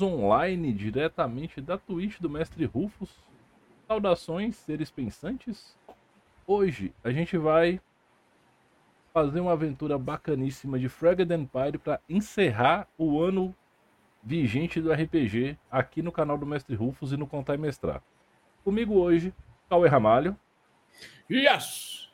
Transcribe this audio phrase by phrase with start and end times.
[0.00, 3.10] Estamos online diretamente da Twitch do Mestre Rufus.
[3.86, 5.76] Saudações, seres pensantes.
[6.46, 7.78] Hoje a gente vai
[9.12, 13.54] fazer uma aventura bacaníssima de Fragged Empire para encerrar o ano
[14.22, 18.02] vigente do RPG aqui no canal do Mestre Rufus e no Contar e Mestrar.
[18.64, 19.34] Comigo hoje,
[19.68, 20.34] Cauê Ramalho.
[21.30, 22.08] Yes!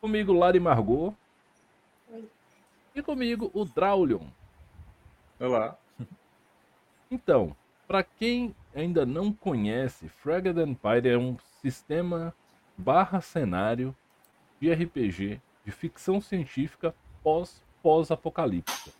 [0.00, 1.14] Comigo, Lari Margot.
[2.94, 4.28] E comigo, o Draulion.
[5.38, 5.76] Olá.
[7.12, 7.54] Então,
[7.86, 12.34] para quem ainda não conhece, Fragged Empire é um sistema
[12.74, 13.94] barra cenário
[14.58, 18.90] de RPG de ficção científica pós-pós-apocalíptica.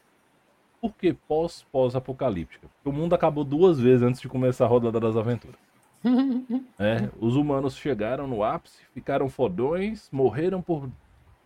[0.79, 2.69] Por que pós-pós-apocalíptica?
[2.69, 5.59] Porque o mundo acabou duas vezes antes de começar a rodada das aventuras.
[6.79, 10.91] É, os humanos chegaram no ápice, ficaram fodões, morreram por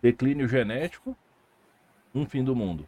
[0.01, 1.15] declínio genético,
[2.13, 2.87] um fim do mundo.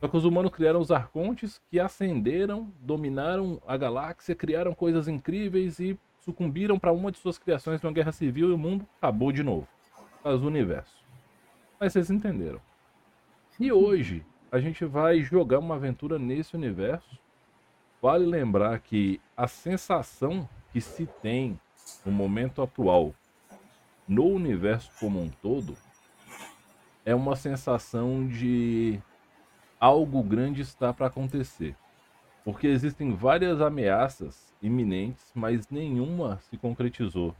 [0.00, 5.80] Só que os humanos criaram os arcontes que ascenderam, dominaram a galáxia, criaram coisas incríveis
[5.80, 9.42] e sucumbiram para uma de suas criações numa guerra civil e o mundo acabou de
[9.42, 9.66] novo.
[10.22, 11.04] Faz o universo.
[11.80, 12.60] Mas vocês entenderam.
[13.58, 17.18] E hoje a gente vai jogar uma aventura nesse universo.
[18.00, 21.58] Vale lembrar que a sensação que se tem
[22.04, 23.12] no momento atual
[24.06, 25.76] no universo como um todo
[27.04, 29.00] é uma sensação de
[29.80, 31.76] algo grande está para acontecer.
[32.44, 37.34] Porque existem várias ameaças iminentes, mas nenhuma se concretizou.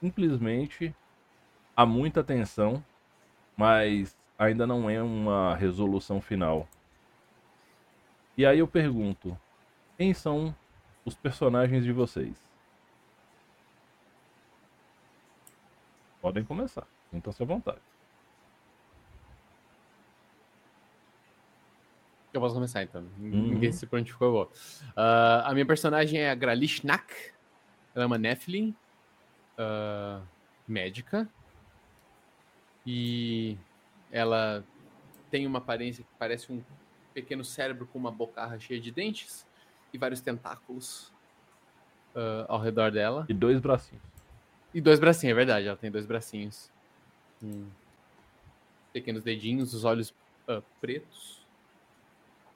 [0.00, 0.94] Simplesmente
[1.76, 2.82] há muita tensão,
[3.56, 6.68] mas ainda não é uma resolução final.
[8.36, 9.38] E aí eu pergunto:
[9.96, 10.54] quem são
[11.04, 12.36] os personagens de vocês?
[16.20, 17.95] Podem começar, sintam-se à vontade.
[22.36, 23.02] Eu posso começar então.
[23.16, 24.44] Ninguém se por onde ficou, eu vou.
[24.90, 27.32] Uh, a minha personagem é a Gralishnak.
[27.94, 28.76] Ela é uma Nephilim.
[29.58, 30.22] Uh,
[30.68, 31.26] médica.
[32.86, 33.56] E
[34.12, 34.62] ela
[35.30, 36.62] tem uma aparência que parece um
[37.14, 39.46] pequeno cérebro com uma bocarra cheia de dentes
[39.90, 41.08] e vários tentáculos
[42.14, 43.24] uh, ao redor dela.
[43.30, 44.04] E dois bracinhos.
[44.74, 45.66] E dois bracinhos, é verdade.
[45.68, 46.70] Ela tem dois bracinhos.
[47.42, 47.66] Hum.
[48.92, 50.10] Pequenos dedinhos, os olhos
[50.46, 51.45] uh, pretos.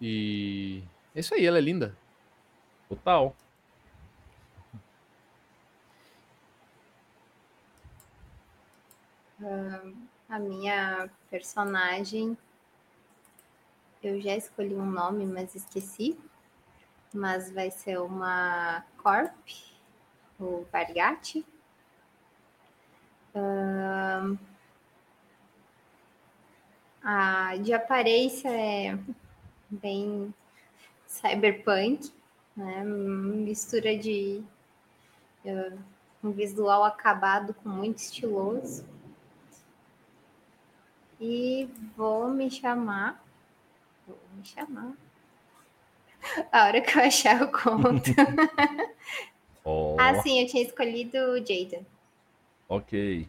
[0.01, 0.83] E
[1.15, 1.95] é isso aí, ela é linda.
[2.89, 3.37] Total.
[9.41, 9.97] Uh,
[10.29, 12.37] a minha personagem,
[14.03, 16.19] eu já escolhi um nome, mas esqueci.
[17.13, 19.49] Mas vai ser uma Corp,
[20.39, 21.45] o Vargate.
[23.35, 24.39] Uh,
[27.03, 28.99] a de aparência é
[29.71, 30.35] bem
[31.07, 32.13] cyberpunk,
[32.57, 32.83] né?
[32.85, 34.43] Mistura de
[35.45, 35.79] uh,
[36.23, 38.85] um visual acabado com muito estiloso.
[41.21, 43.23] E vou me chamar.
[44.07, 44.93] Vou me chamar.
[46.53, 48.11] A hora que eu achar o conto.
[49.63, 49.95] Oh.
[50.01, 51.87] Ah, sim, eu tinha escolhido o Jaden.
[52.67, 53.29] Ok.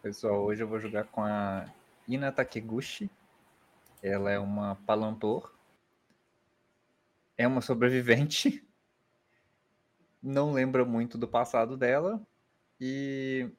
[0.00, 1.66] Pessoal, hoje eu vou jogar com a
[2.08, 3.10] Ina Takeguchi.
[4.02, 5.54] Ela é uma palantor.
[7.36, 8.64] É uma sobrevivente.
[10.22, 12.20] Não lembra muito do passado dela.
[12.80, 13.50] E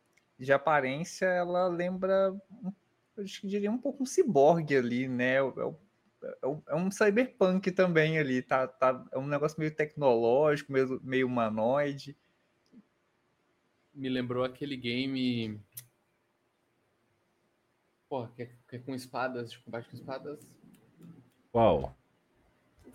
[0.41, 2.35] de aparência, ela lembra,
[3.15, 5.35] eu diria, um pouco um ciborgue ali, né?
[5.35, 10.99] É, é, é um cyberpunk também ali, tá, tá, é um negócio meio tecnológico, meio,
[11.03, 12.17] meio humanoide.
[13.93, 15.61] Me lembrou aquele game.
[18.09, 20.39] Pô, que é, que é com espadas, de combate com espadas.
[21.51, 21.93] Qual?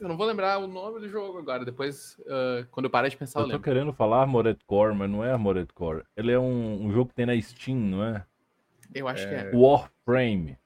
[0.00, 1.64] Eu não vou lembrar o nome do jogo agora.
[1.64, 3.64] Depois, uh, quando eu parar de pensar, eu, eu tô lembro.
[3.64, 6.04] querendo falar Armored Core, mas não é Armored Core.
[6.16, 8.24] Ele é um, um jogo que tem na Steam, não é?
[8.94, 9.50] Eu acho que é.
[9.54, 10.58] Warframe.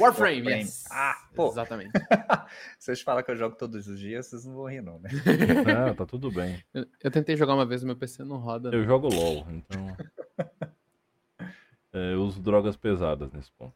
[0.00, 0.62] Warframe, Warframe.
[0.62, 0.84] yes.
[0.90, 1.48] Ah, pô.
[1.48, 1.92] Exatamente.
[2.78, 5.10] Vocês falam que eu jogo todos os dias, vocês não vão rir, não, né?
[5.86, 6.62] Não, tá tudo bem.
[6.72, 8.70] Eu, eu tentei jogar uma vez, o meu PC não roda.
[8.72, 9.96] Eu jogo LOL, então.
[11.92, 13.74] É, eu uso drogas pesadas nesse ponto.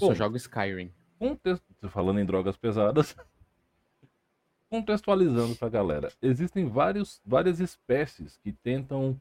[0.00, 0.14] Eu só Bom.
[0.14, 0.90] jogo Skyrim.
[1.18, 3.14] Contexto, falando em drogas pesadas,
[4.70, 9.20] contextualizando pra galera, existem vários, várias espécies que tentam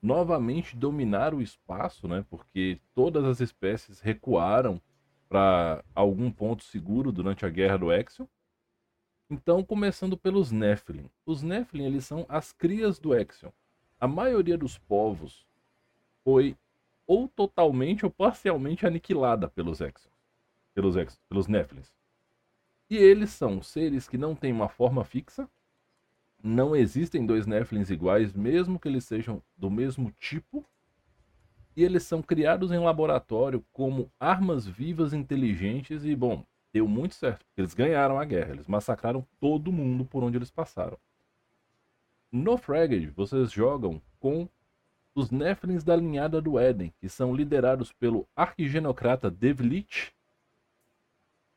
[0.00, 2.24] novamente dominar o espaço, né?
[2.30, 4.80] Porque todas as espécies recuaram
[5.28, 8.28] para algum ponto seguro durante a guerra do Exil.
[9.30, 11.08] Então, começando pelos Nephilim.
[11.24, 13.52] Os Nephilim, eles são as crias do Exil.
[14.00, 15.46] A maioria dos povos
[16.24, 16.56] foi
[17.12, 20.10] ou totalmente ou parcialmente aniquilada pelos Exils.
[20.72, 21.92] Pelos, Exils, pelos Nephilims.
[22.88, 25.46] E eles são seres que não têm uma forma fixa,
[26.42, 30.64] não existem dois Nephilims iguais, mesmo que eles sejam do mesmo tipo,
[31.76, 37.44] e eles são criados em laboratório como armas vivas inteligentes e, bom, deu muito certo,
[37.44, 40.96] porque eles ganharam a guerra, eles massacraram todo mundo por onde eles passaram.
[42.32, 44.48] No Fraged, vocês jogam com
[45.14, 50.12] os Nephilims da linhada do Éden, que são liderados pelo arquigenocrata Devlich,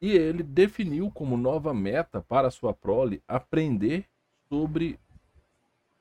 [0.02, 4.06] e ele definiu como nova meta para sua prole aprender
[4.50, 5.00] sobre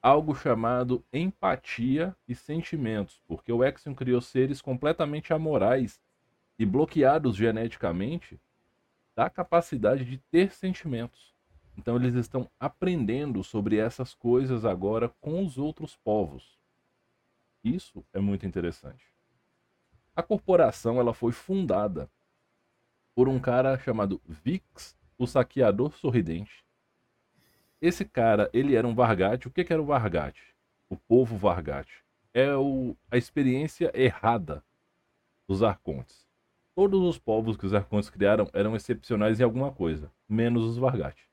[0.03, 5.99] algo chamado empatia e sentimentos, porque o Exion criou seres completamente amorais
[6.59, 8.39] e bloqueados geneticamente
[9.17, 11.33] da capacidade de ter sentimentos.
[11.79, 16.59] Então eles estão aprendendo sobre essas coisas agora com os outros povos.
[17.65, 19.05] Isso é muito interessante.
[20.15, 22.09] A corporação ela foi fundada
[23.15, 26.65] por um cara chamado Vix, o saqueador sorridente,
[27.85, 29.47] esse cara, ele era um Vargate.
[29.47, 30.43] O que, que era o Vargate?
[30.89, 32.03] O povo Vargate.
[32.33, 34.65] É o, a experiência errada
[35.47, 36.27] dos Arcontes.
[36.75, 41.29] Todos os povos que os Arcontes criaram eram excepcionais em alguma coisa, menos os Vargate.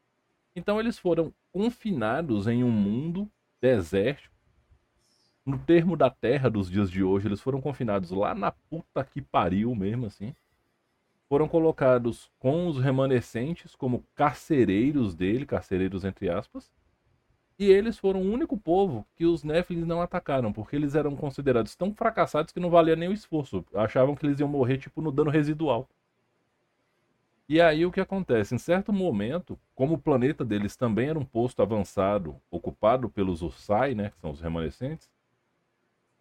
[0.54, 3.32] Então eles foram confinados em um mundo
[3.62, 4.36] desértico.
[5.46, 9.22] No termo da terra dos dias de hoje, eles foram confinados lá na puta que
[9.22, 10.34] pariu mesmo assim
[11.32, 16.70] foram colocados com os remanescentes como carcereiros dele, carcereiros entre aspas,
[17.58, 21.74] e eles foram o único povo que os Nephilim não atacaram, porque eles eram considerados
[21.74, 23.66] tão fracassados que não valia nem o esforço.
[23.74, 25.88] Achavam que eles iam morrer tipo no dano residual.
[27.48, 28.54] E aí o que acontece?
[28.54, 33.96] Em certo momento, como o planeta deles também era um posto avançado, ocupado pelos Ursai,
[33.96, 35.10] né, que são os remanescentes,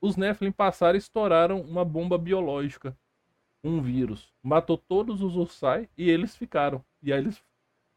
[0.00, 2.97] os Nephilim passaram e estouraram uma bomba biológica
[3.62, 6.85] um vírus matou todos os Ursai e eles ficaram.
[7.02, 7.43] E aí eles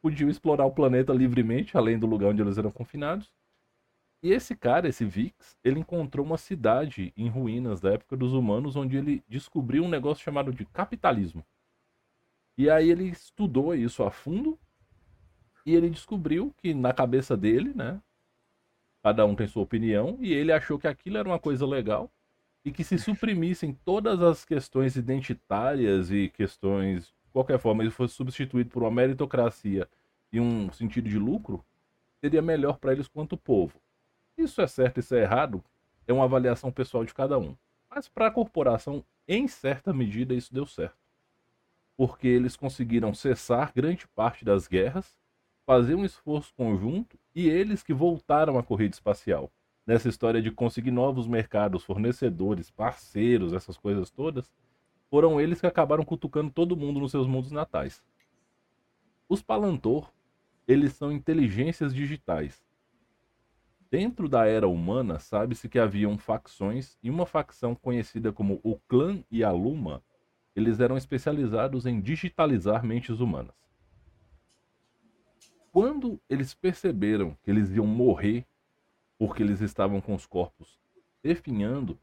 [0.01, 3.31] podiam explorar o planeta livremente, além do lugar onde eles eram confinados.
[4.21, 8.75] E esse cara, esse Vix, ele encontrou uma cidade em ruínas da época dos humanos,
[8.75, 11.43] onde ele descobriu um negócio chamado de capitalismo.
[12.57, 14.57] E aí ele estudou isso a fundo
[15.65, 18.01] e ele descobriu que na cabeça dele, né,
[19.03, 22.09] cada um tem sua opinião, e ele achou que aquilo era uma coisa legal
[22.63, 28.15] e que se suprimissem todas as questões identitárias e questões, de qualquer forma, ele fosse
[28.15, 29.89] substituído por uma meritocracia
[30.31, 31.63] e um sentido de lucro,
[32.21, 33.77] seria melhor para eles quanto povo.
[34.37, 35.61] Isso é certo, isso é errado,
[36.07, 37.57] é uma avaliação pessoal de cada um.
[37.89, 40.97] Mas para a corporação, em certa medida, isso deu certo.
[41.97, 45.19] Porque eles conseguiram cessar grande parte das guerras,
[45.65, 49.51] fazer um esforço conjunto e eles que voltaram à corrida espacial
[49.85, 54.49] nessa história de conseguir novos mercados, fornecedores, parceiros, essas coisas todas,
[55.09, 58.03] foram eles que acabaram cutucando todo mundo nos seus mundos natais.
[59.27, 60.09] Os Palantor,
[60.67, 62.63] eles são inteligências digitais.
[63.91, 69.23] Dentro da era humana, sabe-se que haviam facções e uma facção conhecida como o Clã
[69.29, 70.01] e a Luma,
[70.55, 73.62] eles eram especializados em digitalizar mentes humanas.
[75.73, 78.45] Quando eles perceberam que eles iam morrer
[79.17, 80.79] porque eles estavam com os corpos
[81.23, 81.97] definhando,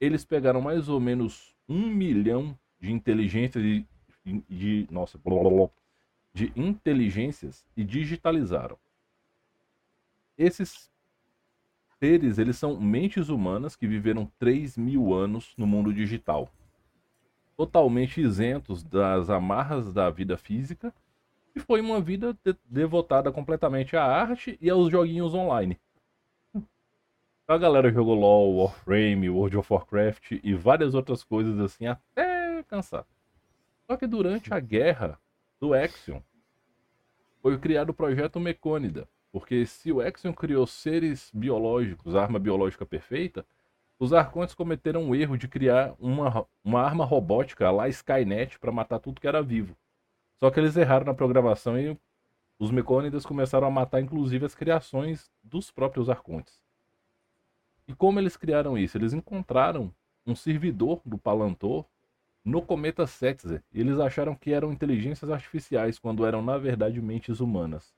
[0.00, 3.86] eles pegaram mais ou menos um milhão de inteligências de,
[4.48, 5.20] de nossa,
[6.32, 8.78] de inteligências e digitalizaram.
[10.38, 10.90] Esses
[11.98, 16.50] seres, eles são mentes humanas que viveram 3 mil anos no mundo digital,
[17.58, 20.94] totalmente isentos das amarras da vida física,
[21.56, 25.80] e foi uma vida de devotada completamente à arte e aos joguinhos online.
[27.48, 33.06] A galera jogou LoL, Warframe, World of Warcraft e várias outras coisas assim até cansar.
[33.86, 35.18] Só que durante a guerra
[35.58, 36.20] do Axion
[37.40, 39.08] foi criado o projeto Mecônida.
[39.32, 43.46] Porque se o Axion criou seres biológicos, arma biológica perfeita,
[43.98, 48.98] os Arcontes cometeram um erro de criar uma, uma arma robótica lá Skynet para matar
[48.98, 49.76] tudo que era vivo.
[50.38, 51.96] Só que eles erraram na programação e
[52.58, 56.60] os Mecônidas começaram a matar inclusive as criações dos próprios Arcontes.
[57.88, 58.96] E como eles criaram isso?
[58.96, 59.92] Eles encontraram
[60.26, 61.84] um servidor do Palantor
[62.44, 63.62] no cometa Setzer.
[63.72, 67.92] E eles acharam que eram inteligências artificiais, quando eram, na verdade, mentes humanas.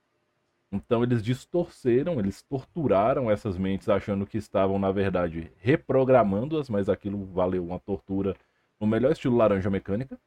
[0.71, 7.25] Então eles distorceram, eles torturaram essas mentes, achando que estavam, na verdade, reprogramando-as, mas aquilo
[7.25, 8.35] valeu uma tortura
[8.79, 10.19] no melhor estilo laranja mecânica.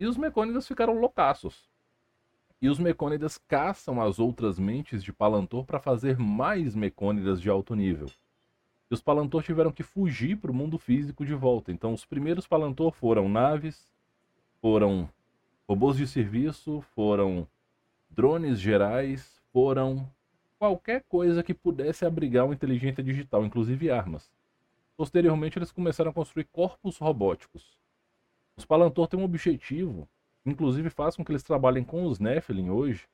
[0.00, 1.68] E os mecônidas ficaram loucaços.
[2.60, 7.74] E os mecônidas caçam as outras mentes de Palantor para fazer mais mecônidas de alto
[7.74, 8.10] nível.
[8.90, 11.70] E os Palantor tiveram que fugir para o mundo físico de volta.
[11.70, 13.92] Então, os primeiros Palantor foram naves,
[14.60, 15.08] foram
[15.68, 17.46] robôs de serviço, foram
[18.10, 20.08] drones gerais foram
[20.58, 24.30] qualquer coisa que pudesse abrigar uma inteligência digital, inclusive armas.
[24.96, 27.79] Posteriormente, eles começaram a construir corpos robóticos.
[28.60, 30.06] Os Palantor têm um objetivo,
[30.44, 33.08] inclusive faz com que eles trabalhem com os Nephilim hoje,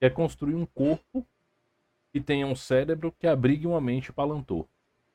[0.00, 1.24] que é construir um corpo
[2.12, 4.66] que tenha um cérebro que abrigue uma mente Palantor.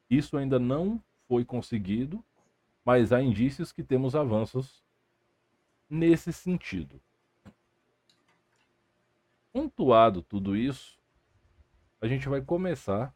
[0.09, 2.23] Isso ainda não foi conseguido,
[2.85, 4.81] mas há indícios que temos avanços
[5.89, 7.01] nesse sentido.
[9.51, 10.97] Pontuado tudo isso,
[11.99, 13.13] a gente vai começar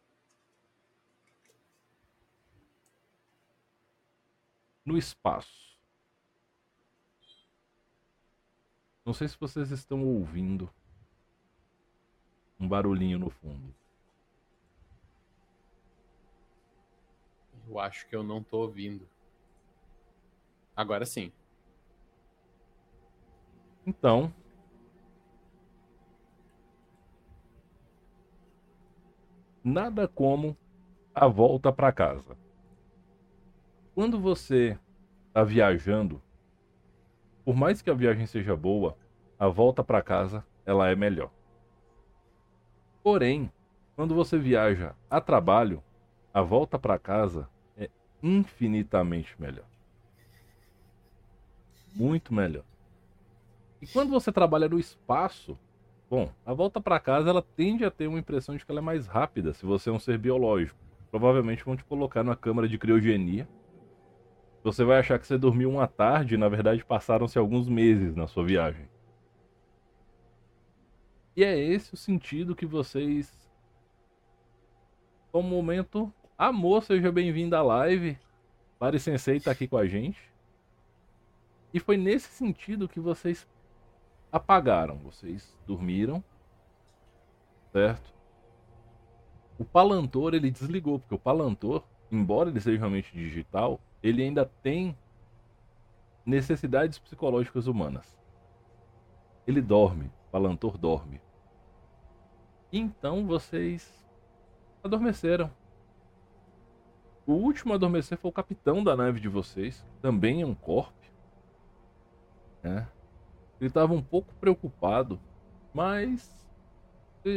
[4.85, 5.68] no espaço.
[9.09, 10.69] Não sei se vocês estão ouvindo
[12.59, 13.73] um barulhinho no fundo.
[17.67, 19.09] Eu acho que eu não tô ouvindo.
[20.75, 21.31] Agora sim.
[23.83, 24.31] Então,
[29.63, 30.55] nada como
[31.15, 32.37] a volta para casa.
[33.95, 34.79] Quando você
[35.29, 36.21] está viajando,
[37.49, 38.95] por mais que a viagem seja boa,
[39.39, 41.31] a volta para casa ela é melhor.
[43.01, 43.51] Porém,
[43.95, 45.83] quando você viaja a trabalho,
[46.31, 47.89] a volta para casa é
[48.21, 49.65] infinitamente melhor.
[51.95, 52.63] Muito melhor.
[53.81, 55.57] E quando você trabalha no espaço,
[56.07, 58.83] bom, a volta para casa ela tende a ter uma impressão de que ela é
[58.83, 60.77] mais rápida se você é um ser biológico.
[61.09, 63.49] Provavelmente vão te colocar numa câmara de criogenia.
[64.63, 68.27] Você vai achar que você dormiu uma tarde e na verdade passaram-se alguns meses na
[68.27, 68.89] sua viagem.
[71.35, 73.49] E é esse o sentido que vocês.
[75.33, 76.13] Um momento.
[76.37, 78.17] Amor, seja bem-vindo à live.
[78.77, 80.21] Pare Sensei tá aqui com a gente.
[81.73, 83.47] E foi nesse sentido que vocês
[84.31, 86.23] apagaram, vocês dormiram,
[87.71, 88.13] certo?
[89.57, 94.97] O Palantor ele desligou, porque o Palantor, embora ele seja realmente digital, ele ainda tem
[96.25, 98.17] necessidades psicológicas humanas.
[99.45, 101.19] Ele dorme, Palantor dorme.
[102.71, 104.07] Então vocês
[104.83, 105.51] adormeceram.
[107.25, 110.93] O último a adormecer foi o capitão da nave de vocês, também é um corpo.
[112.63, 112.87] Né?
[113.59, 115.19] Ele estava um pouco preocupado,
[115.73, 116.35] mas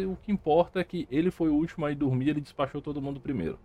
[0.09, 3.03] o que importa é que ele foi o último a ir dormir, ele despachou todo
[3.03, 3.59] mundo primeiro.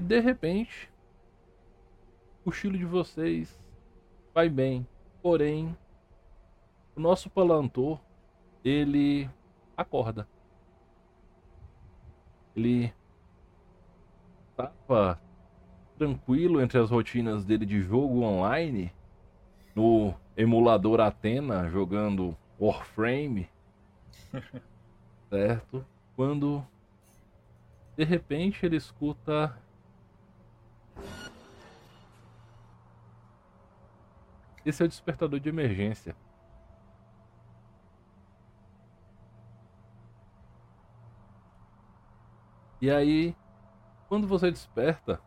[0.00, 0.90] E de repente,
[2.42, 3.62] o estilo de vocês
[4.32, 4.86] vai bem.
[5.20, 5.76] Porém,
[6.96, 8.00] o nosso palantor,
[8.64, 9.28] ele
[9.76, 10.26] acorda.
[12.56, 12.90] Ele
[14.48, 15.20] estava
[15.98, 18.90] tranquilo entre as rotinas dele de jogo online
[19.74, 23.50] no emulador Atena jogando Warframe,
[25.28, 25.84] certo?
[26.16, 26.66] Quando
[27.98, 29.54] de repente ele escuta
[34.64, 36.14] Esse é o despertador de emergência.
[42.80, 43.36] E aí,
[44.08, 45.20] quando você desperta,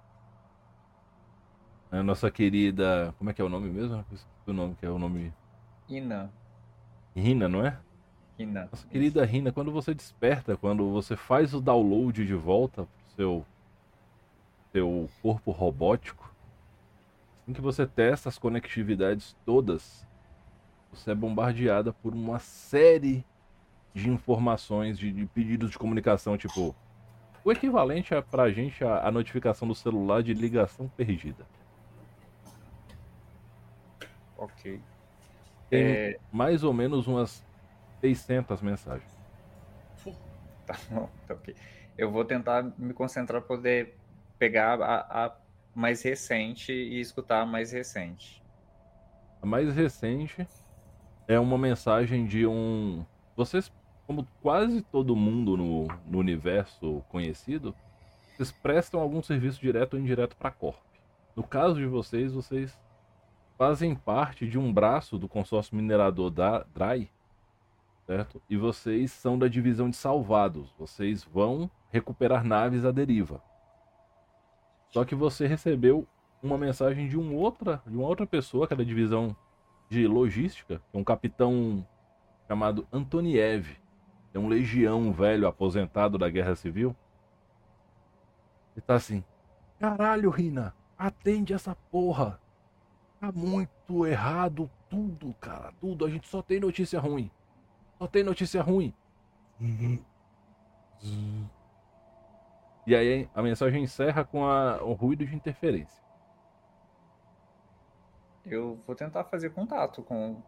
[1.94, 3.14] a nossa querida.
[3.18, 4.04] Como é que é o nome mesmo?
[4.48, 5.32] O nome que é o nome.
[5.88, 6.32] Ina.
[7.16, 7.78] Rina, não é?
[8.38, 8.68] Rina.
[8.72, 13.46] Nossa querida Rina, quando você desperta, quando você faz o download de volta pro seu,
[14.72, 16.33] seu corpo robótico,
[17.44, 20.08] assim que você testa as conectividades todas,
[20.92, 23.26] você é bombardeada por uma série
[23.96, 26.78] de informações, de, de pedidos de comunicação, tipo.
[27.44, 31.50] O equivalente a, pra gente a, a notificação do celular de ligação perdida.
[34.36, 34.84] Ok.
[35.70, 37.46] Tem É, mais ou menos umas
[38.04, 39.22] 600 mensagens.
[40.66, 41.56] tá bom, tá ok.
[41.98, 44.00] Eu vou tentar me concentrar para poder
[44.38, 45.30] pegar a, a
[45.74, 48.44] mais recente e escutar a mais recente.
[49.42, 50.48] A mais recente
[51.28, 53.06] é uma mensagem de um.
[53.36, 53.72] Vocês,
[54.06, 57.76] como quase todo mundo no, no universo conhecido,
[58.34, 60.82] vocês prestam algum serviço direto ou indireto para a Corp.
[61.36, 62.78] No caso de vocês, vocês
[63.58, 67.10] fazem parte de um braço do consórcio minerador da DRAI,
[68.06, 68.42] certo?
[68.50, 70.74] E vocês são da divisão de salvados.
[70.78, 73.42] Vocês vão recuperar naves à deriva.
[74.94, 76.08] Só que você recebeu
[76.42, 79.36] uma mensagem de, um outra, de uma outra pessoa, que é da divisão
[79.90, 81.84] de logística, é um capitão
[82.48, 83.66] chamado Antoniev.
[84.36, 86.96] É um legião velho aposentado da Guerra Civil.
[88.78, 89.24] E tá assim:
[89.80, 92.40] Caralho, Rina, atende essa porra.
[93.20, 95.74] Tá muito errado tudo, cara.
[95.82, 96.06] Tudo.
[96.06, 97.32] A gente só tem notícia ruim.
[97.98, 98.94] Só tem notícia ruim.
[102.86, 106.04] E aí a mensagem encerra com a- o ruído de interferência.
[108.46, 110.42] Eu vou tentar fazer contato com,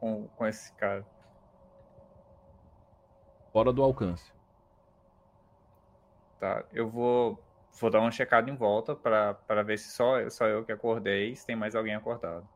[0.00, 1.06] com, com esse cara.
[3.52, 4.32] Fora do alcance.
[6.40, 6.64] Tá?
[6.72, 7.38] Eu vou,
[7.80, 11.46] vou dar uma checada em volta pra ver se só, só eu que acordei, se
[11.46, 12.46] tem mais alguém acordado.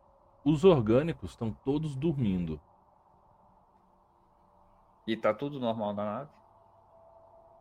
[0.44, 2.60] Os orgânicos estão todos dormindo.
[5.06, 6.30] E tá tudo normal na nave?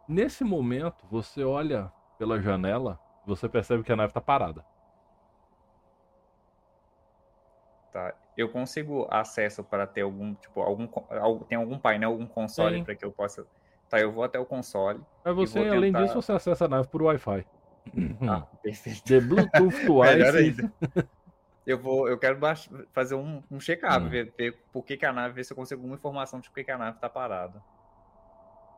[0.08, 4.66] Nesse momento, você olha pela janela e você percebe que a nave está parada.
[7.92, 8.14] Tá.
[8.36, 10.88] Eu consigo acesso para ter algum, tipo, algum,
[11.48, 13.46] tem algum painel, algum console para que eu possa.
[13.90, 15.02] Tá, eu vou até o console.
[15.24, 17.46] Mas você, vou além tentar- disso, você acessa a nave por Wi-Fi.
[18.30, 19.04] Ah, perfeito.
[19.06, 20.38] The Bluetooth Twice.
[20.38, 20.74] ainda.
[21.66, 24.10] Eu vou, eu quero baix- fazer um, um check-up, Hum.
[24.10, 26.56] ver, ver por que, que a nave, ver se eu consigo alguma informação de por
[26.56, 27.62] que, que a nave tá parada.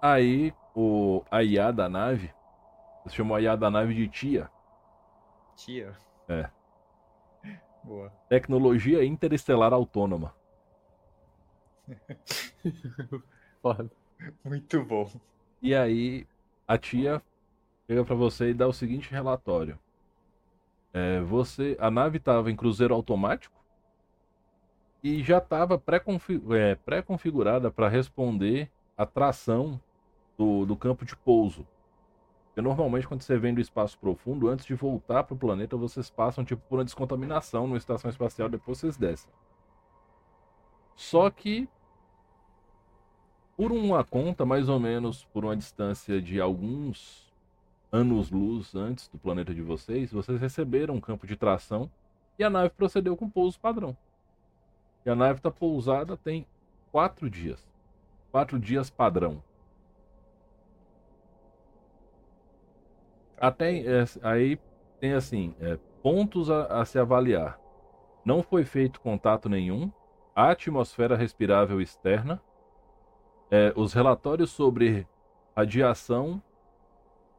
[0.01, 2.32] Aí, o, a IA da nave,
[3.03, 4.50] você chamou a IA da nave de TIA.
[5.58, 5.94] Tia.
[6.29, 6.50] É.
[7.84, 8.12] Boa.
[8.29, 10.34] Tecnologia Interestelar Autônoma.
[13.62, 13.89] Foda.
[14.46, 15.10] Muito bom.
[15.62, 16.25] E aí,
[16.68, 17.22] a tia
[17.89, 19.77] chega pra você e dá o seguinte relatório.
[20.94, 23.60] É, você, a nave estava em cruzeiro automático
[25.03, 29.79] e já estava pré-configurada para responder a tração
[30.39, 31.67] do, do campo de pouso.
[32.48, 36.10] Porque normalmente quando você vem do espaço profundo, antes de voltar para o planeta, vocês
[36.10, 39.29] passam tipo por uma descontaminação numa estação espacial, depois vocês descem.
[40.96, 41.67] Só que
[43.58, 47.29] por uma conta, mais ou menos por uma distância de alguns
[47.91, 51.92] anos-luz antes do planeta de vocês, vocês receberam um campo de tração
[52.37, 53.98] e a nave procedeu com pouso padrão.
[55.05, 56.46] E a nave está pousada tem
[56.94, 57.68] quatro dias.
[58.31, 59.44] Quatro dias padrão.
[63.40, 64.60] Até é, aí
[65.00, 67.60] tem assim, é, pontos a, a se avaliar.
[68.25, 69.92] Não foi feito contato nenhum.
[70.36, 72.42] A atmosfera respirável externa.
[73.50, 75.08] É, os relatórios sobre
[75.56, 76.42] radiação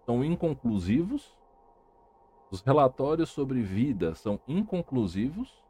[0.05, 1.37] são inconclusivos.
[2.51, 5.63] Os relatórios sobre vida são inconclusivos.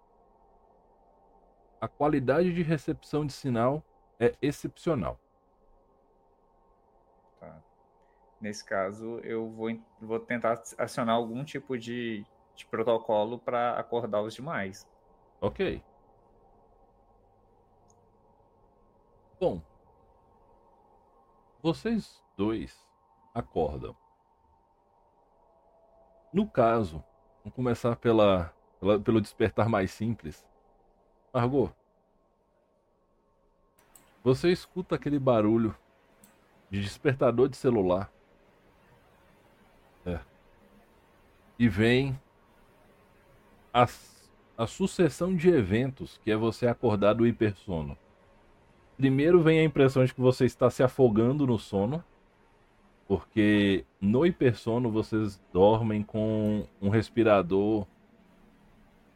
[1.80, 3.82] A qualidade de recepção de sinal
[4.18, 5.18] é excepcional.
[8.40, 9.68] Nesse caso, eu vou,
[10.00, 12.24] vou tentar acionar algum tipo de,
[12.56, 14.88] de protocolo para acordar os demais.
[15.40, 15.82] Ok.
[19.38, 19.60] Bom,
[21.62, 22.86] vocês dois
[23.34, 23.94] acordam.
[26.32, 27.02] No caso,
[27.42, 30.46] vamos começar pela, pela- pelo despertar mais simples.
[31.32, 31.70] Margot,
[34.22, 35.74] você escuta aquele barulho
[36.70, 38.12] de despertador de celular.
[40.06, 40.20] É.
[41.60, 42.18] E vem
[43.70, 43.86] a,
[44.56, 47.98] a sucessão de eventos que é você acordar do hipersono.
[48.96, 52.02] Primeiro vem a impressão de que você está se afogando no sono,
[53.06, 57.86] porque no hipersono vocês dormem com um respirador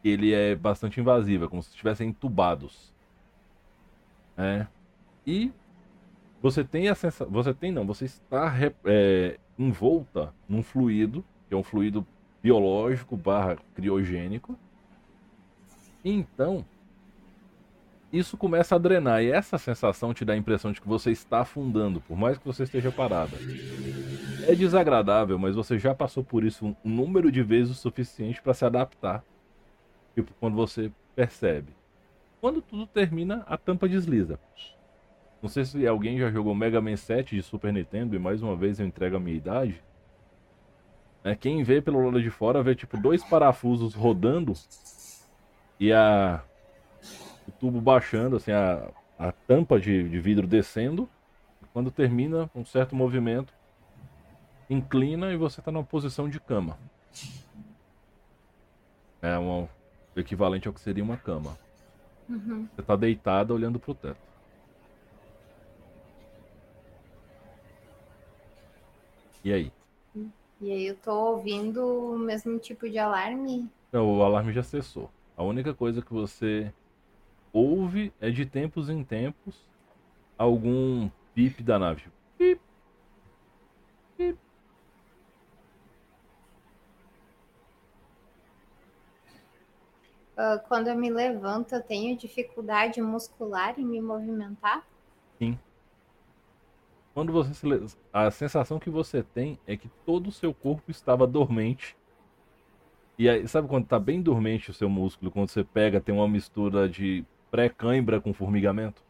[0.03, 2.93] que ele é bastante invasivo, é como se estivessem entubados.
[4.37, 4.67] É.
[5.25, 5.51] E
[6.43, 8.53] você tem a sensação, você tem não, você está
[8.85, 12.05] é, envolta num fluido, que é um fluido
[12.45, 14.55] biológico barra criogênico.
[16.03, 16.63] Então,
[18.13, 21.39] isso começa a drenar e essa sensação te dá a impressão de que você está
[21.39, 23.35] afundando, por mais que você esteja parada.
[24.47, 28.53] É desagradável, mas você já passou por isso um número de vezes o suficiente para
[28.53, 29.23] se adaptar.
[30.13, 31.73] Tipo, quando você percebe.
[32.39, 34.39] Quando tudo termina, a tampa desliza.
[35.41, 38.55] Não sei se alguém já jogou Mega Man 7 de Super Nintendo e mais uma
[38.55, 39.81] vez eu entrego a minha idade.
[41.25, 44.53] É, quem vê pelo lado de fora vê tipo dois parafusos rodando
[45.79, 46.43] e a
[47.47, 51.09] o tubo baixando, assim, a, a tampa de, de vidro descendo.
[51.73, 53.51] Quando termina um certo movimento,
[54.69, 56.77] inclina e você está numa posição de cama.
[59.19, 59.63] É um,
[60.15, 61.57] o equivalente ao que seria uma cama.
[62.29, 62.67] Uhum.
[62.75, 64.21] Você está deitada olhando pro teto.
[69.43, 69.71] E aí?
[70.61, 73.69] E aí eu tô ouvindo o mesmo tipo de alarme.
[73.91, 75.09] Não, o alarme já cessou.
[75.35, 76.73] A única coisa que você
[77.51, 79.67] ouve é de tempos em tempos
[80.37, 82.01] algum pip da nave.
[82.01, 82.61] Tipo, Pip.
[84.17, 84.39] Pip.
[90.37, 94.85] Ah, quando eu me levanto, eu tenho dificuldade muscular em me movimentar.
[97.15, 97.65] Quando você se
[98.11, 101.95] a sensação que você tem é que todo o seu corpo estava dormente.
[103.17, 106.27] E aí, sabe quando tá bem dormente o seu músculo, quando você pega, tem uma
[106.27, 109.01] mistura de pré-cãibra com formigamento?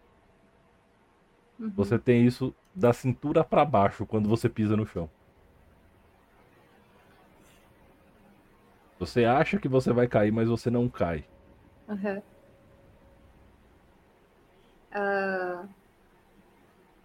[1.60, 1.72] Uhum.
[1.76, 5.10] Você tem isso da cintura pra baixo quando você pisa no chão.
[9.00, 11.24] Você acha que você vai cair, mas você não cai.
[11.90, 12.22] Aham.
[14.92, 15.68] Ah,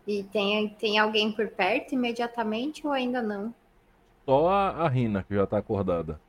[0.07, 3.55] e tem, tem alguém por perto imediatamente ou ainda não?
[4.25, 6.21] Só a, a Rina que já tá acordada.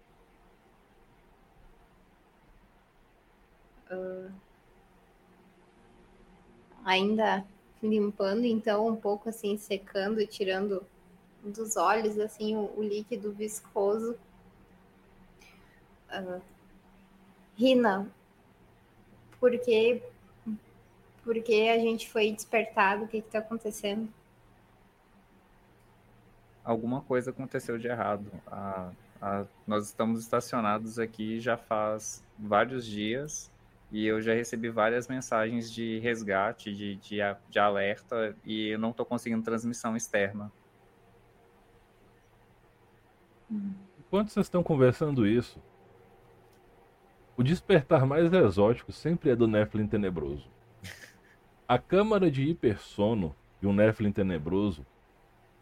[6.86, 7.46] Ainda
[7.82, 10.86] limpando, então, um pouco assim, secando e tirando
[11.44, 14.18] dos olhos, assim, o, o líquido viscoso.
[16.10, 16.40] Ah,
[17.56, 18.10] Rina,
[19.40, 20.02] por que,
[21.24, 23.04] por que a gente foi despertado?
[23.06, 24.10] O que está acontecendo?
[26.64, 28.32] Alguma coisa aconteceu de errado.
[28.48, 33.52] A- a- nós estamos estacionados aqui já faz vários dias
[33.92, 37.18] e eu já recebi várias mensagens de resgate, de, de,
[37.50, 40.50] de alerta, e eu não estou conseguindo transmissão externa.
[44.00, 45.62] Enquanto vocês estão conversando isso,
[47.36, 50.48] o despertar mais exótico sempre é do Nephilim Tenebroso.
[51.72, 54.86] A câmara de hipersono de um Nephilim Tenebroso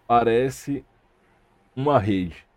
[0.07, 0.83] parece
[1.75, 2.47] uma rede.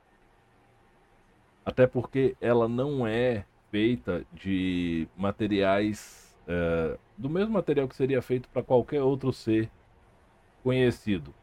[1.63, 8.49] Até porque ela não é feita de materiais eh, do mesmo material que seria feito
[8.49, 9.71] para qualquer outro ser
[10.63, 11.35] conhecido.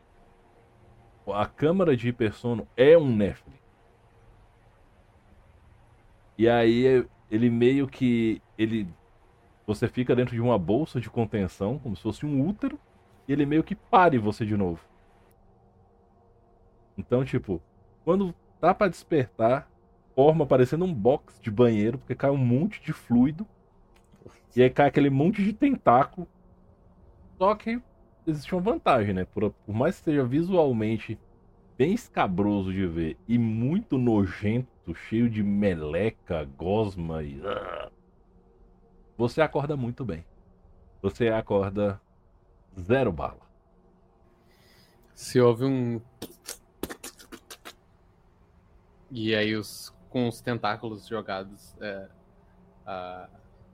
[1.28, 3.60] A câmara de hipersono é um Nephilim.
[6.40, 8.88] E aí ele meio que ele
[9.70, 12.80] você fica dentro de uma bolsa de contenção, como se fosse um útero,
[13.28, 14.82] e ele meio que pare você de novo.
[16.98, 17.62] Então, tipo,
[18.04, 19.70] quando tá pra despertar,
[20.16, 23.46] forma parecendo um box de banheiro, porque cai um monte de fluido.
[24.56, 26.28] E aí cai aquele monte de tentáculo.
[27.38, 27.80] Só que
[28.26, 29.24] existe uma vantagem, né?
[29.24, 31.20] Por, por mais que seja visualmente
[31.78, 37.40] bem escabroso de ver e muito nojento, cheio de meleca, gosma e.
[37.46, 37.92] ah,
[39.20, 40.24] Você acorda muito bem.
[41.02, 42.00] Você acorda
[42.80, 43.42] zero bala.
[45.14, 46.00] Se houve um.
[49.12, 51.76] E aí os com os tentáculos jogados.
[51.82, 52.08] É,
[52.86, 53.30] a...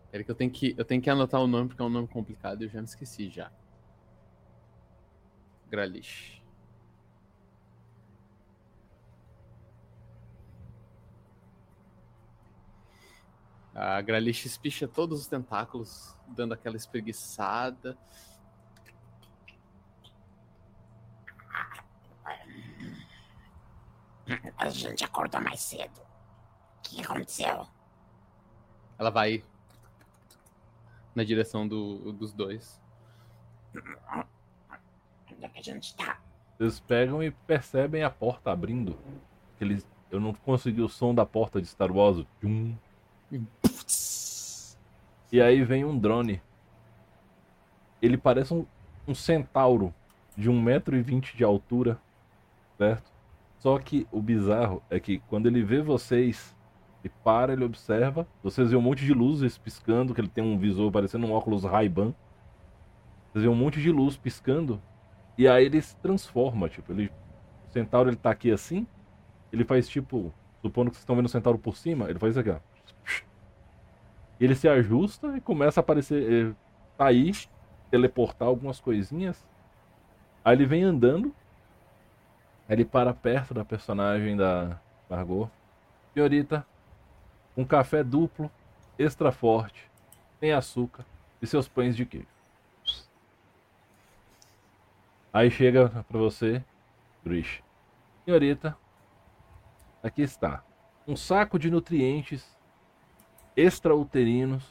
[0.10, 2.08] Peraí que eu tenho que eu tenho que anotar o nome porque é um nome
[2.08, 3.52] complicado e eu já me esqueci já.
[5.70, 6.42] Gralish.
[13.76, 17.98] A Gralish espicha todos os tentáculos, dando aquela espreguiçada.
[24.58, 26.00] A gente acordou mais cedo.
[26.00, 27.68] O que aconteceu?
[28.98, 29.44] Ela vai
[31.14, 32.82] na direção do- dos dois.
[35.32, 36.20] Onde é que a gente tá?
[36.58, 38.98] Vocês pegam e percebem a porta abrindo.
[39.56, 39.86] Aqueles...
[40.10, 42.26] Eu não consegui o som da porta de Star Wars.
[42.40, 42.78] tchum.
[45.32, 46.42] E aí vem um drone.
[48.02, 48.66] Ele parece um,
[49.08, 49.94] um centauro
[50.38, 52.00] de 1,20m de altura,
[52.78, 53.12] certo?
[53.60, 56.56] Só que o bizarro é que quando ele vê vocês,
[57.04, 58.28] ele para, ele observa.
[58.44, 61.64] Vocês veem um monte de luzes piscando, que ele tem um visor parecendo um óculos
[61.64, 62.14] Ray-Ban.
[63.32, 64.82] Vocês veem um monte de luz piscando.
[65.38, 67.12] E aí ele se transforma, tipo, ele...
[67.68, 68.88] O centauro ele tá aqui assim,
[69.52, 70.34] ele faz tipo...
[70.62, 72.75] Supondo que vocês estão vendo o centauro por cima, ele faz isso aqui, ó.
[74.40, 76.56] Ele se ajusta e começa a aparecer, eh,
[76.98, 77.50] sair,
[77.90, 79.46] teleportar algumas coisinhas.
[80.44, 81.34] Aí ele vem andando.
[82.68, 85.50] Aí ele para perto da personagem da Margot.
[86.14, 86.66] Senhorita,
[87.56, 88.50] um café duplo,
[88.98, 89.90] extra forte,
[90.40, 91.06] sem açúcar
[91.42, 92.28] e seus pães de queijo.
[95.32, 96.64] Aí chega pra você,
[97.24, 97.62] Grish.
[98.24, 98.78] Senhorita,
[100.02, 100.64] aqui está.
[101.06, 102.55] Um saco de nutrientes
[103.56, 104.64] extrauterinos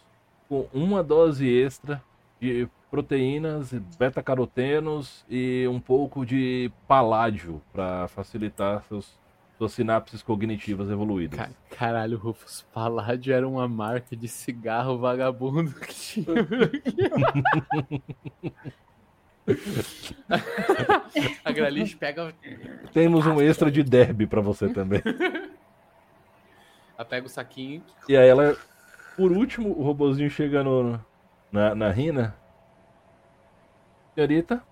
[0.48, 2.02] com uma dose extra
[2.40, 9.18] de proteínas, beta-carotenos e um pouco de paládio para facilitar seus,
[9.58, 11.38] suas sinapses cognitivas evoluídas.
[11.40, 16.26] Ca- Caralho, Rufus Paládio era uma marca de cigarro vagabundo que tinha.
[21.44, 22.34] A Gralish pega,
[22.92, 25.02] Temos um extra de derby para você também.
[26.96, 27.82] ela pega o saquinho.
[28.08, 28.56] E aí ela,
[29.16, 31.00] por último, o robozinho chega no,
[31.50, 32.34] na, na Rina.
[34.14, 34.62] Senhorita,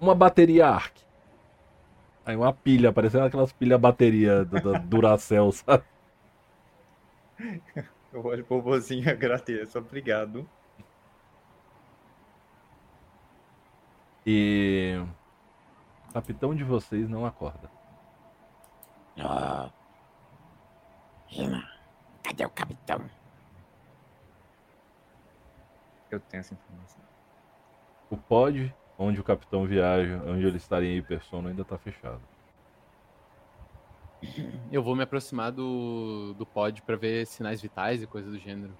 [0.00, 0.96] uma bateria ARC.
[2.26, 5.84] Aí uma pilha, parecendo aquelas pilhas bateria do, do Duracell, sabe?
[8.12, 9.78] Eu olho pro vozinho e agradeço.
[9.78, 10.48] Obrigado.
[14.26, 14.96] E
[16.08, 17.70] o capitão de vocês não acorda.
[19.16, 19.70] Ô.
[21.28, 21.66] Rina,
[22.22, 23.17] cadê o capitão?
[26.10, 27.00] Eu tenho essa informação.
[28.10, 32.20] O pod, onde o capitão viaja, onde ele estaria em hipersono, ainda tá fechado.
[34.72, 38.76] Eu vou me aproximar do, do pod pra ver sinais vitais e coisa do gênero.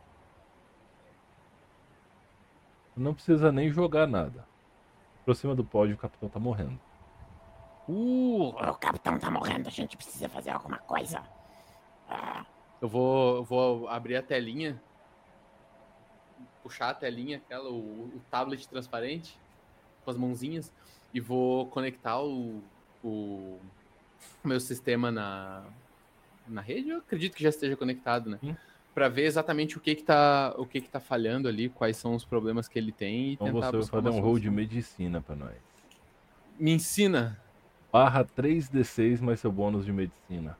[2.96, 4.44] Não precisa nem jogar nada.
[5.20, 6.80] Aproxima do pod, o capitão tá morrendo.
[7.88, 11.22] Uh, o capitão tá morrendo, a gente precisa fazer alguma coisa.
[12.08, 12.44] Ah,
[12.80, 14.82] Eu vou, eu vou abrir a telinha,
[16.68, 17.76] puxar a telinha, aquela, o,
[18.14, 19.38] o tablet transparente,
[20.04, 20.70] com as mãozinhas,
[21.14, 22.62] e vou conectar o,
[23.02, 23.58] o
[24.44, 25.64] meu sistema na,
[26.46, 26.90] na rede.
[26.90, 28.38] Eu acredito que já esteja conectado, né?
[28.40, 28.54] Sim.
[28.94, 32.14] Para ver exatamente o que que tá, o que que tá falhando ali, quais são
[32.14, 35.34] os problemas que ele tem e Então você vai fazer um roll de medicina pra
[35.34, 35.56] nós.
[36.58, 37.40] Me ensina.
[37.90, 40.58] Barra 3d6 mais seu bônus de medicina.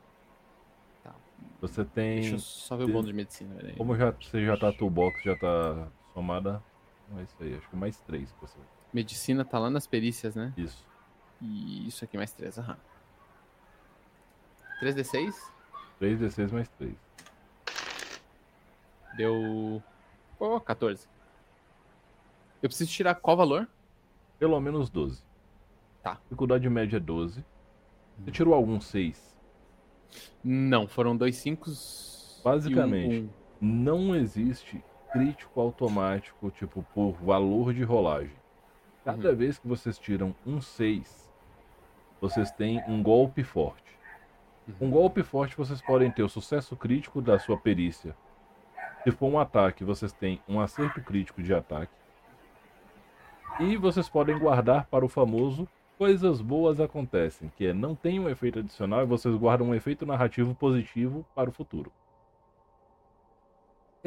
[1.03, 1.15] Tá.
[1.61, 2.21] Você tem.
[2.21, 3.77] Deixa eu só ver o bônus de medicina, peraí.
[3.77, 5.89] Como já, você já tá toolbox, já tá
[6.19, 6.63] somada.
[7.09, 8.59] Não é isso aí, acho que mais 3 que você.
[8.93, 10.53] Medicina tá lá nas perícias, né?
[10.57, 10.85] Isso.
[11.41, 12.77] E isso aqui mais 3, aham.
[14.83, 15.35] 3d6?
[16.01, 16.95] 3d6 mais 3.
[19.17, 19.83] Deu.
[20.39, 21.09] Oh, 14.
[22.63, 23.69] Eu preciso tirar qual valor?
[24.39, 25.23] Pelo menos 12.
[26.03, 26.15] Tá.
[26.25, 27.45] Dificuldade média é 12.
[28.19, 29.37] Você tirou algum 6?
[30.43, 31.71] Não, foram dois 5
[32.45, 33.17] Basicamente.
[33.17, 33.31] Um, um.
[33.61, 38.37] Não existe crítico automático, tipo, por valor de rolagem.
[39.05, 41.31] Cada vez que vocês tiram um 6,
[42.21, 43.99] vocês têm um golpe forte.
[44.81, 48.15] Um golpe forte vocês podem ter o sucesso crítico da sua perícia.
[49.03, 51.93] Se for um ataque, vocês têm um acerto crítico de ataque.
[53.61, 55.67] E vocês podem guardar para o famoso
[55.97, 60.07] coisas boas acontecem, que é não tem um efeito adicional e vocês guardam um efeito
[60.07, 61.91] narrativo positivo para o futuro.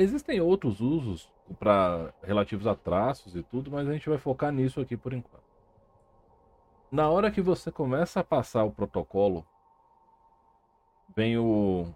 [0.02, 4.82] Existem outros usos para relativos a traços e tudo, mas a gente vai focar nisso
[4.82, 5.44] aqui por enquanto.
[6.92, 9.46] Na hora que você começa a passar o protocolo,
[11.16, 11.94] vem o,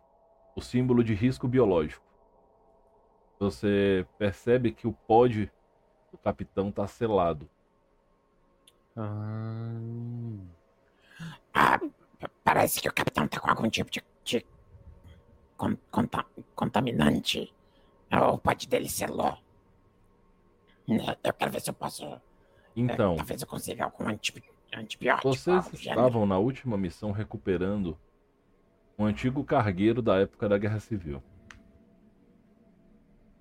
[0.55, 2.05] o símbolo de risco biológico.
[3.39, 5.51] Você percebe que o pod
[6.11, 7.49] do capitão está selado.
[8.95, 9.73] Ah,
[11.53, 11.79] ah,
[12.43, 14.45] parece que o capitão tá com algum tipo de, de
[15.57, 17.53] con- conta- contaminante.
[18.11, 19.37] O pote dele selou.
[20.87, 22.05] Né, Eu quero ver se eu posso.
[22.05, 22.21] é,
[22.75, 25.29] Então, talvez eu consiga algum antibi- antibiótico.
[25.33, 27.97] vocês estavam na última missão recuperando
[28.97, 31.21] um antigo cargueiro da época da Guerra Civil.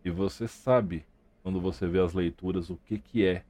[0.04, 1.06] E você sabe,
[1.42, 3.44] quando você vê as leituras, o que que é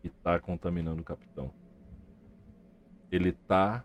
[0.00, 1.52] que está contaminando o capitão.
[3.10, 3.84] Ele tá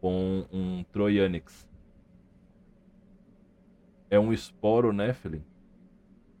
[0.00, 1.68] com um Troyanix.
[4.10, 5.42] É um esporo Nephilim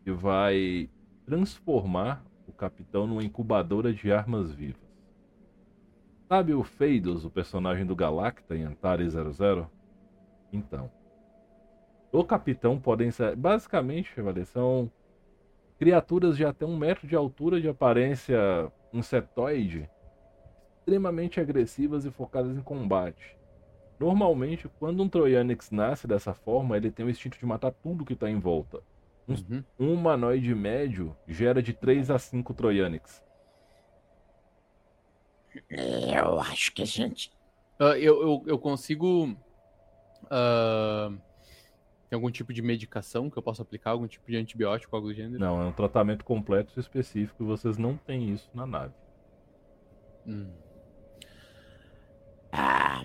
[0.04, 0.88] que vai
[1.24, 4.82] transformar o capitão numa incubadora de armas vivas.
[6.28, 9.70] Sabe o Feidos, o personagem do Galacta em Antares 00?
[10.52, 10.90] Então.
[12.10, 13.36] O capitão podem ser.
[13.36, 14.90] Basicamente, Chevalier, são
[15.78, 19.88] criaturas de até um metro de altura, de aparência insetoide,
[20.78, 23.36] extremamente agressivas e focadas em combate.
[23.98, 28.14] Normalmente, quando um Troyanix nasce dessa forma, ele tem o instinto de matar tudo que
[28.14, 28.82] está em volta.
[29.28, 29.64] Uhum.
[29.78, 33.22] Um humanoide médio gera de 3 a 5 Troyanix.
[35.68, 37.30] Eu acho que a gente.
[37.78, 39.36] Ah, eu, eu, eu consigo.
[40.30, 41.10] ah,
[42.08, 43.92] tem algum tipo de medicação que eu possa aplicar?
[43.92, 45.38] Algum tipo de antibiótico, algo do gênero?
[45.38, 48.94] Não, é um tratamento completo e específico e vocês não têm isso na nave.
[50.26, 50.52] Hum.
[52.52, 53.02] Ah,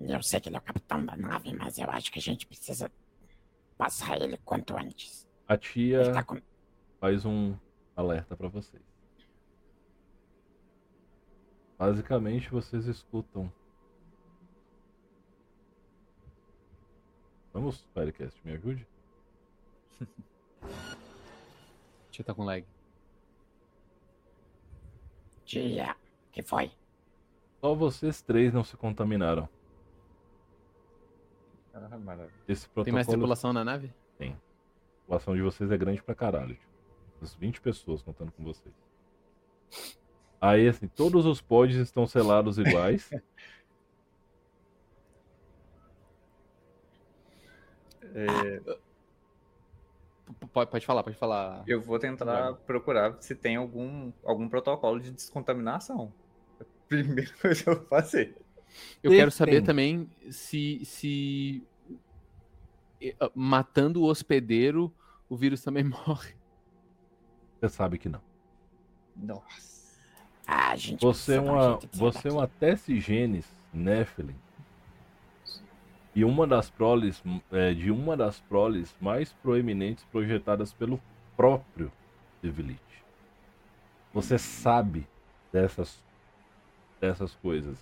[0.00, 2.46] eu sei que ele é o capitão da nave, mas eu acho que a gente
[2.46, 2.90] precisa
[3.76, 5.27] passar ele quanto antes.
[5.48, 6.38] A tia tá com.
[7.00, 7.56] faz um
[7.96, 8.82] alerta pra vocês.
[11.78, 13.50] Basicamente, vocês escutam.
[17.52, 18.86] Vamos, Firecast, me ajude?
[22.18, 22.66] Eu tá com lag.
[25.44, 25.96] Tia,
[26.32, 26.72] que foi?
[27.60, 29.48] Só vocês três não se contaminaram.
[31.72, 32.34] Ah, maravilha.
[32.48, 33.94] Esse Tem mais protocolo, tripulação na nave?
[34.18, 34.47] a
[35.08, 36.54] população de vocês é grande pra caralho.
[36.54, 36.68] Tipo,
[37.20, 38.74] umas 20 pessoas contando com vocês.
[40.40, 43.10] Aí, assim, todos os pods estão selados iguais.
[48.14, 48.60] É,
[50.50, 51.62] Pode, pode falar, pode falar.
[51.66, 56.10] eu vou tentar procurar se tem algum, algum protocolo de descontaminação.
[56.88, 58.34] Primeira coisa que eu vou fazer.
[59.02, 59.64] Eu quero saber Tem.
[59.64, 61.62] também se, se
[63.34, 64.92] matando o hospedeiro
[65.28, 66.34] o vírus também morre.
[67.60, 68.20] Você sabe que não.
[69.16, 69.98] Nossa.
[70.46, 74.36] Ah, gente Você é um uma, você é uma Tessigenes Nephilim.
[76.14, 81.00] E uma das proles, é, de uma das proles mais proeminentes projetadas pelo
[81.36, 81.92] próprio
[82.40, 82.80] Civilite.
[84.12, 85.06] Você sabe
[85.52, 86.02] dessas,
[87.00, 87.78] dessas coisas.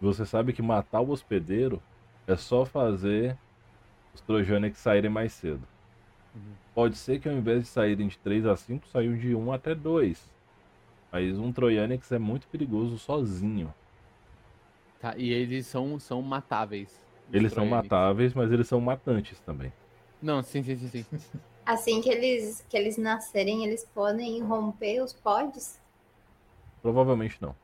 [0.00, 1.82] Você sabe que matar o hospedeiro
[2.28, 3.36] é só fazer
[4.14, 5.62] os Trojanics saírem mais cedo.
[6.74, 9.74] Pode ser que ao invés de saírem de 3 a 5, saiu de 1 até
[9.74, 10.30] 2.
[11.10, 13.72] Mas um Trojanix é muito perigoso sozinho.
[15.00, 16.94] Tá, e eles são, são matáveis.
[17.32, 19.72] Eles são matáveis, mas eles são matantes também.
[20.20, 21.06] Não, sim, sim, sim, sim.
[21.64, 25.80] Assim que eles, que eles nascerem, eles podem romper os pods?
[26.80, 27.54] Provavelmente não.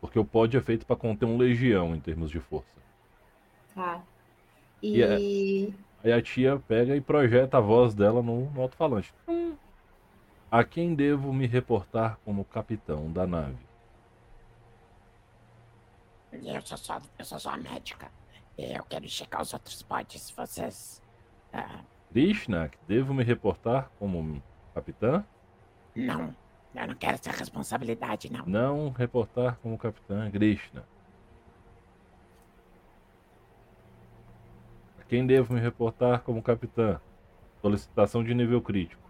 [0.00, 2.79] Porque o pod é feito para conter um legião em termos de força.
[3.74, 4.02] Tá.
[4.82, 9.12] E E Aí a tia pega e projeta a voz dela no, no alto-falante.
[9.28, 9.54] Hum.
[10.50, 13.58] A quem devo me reportar como capitão da nave?
[16.32, 18.10] Eu sou só, eu sou só a médica.
[18.56, 20.30] Eu quero checar os outros pods.
[20.30, 21.02] Vocês.
[21.52, 21.80] ah,
[22.10, 24.42] Krishna, devo me reportar como
[24.74, 25.24] capitã?
[25.94, 26.34] não.
[26.72, 28.46] Eu não quero essa responsabilidade, não.
[28.46, 30.84] Não reportar como capitã Krishna.
[35.10, 37.00] Quem devo me reportar como capitã?
[37.60, 39.02] Solicitação de nível crítico.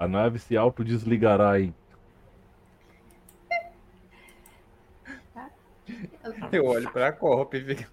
[0.00, 1.74] A nave se autodesligará em.
[6.50, 7.92] Eu olho pra Corp e fico.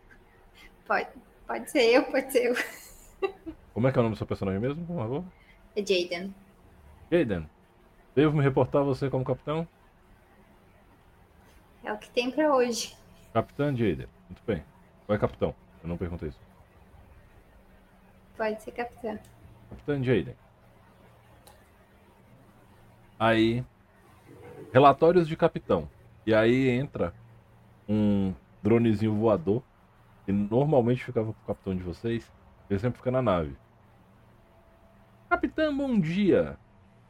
[0.87, 1.09] pode,
[1.45, 2.55] pode ser eu, pode ser eu.
[3.73, 5.25] Como é que é o nome do seu personagem mesmo, por favor?
[5.75, 6.33] É Jaden.
[7.11, 7.49] Jaden,
[8.15, 9.67] devo me reportar você como capitão?
[11.83, 12.95] É o que tem pra hoje.
[13.33, 14.63] Capitã Jaden, muito bem.
[15.05, 15.55] Qual é capitão?
[15.81, 16.39] Eu não perguntei isso.
[18.37, 19.19] Pode ser capitã.
[19.69, 20.35] Capitã Jaden.
[23.19, 23.63] Aí,
[24.73, 25.89] relatórios de capitão.
[26.25, 27.13] E aí entra
[27.87, 29.61] um dronezinho voador,
[30.25, 32.31] que normalmente ficava com o capitão de vocês,
[32.69, 33.55] ele sempre fica na nave.
[35.29, 36.57] Capitã, bom dia!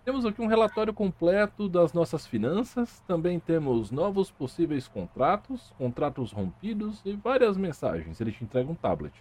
[0.03, 7.01] Temos aqui um relatório completo das nossas finanças, também temos novos possíveis contratos, contratos rompidos
[7.05, 8.19] e várias mensagens.
[8.19, 9.13] Ele te entrega um tablet.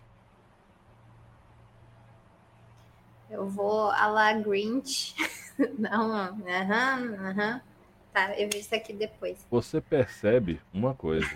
[3.30, 5.14] Eu vou a la Grinch.
[5.78, 7.60] Não, aham, aham.
[8.12, 9.46] Tá, eu vejo isso aqui depois.
[9.50, 11.30] você percebe uma coisa.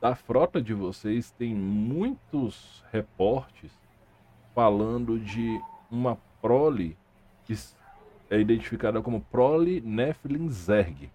[0.00, 3.70] Da frota de vocês tem muitos reportes
[4.54, 6.96] falando de uma prole
[7.44, 7.54] que
[8.30, 11.10] é identificada como prole Nephilim Zerg.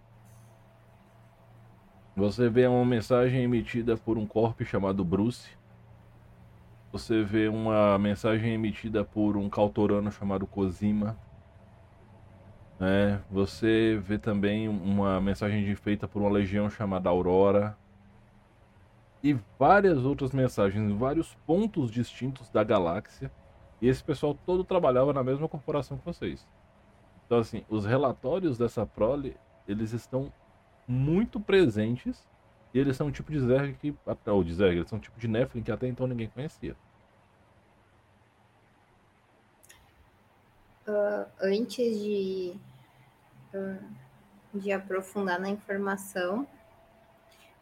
[2.15, 5.49] Você vê uma mensagem emitida por um corpo chamado Bruce.
[6.91, 11.17] Você vê uma mensagem emitida por um cautorano chamado Cosima.
[12.79, 13.21] né?
[13.29, 17.77] você vê também uma mensagem feita por uma legião chamada Aurora.
[19.23, 23.31] E várias outras mensagens em vários pontos distintos da galáxia.
[23.81, 26.45] E esse pessoal todo trabalhava na mesma corporação que vocês.
[27.31, 30.33] Então, assim, os relatórios dessa prole, eles estão
[30.85, 32.27] muito presentes.
[32.73, 33.95] E eles são um tipo de Zerg que.
[34.25, 36.75] Ou de Zerg, eles são um tipo de Nephilim que até então ninguém conhecia.
[41.41, 42.53] Antes de,
[43.55, 43.79] ah,
[44.53, 46.45] de aprofundar na informação,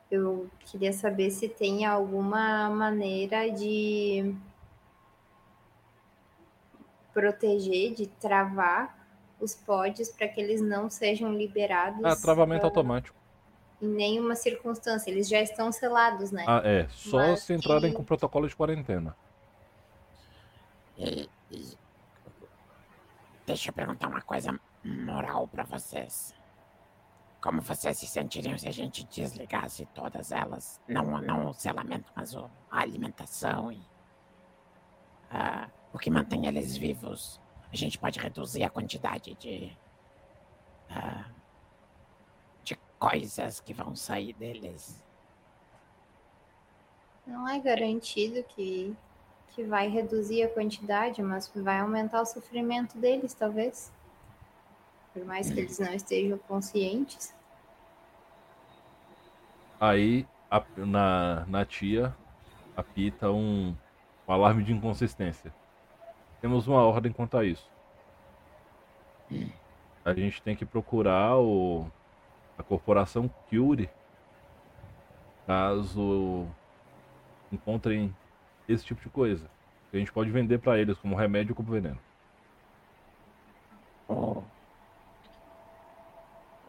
[0.10, 4.36] eu queria saber se tem alguma maneira de
[7.14, 8.99] proteger, de travar
[9.40, 13.18] os pods para que eles não sejam liberados Ah, travamento ah, automático.
[13.82, 15.10] em nenhuma circunstância.
[15.10, 16.44] Eles já estão selados, né?
[16.48, 16.88] Ah, é.
[16.90, 19.16] Só Mas se entrarem que- com protocolo de quarentena.
[20.98, 21.78] E, e-
[23.46, 26.36] Deixa eu perguntar uma coisa moral pra vocês.
[27.42, 30.80] Como vocês se sentiriam se a gente desligasse todas elas?
[30.88, 33.82] Não, não o selamento, mas o- a alimentação e.
[35.32, 37.40] ah, o que mantém eles vivos.
[37.72, 39.72] A gente pode reduzir a quantidade de.
[40.90, 41.26] ah,
[42.64, 45.04] de coisas que vão sair deles.
[47.26, 48.96] Não é garantido que,
[49.50, 53.92] que vai reduzir a quantidade, mas vai aumentar o sofrimento deles, talvez.
[55.14, 57.34] Por mais que eles não estejam conscientes.
[59.80, 62.16] Aí a- na, na tia
[62.76, 63.76] apita um,
[64.28, 65.54] um alarme de inconsistência.
[66.42, 67.70] Temos uma ordem quanto a isso.
[70.04, 71.86] A gente tem que procurar o,
[72.58, 73.90] a corporação Curie
[75.46, 76.48] caso
[77.52, 78.16] encontrem
[78.68, 79.50] esse tipo de coisa.
[79.92, 82.00] A gente pode vender pra eles como remédio ou como veneno.
[84.08, 84.44] O-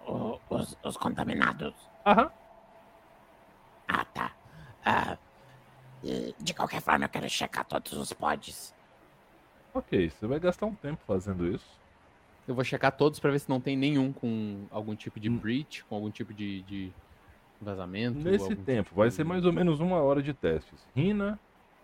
[0.06, 1.74] o- os, os contaminados.
[2.06, 2.30] Aham.
[3.86, 4.32] Ah, tá.
[4.84, 5.18] Ah,
[6.38, 8.74] de qualquer forma, eu quero checar todos os pods.
[9.74, 11.80] Ok, você vai gastar um tempo fazendo isso.
[12.46, 15.84] Eu vou checar todos pra ver se não tem nenhum com algum tipo de breach,
[15.84, 16.92] com algum tipo de, de
[17.60, 18.18] vazamento.
[18.18, 20.86] Nesse algum tempo, tipo vai de- ser mais ou menos uma hora de testes.
[20.94, 21.38] Rina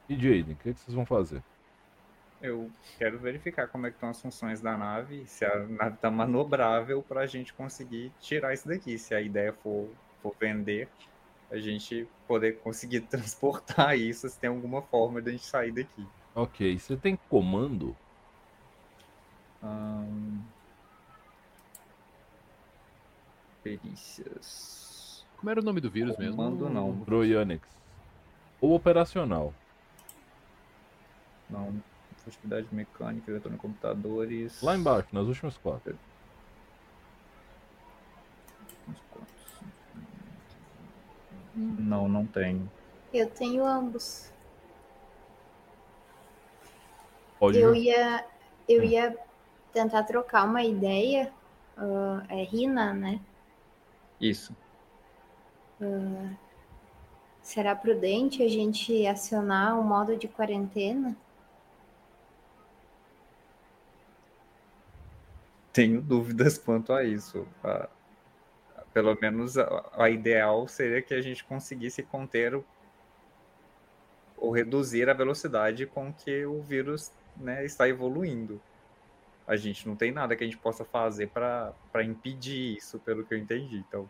[0.08, 1.42] e Jaden, o que, que vocês vão fazer?
[2.40, 6.10] Eu quero verificar como é que estão as funções da nave, se a nave está
[6.10, 8.98] manobrável para a gente conseguir tirar isso daqui.
[8.98, 10.92] Se a ideia for, for vender,
[11.50, 16.12] a gente poder conseguir transportar isso, se tem alguma forma de a gente sair daqui.
[16.36, 17.96] Ok, você tem comando?
[19.62, 20.42] Ahn,
[23.62, 25.24] Perícias.
[25.38, 26.36] Como era o nome do vírus mesmo?
[26.36, 27.00] Comando não.
[27.00, 27.68] Proionics.
[28.60, 29.54] Ou operacional?
[31.48, 31.74] Não.
[32.26, 34.60] Atividade mecânica, eletrônica, computadores.
[34.60, 35.98] Lá embaixo, nas últimas quatro.
[41.54, 42.70] Não, não tenho.
[43.12, 44.30] Eu tenho ambos.
[47.38, 48.24] Pode Eu ia,
[48.68, 48.86] eu Hum.
[48.86, 49.18] ia
[49.72, 51.32] tentar trocar uma ideia.
[51.76, 53.20] ah, é Rina, né?
[54.20, 54.54] Isso.
[57.42, 61.14] Será prudente a gente acionar o modo de quarentena?
[65.72, 67.46] Tenho dúvidas quanto a isso.
[67.62, 67.88] Ah,
[68.92, 72.64] pelo menos a, a ideal seria que a gente conseguisse conter o-
[74.38, 78.60] ou reduzir a velocidade com que o vírus né, está evoluindo.
[79.46, 81.74] A gente não tem nada que a gente possa fazer para
[82.04, 83.78] impedir isso, pelo que eu entendi.
[83.78, 84.08] Então,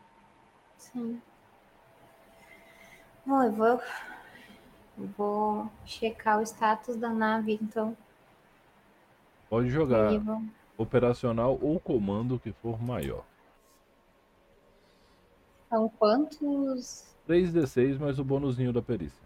[0.79, 1.21] Sim.
[3.25, 3.83] Bom, eu vou,
[5.17, 7.97] vou checar o status da nave, então.
[9.49, 13.25] Pode jogar vamos- operacional ou comando que for maior.
[15.69, 17.05] São quantos?
[17.27, 19.26] 3d6 mais o bônusinho da perícia.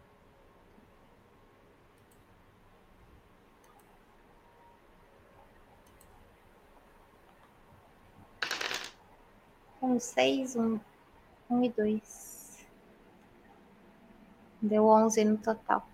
[10.01, 10.81] Um seis, um,
[11.51, 12.67] um e dois.
[14.63, 15.87] Deu onze no total.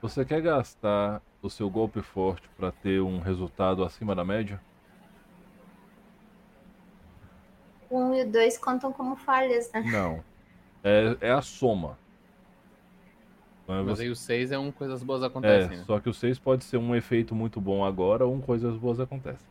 [0.00, 4.58] Você quer gastar o seu golpe forte para ter um resultado acima da média?
[7.90, 9.84] Um e o dois contam como falhas, né?
[9.84, 10.24] Não.
[10.84, 11.98] É, é a soma.
[13.68, 15.84] É Mas você- aí o 6 é um coisas boas É, acontecem, né?
[15.86, 19.00] só que o 6 pode ser um efeito muito bom agora ou um coisas boas
[19.00, 19.46] acontecem.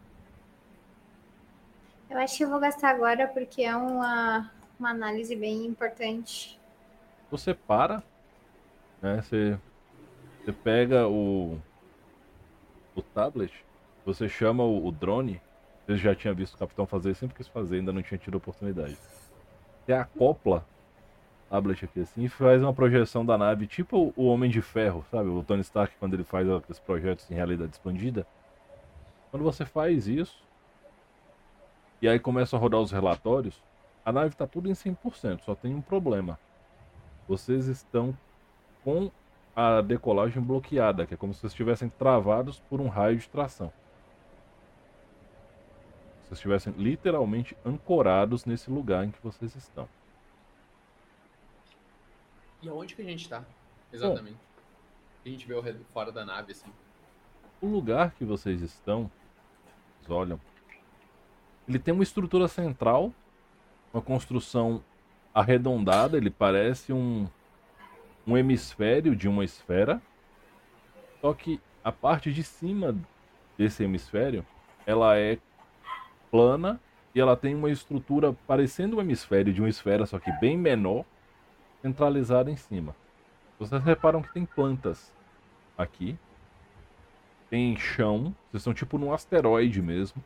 [2.16, 4.50] Eu acho que eu vou gastar agora porque é uma,
[4.80, 6.58] uma análise bem importante.
[7.30, 8.02] Você para,
[9.02, 9.22] né?
[9.22, 9.60] Você,
[10.40, 11.60] você pega o,
[12.96, 13.52] o tablet,
[14.06, 15.42] você chama o, o drone.
[15.86, 18.38] Você já tinha visto o capitão fazer, sempre quis fazer, ainda não tinha tido a
[18.38, 18.98] oportunidade.
[19.86, 20.66] Você acopla
[21.50, 25.28] tablet aqui assim e faz uma projeção da nave, tipo o Homem de Ferro, sabe?
[25.28, 28.26] O Tony Stark quando ele faz aqueles projetos em realidade expandida.
[29.32, 30.46] Quando você faz isso,
[32.06, 33.60] e aí começa a rodar os relatórios,
[34.06, 36.40] a nave está tudo em 100%, só tem um problema.
[37.28, 38.16] Vocês estão
[38.84, 39.10] com
[39.56, 43.74] a decolagem bloqueada, que é como se vocês estivessem travados por um raio de tração.
[46.22, 49.90] Vocês estivessem literalmente ancorados nesse lugar em que vocês estão.
[52.62, 53.44] E aonde que a gente tá?
[53.92, 54.38] Exatamente.
[55.26, 56.72] A gente vê ao redor, fora da nave, assim.
[57.60, 59.10] O lugar que vocês estão,
[59.98, 60.40] vocês olham,
[61.68, 63.14] ele tem uma estrutura central,
[63.94, 64.84] uma construção
[65.34, 67.28] arredondada, ele parece um,
[68.26, 70.02] um hemisfério de uma esfera.
[71.22, 72.96] Só que a parte de cima
[73.58, 74.46] desse hemisfério,
[74.86, 75.38] ela é
[76.30, 76.80] plana
[77.14, 81.06] e ela tem uma estrutura parecendo um hemisfério de uma esfera, só que bem menor,
[81.82, 82.96] centralizada em cima.
[83.58, 85.14] Vocês reparam que tem plantas
[85.78, 86.18] aqui,
[87.50, 90.22] tem chão, vocês estão tipo num asteroide mesmo.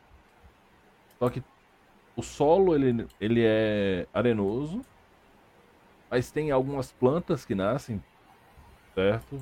[1.20, 1.44] Só que
[2.16, 4.80] o solo ele, ele é arenoso,
[6.10, 8.02] mas tem algumas plantas que nascem,
[8.94, 9.38] certo?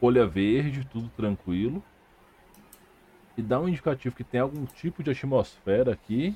[0.00, 1.84] Folha verde, tudo tranquilo.
[3.36, 6.34] e dá um indicativo que tem algum tipo de atmosfera aqui.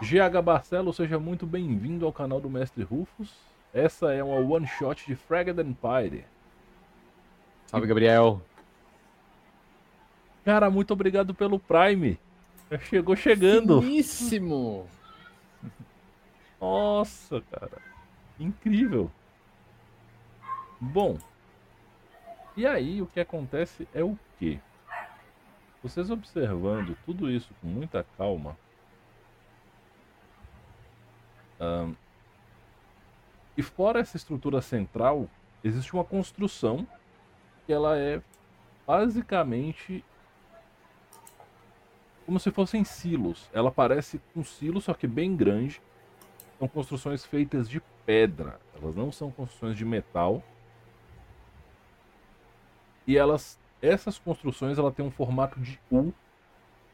[0.00, 3.34] GH Barcelo, seja muito bem-vindo ao canal do Mestre Rufus.
[3.72, 6.26] Essa é uma one shot de Fragged Empire.
[7.66, 8.42] Salve, Gabriel.
[10.44, 12.18] Cara, muito obrigado pelo Prime.
[12.70, 13.80] Já chegou chegando.
[13.80, 14.88] Finíssimo.
[16.60, 17.78] Nossa, cara.
[18.38, 19.10] Incrível.
[20.80, 21.18] Bom.
[22.56, 24.58] E aí, o que acontece é o quê?
[25.82, 28.56] Vocês observando tudo isso com muita calma.
[31.60, 31.94] ahn,
[33.56, 35.28] e fora essa estrutura central,
[35.62, 36.86] existe uma construção
[37.66, 38.22] que ela é
[38.86, 40.04] basicamente
[42.24, 43.50] como se fossem silos.
[43.52, 45.80] Ela parece um silo, só que bem grande.
[46.58, 48.60] São construções feitas de pedra.
[48.80, 50.42] Elas não são construções de metal.
[53.06, 56.12] E elas, essas construções, ela tem um formato de U.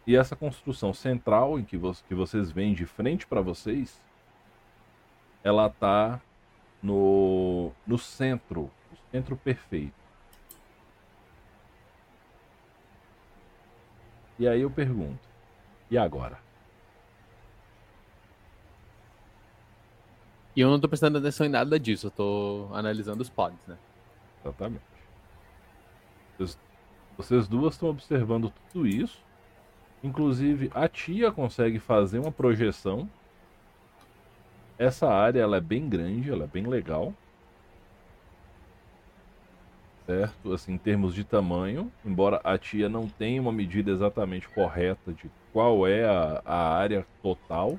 [0.07, 4.03] E essa construção central, em que, vo que vocês veem de frente para vocês,
[5.45, 6.20] ela tá
[6.83, 9.97] no, no centro, no centro perfeito.
[14.39, 15.18] E aí eu pergunto,
[15.91, 16.39] e agora?
[20.55, 23.76] E eu não tô prestando atenção em nada disso, eu tô analisando os pods, né?
[24.45, 24.82] Exatamente.
[26.36, 26.59] Vocês,
[27.16, 29.18] vocês duas estão observando tudo isso.
[30.03, 33.09] Inclusive, a tia consegue fazer uma projeção.
[34.78, 37.12] Essa área ela é bem grande, ela é bem legal.
[40.09, 40.55] Certo?
[40.55, 45.31] Assim, em termos de tamanho, embora a tia não tenha uma medida exatamente correta de
[45.53, 47.79] qual é a, a área total,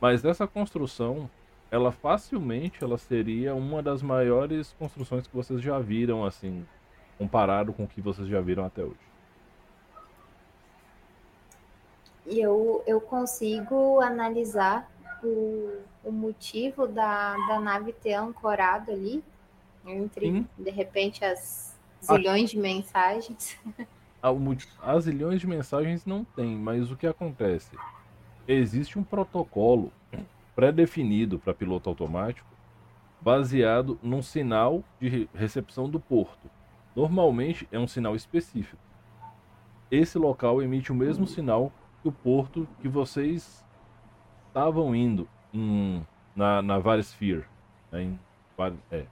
[0.00, 1.28] mas essa construção,
[1.72, 6.64] ela facilmente ela seria uma das maiores construções que vocês já viram, assim,
[7.18, 8.94] comparado com o que vocês já viram até hoje.
[12.28, 14.88] E eu, eu consigo analisar
[15.20, 19.20] o, o motivo da, da nave ter ancorado ali,
[19.86, 20.46] entre, Sim.
[20.58, 23.58] de repente, as zilhões de mensagens.
[24.22, 24.30] Ah,
[24.82, 27.76] As ilhões de mensagens não tem, mas o que acontece?
[28.48, 29.92] Existe um protocolo
[30.54, 32.46] pré-definido para piloto automático
[33.20, 36.50] baseado num sinal de re- recepção do porto.
[36.94, 38.80] Normalmente é um sinal específico.
[39.90, 41.72] Esse local emite o mesmo sinal
[42.02, 43.64] que o porto que vocês
[44.48, 46.06] estavam indo em,
[46.36, 47.44] na, na Varisphere.
[47.90, 48.20] Né, em,
[48.90, 49.04] é,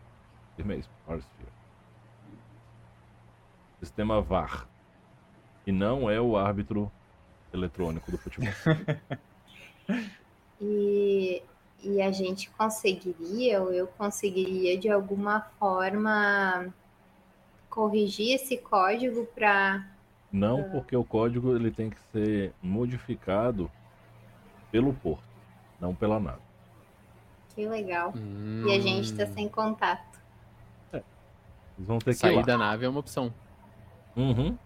[0.58, 1.48] é mesmo, Varisphere.
[3.80, 4.66] Sistema VAR.
[5.66, 6.90] E não é o árbitro
[7.52, 8.52] eletrônico do futebol.
[10.64, 11.42] E,
[11.82, 16.72] e a gente conseguiria, ou eu conseguiria, de alguma forma,
[17.68, 19.84] corrigir esse código para.
[20.30, 23.68] Não porque o código ele tem que ser modificado
[24.70, 25.24] pelo porto,
[25.80, 26.40] não pela nave.
[27.54, 28.14] Que legal.
[28.16, 30.11] Hum, E a gente tá sem contato.
[31.82, 32.42] Eles vão ter que ir Sair lá.
[32.42, 33.34] da nave é uma opção.
[34.16, 34.56] Uhum.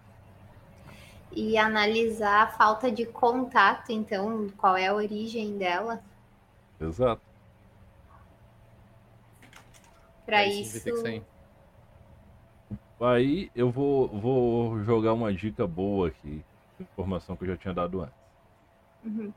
[1.31, 6.01] E analisar a falta de contato, então, qual é a origem dela.
[6.79, 7.21] Exato.
[10.25, 10.83] Para isso.
[10.83, 11.23] que.
[12.99, 16.43] Aí eu vou, vou jogar uma dica boa aqui.
[16.79, 18.15] Informação que eu já tinha dado antes.
[19.03, 19.33] Uhum.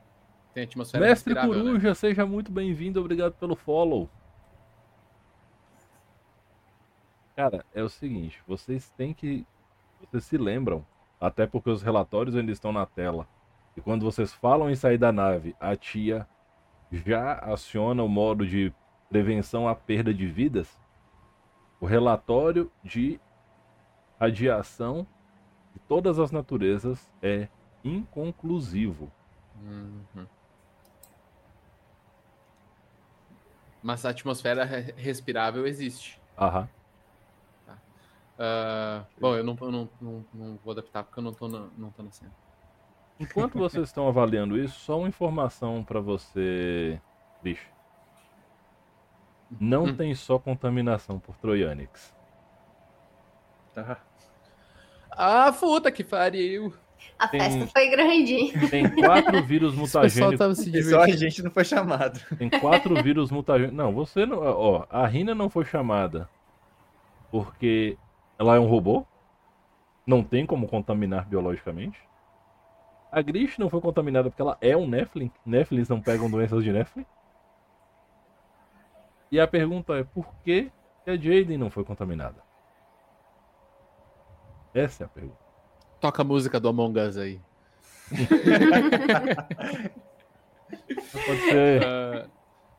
[0.53, 1.45] Tem atmosfera Mestre né?
[1.45, 2.99] Coruja, seja muito bem-vindo.
[2.99, 4.09] Obrigado pelo follow.
[7.35, 9.45] Cara, é o seguinte, vocês têm que.
[10.01, 10.85] Vocês se lembram,
[11.19, 13.27] até porque os relatórios ainda estão na tela.
[13.77, 16.27] E quando vocês falam em sair da nave, a tia
[16.91, 18.73] já aciona o modo de
[19.09, 20.79] prevenção à perda de vidas.
[21.79, 23.19] O relatório de
[24.19, 25.07] radiação
[25.73, 27.47] de todas as naturezas é
[27.83, 29.11] inconclusivo.
[29.63, 30.27] Uhum.
[33.81, 36.21] Mas a atmosfera re- respirável existe.
[36.37, 36.69] Aham.
[38.43, 41.67] Ah, bom, eu, não, eu não, não, não vou adaptar porque eu não tô na,
[41.77, 42.31] não tô na cena.
[43.19, 46.99] Enquanto vocês estão avaliando isso, só uma informação pra você,
[47.43, 47.69] bicho.
[49.59, 49.95] Não Hum.
[49.95, 52.15] tem só contaminação por Troianix.
[53.75, 53.97] Tá.
[55.11, 56.73] Ah, puta que pariu!
[57.19, 58.69] A Tem- festa foi grande?
[58.69, 60.37] Tem quatro vírus mutagênicos.
[60.39, 62.19] tava se só a gente não foi chamado.
[62.37, 63.75] Tem quatro vírus mutagênicos.
[63.77, 64.39] Não, você não.
[64.39, 66.27] Ó, a Rina não foi chamada
[67.29, 67.97] porque
[68.41, 69.05] ela é um robô.
[70.05, 72.01] Não tem como contaminar biologicamente.
[73.11, 75.31] A Grish não foi contaminada porque ela é um Nephilim.
[75.45, 77.05] Nephilims não pegam doenças de Nephilim.
[79.31, 80.71] E a pergunta é: por que
[81.05, 82.41] a Jaden não foi contaminada?
[84.73, 85.37] Essa é a pergunta.
[85.99, 87.39] Toca a música do Among Us aí.
[91.27, 91.85] Pode ser.
[91.85, 92.27] Ah,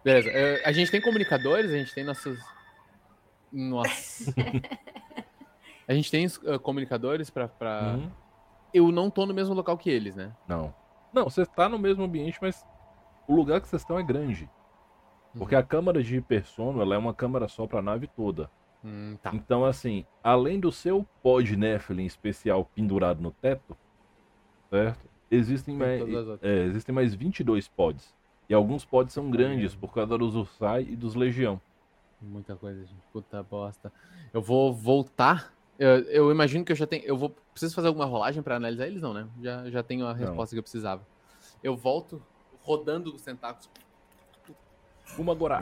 [0.02, 0.28] beleza.
[0.28, 2.40] eh, a gente tem comunicadores, a gente tem nossos.
[3.52, 4.34] Nossa.
[5.92, 7.48] a gente tem eh, comunicadores pra.
[7.48, 7.96] pra...
[7.96, 8.10] Uhum.
[8.72, 10.34] Eu não tô no mesmo local que eles, né?
[10.48, 10.74] Não.
[11.12, 12.66] Não, você tá no mesmo ambiente, mas
[13.28, 14.48] o lugar que vocês estão é grande.
[15.36, 18.50] Porque a câmara de hipersono, ela é uma câmara só pra nave toda.
[18.84, 19.30] Hum, tá.
[19.34, 23.76] Então, assim, além do seu pod Nephilim especial pendurado no teto,
[24.70, 25.06] certo?
[25.30, 28.14] Existem Tem mais, é, existem mais 22 pods.
[28.48, 31.60] E alguns pods são grandes por causa dos Ursai e dos Legião.
[32.20, 33.02] Muita coisa, gente.
[33.12, 33.92] Puta bosta.
[34.32, 35.52] Eu vou voltar.
[35.82, 37.02] Eu, eu imagino que eu já tenho.
[37.04, 37.30] Eu vou.
[37.50, 39.28] Preciso fazer alguma rolagem pra analisar eles, não, né?
[39.42, 41.04] Já, já tenho a resposta que eu precisava.
[41.60, 42.24] Eu volto
[42.60, 43.68] rodando os tentáculos.
[45.18, 45.60] Uma Gorá.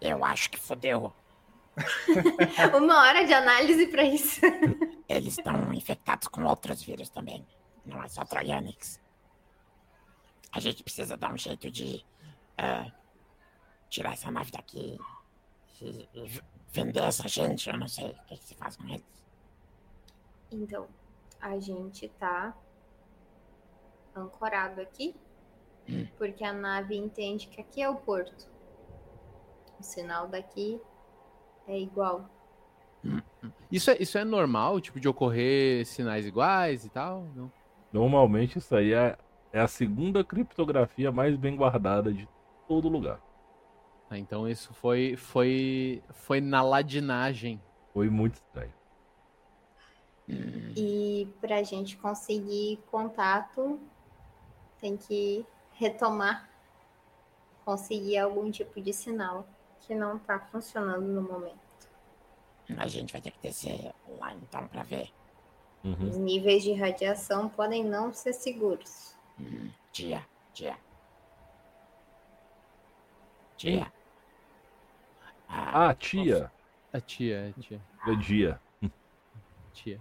[0.00, 1.12] É, eu acho que fodeu.
[2.76, 4.40] Uma hora de análise pra isso.
[5.08, 7.46] Eles estão infectados com outros vírus também.
[7.86, 9.00] Não é só Troyanix.
[10.50, 12.04] A gente precisa dar um jeito de
[12.58, 12.90] eh,
[13.88, 14.98] tirar essa nave daqui
[15.80, 16.40] e, e
[16.72, 17.68] vender essa gente.
[17.68, 19.04] Eu não sei o que, que se faz com eles.
[20.50, 20.88] Então,
[21.40, 22.56] a gente tá
[24.14, 25.14] ancorado aqui,
[26.18, 28.48] porque a nave entende que aqui é o porto.
[29.78, 30.80] O sinal daqui
[31.66, 32.28] é igual.
[33.70, 37.26] Isso é, isso é normal, tipo, de ocorrer sinais iguais e tal?
[37.34, 37.50] Não?
[37.92, 39.16] Normalmente isso aí é,
[39.52, 42.28] é a segunda criptografia mais bem guardada de
[42.68, 43.20] todo lugar.
[44.10, 47.62] Ah, então isso foi, foi, foi na ladinagem.
[47.94, 48.72] Foi muito estranho.
[50.76, 53.80] E pra gente conseguir contato,
[54.80, 56.48] tem que retomar,
[57.64, 59.46] conseguir algum tipo de sinal
[59.80, 61.58] que não tá funcionando no momento.
[62.76, 65.10] A gente vai ter que descer lá então pra ver.
[65.84, 66.08] Uhum.
[66.08, 69.16] Os níveis de radiação podem não ser seguros.
[69.38, 70.76] Hum, tia, tia.
[73.56, 73.99] Tia.
[75.52, 76.50] Ah, Ah, tia.
[76.92, 78.60] A tia, a tia, É dia.
[79.72, 80.00] tia.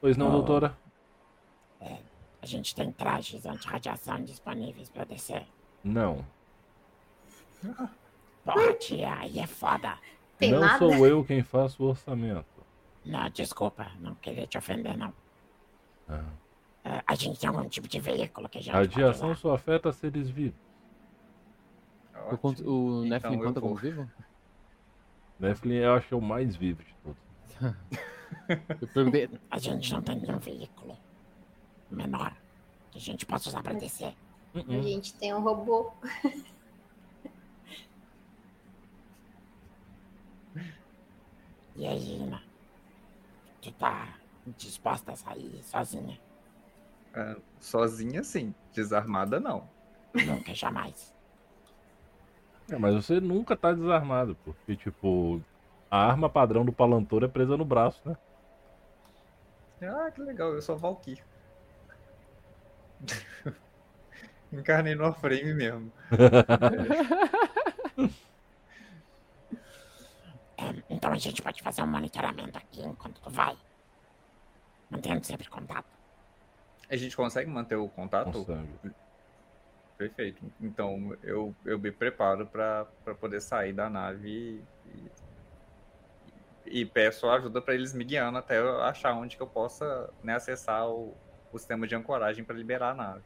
[0.00, 0.32] Pois não, Oh.
[0.32, 0.76] doutora?
[2.40, 5.46] a gente tem trajes anti-radiação disponíveis pra descer.
[5.84, 6.26] Não.
[8.44, 9.96] Porra, tia, aí é foda.
[10.38, 10.78] Tem não nada?
[10.78, 12.44] sou eu quem faço o orçamento.
[13.04, 15.12] Não, desculpa, não queria te ofender, não.
[16.08, 16.24] Ah.
[17.06, 20.28] A gente tem algum tipo de veículo que gente A pode radiação só afeta seres
[20.28, 20.58] vivos.
[22.30, 23.70] O, cont- o Então Nephilim conta vou.
[23.70, 24.10] como vivo?
[25.40, 27.22] Nephilim eu acho que é o mais vivo de todos.
[28.80, 29.28] Eu perguntei.
[29.50, 30.96] A gente não tem nenhum veículo
[31.90, 32.34] menor
[32.90, 34.14] que a gente possa usar pra descer.
[34.54, 34.82] A Uh-uh.
[34.82, 35.92] gente tem um robô.
[41.76, 42.42] E aí, Ina?
[43.60, 44.18] Tu tá
[44.58, 46.18] disposta a sair sozinha?
[47.14, 48.54] Ah, sozinha, sim.
[48.74, 49.68] Desarmada, não.
[50.14, 51.14] Nunca, jamais.
[52.72, 55.42] É, mas você nunca tá desarmado, porque, tipo,
[55.90, 58.16] a arma padrão do Palantor é presa no braço, né?
[59.82, 60.54] Ah, que legal.
[60.54, 61.22] Eu sou Valkyr.
[64.50, 65.92] Encarnei no Warframe mesmo.
[70.56, 73.56] É, então a gente pode fazer um monitoramento aqui enquanto tu vai.
[74.88, 75.90] Mantendo sempre contato.
[76.88, 78.32] A gente consegue manter o contato?
[78.32, 78.94] Consegue.
[80.02, 80.42] Perfeito.
[80.60, 82.86] Então eu, eu me preparo para
[83.20, 84.60] poder sair da nave
[86.66, 90.10] e, e peço ajuda para eles me guiando até eu achar onde que eu possa
[90.24, 91.14] né, acessar o,
[91.52, 93.22] o sistema de ancoragem para liberar a nave.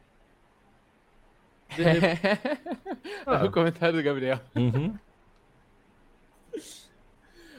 [3.25, 3.45] Ah.
[3.45, 4.39] o comentário do Gabriel.
[4.55, 4.97] Uhum.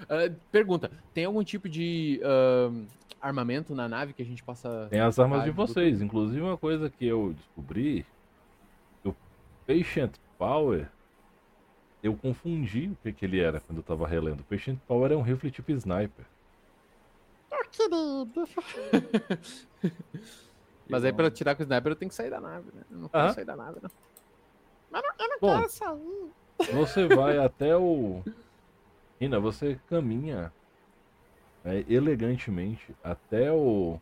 [0.09, 2.87] Ah, pergunta: tem algum tipo de ahn,
[3.21, 4.87] armamento na nave que a gente possa.
[4.89, 6.01] Tem as armas de vocês.
[6.01, 8.07] Inclusive, uma coisa que eu descobri:
[9.69, 10.89] Patient Power.
[12.03, 14.41] Eu confundi o que, que ele era quando eu tava relendo.
[14.41, 16.25] O Patient Power é um rifle tipo sniper.
[20.89, 22.83] Mas aí pra eu tirar com o sniper eu tenho que sair da nave, né?
[22.91, 23.35] Eu não posso Aham.
[23.35, 23.91] sair da nave, não.
[25.41, 26.31] Bom, Quero sair.
[26.73, 28.23] você vai até o.
[29.21, 30.53] Rina, você caminha
[31.62, 34.01] né, elegantemente até o.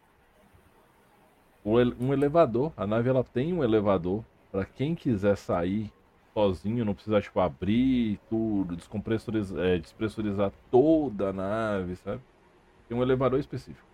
[1.65, 2.73] o ele- um elevador.
[2.77, 5.93] A nave ela tem um elevador para quem quiser sair
[6.35, 12.21] sozinho, não precisar tipo abrir tudo, descompressurizar, é, despressurizar toda a nave, sabe?
[12.89, 13.87] Tem um elevador específico.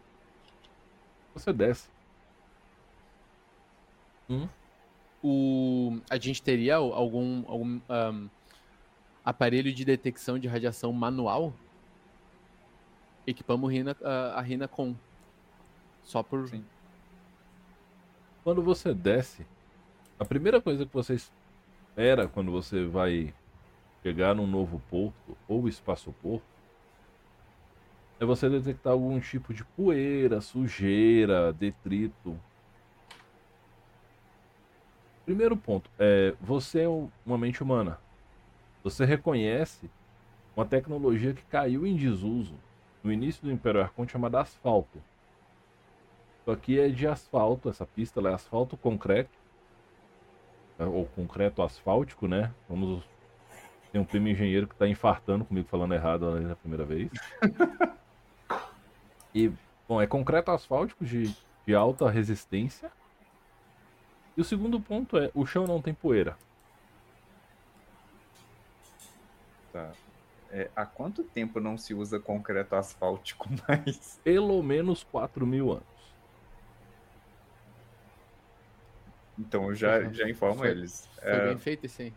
[1.34, 1.88] Você desce.
[5.22, 6.00] O...
[6.11, 8.28] A gente teria algum, algum ahn,
[9.24, 11.53] aparelho de detecção de radiação manual?
[13.26, 14.96] Equipamos Rina, a, a Rina com.
[16.03, 16.48] Só por.
[16.48, 16.64] Sim.
[18.42, 19.46] Quando você desce,
[20.23, 23.35] a primeira coisa que você espera quando você vai
[24.05, 26.47] chegar num novo porto ou espaço-porto
[28.20, 32.39] é você detectar algum tipo de poeira, sujeira, detrito.
[35.25, 37.99] Primeiro ponto, é, você é um- uma mente humana.
[38.85, 39.91] Você reconhece
[40.57, 42.59] uma tecnologia que caiu em desuso
[43.05, 45.03] no início do Império Arconte chamada asfalto.
[46.41, 49.41] Isso aqui é de asfalto, essa pista é asfalto concreto.
[50.83, 52.53] É, Ou concreto asfáltico, né?
[52.68, 53.05] Vamos.
[53.91, 57.11] Tem um primo engenheiro que tá infartando comigo falando errado ali na primeira vez.
[59.35, 59.53] e,
[59.87, 61.35] bom, é concreto asfáltico de,
[61.66, 62.91] de alta resistência.
[64.37, 66.37] E o segundo ponto é: o chão não tem poeira.
[69.72, 69.93] Tá.
[70.51, 74.20] É, há quanto tempo não se usa concreto asfáltico mais?
[74.22, 76.01] Pelo menos 4 mil anos.
[79.39, 80.12] Então eu já, Uhum.
[80.14, 81.09] já informo Foi- eles.
[81.20, 82.14] Foi É, bem feito esse aí.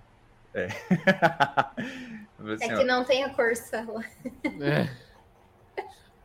[2.38, 4.02] assim, É ó, que não tem a Corsa lá.
[4.62, 4.88] É.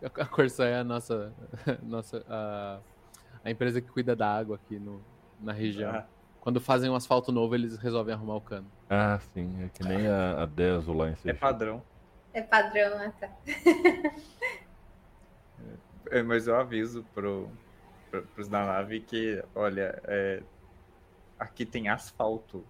[0.02, 1.34] A Corsa é a nossa.
[1.82, 2.82] nossa a,
[3.44, 5.04] a empresa que cuida da água aqui no,
[5.38, 5.90] na região.
[5.94, 6.08] ah,
[6.40, 8.70] Quando fazem um asfalto novo, eles resolvem arrumar o cano.
[8.88, 11.40] Ah, sim, é que nem a, a Deso lá em é Seixas.
[11.40, 11.82] padrão.
[12.32, 13.12] É padrão, né?
[13.20, 13.28] Tá.
[16.10, 17.50] É, mas eu aviso pro,
[18.10, 20.42] pro, pros da nave que, olha, é,
[21.40, 22.62] aqui tem asfalto.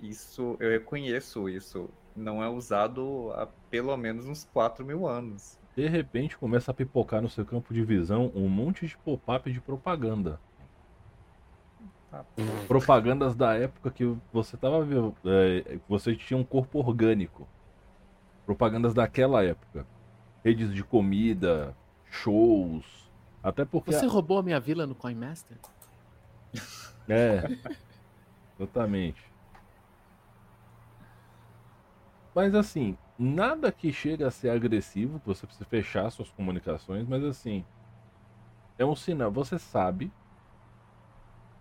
[0.00, 1.88] Isso, eu reconheço isso.
[2.14, 5.58] Não é usado há pelo menos uns 4 mil anos.
[5.76, 9.60] De repente começa a pipocar no seu campo de visão um monte de pop-up de
[9.60, 10.40] propaganda.
[12.10, 12.24] Tá.
[12.66, 15.14] Propagandas da época que você tava vendo.
[15.24, 17.46] é, você tinha um corpo orgânico.
[18.44, 19.86] Propagandas daquela época.
[20.44, 23.10] Redes de comida, shows.
[23.42, 23.92] Até porque.
[23.92, 25.58] Você roubou a minha vila no Coin Master?
[27.08, 27.42] É.
[28.58, 29.22] Exatamente.
[32.34, 37.24] Mas assim, nada que chega a ser agressivo, que você precisa fechar suas comunicações, mas
[37.24, 37.64] assim,
[38.78, 40.10] é um sinal, você sabe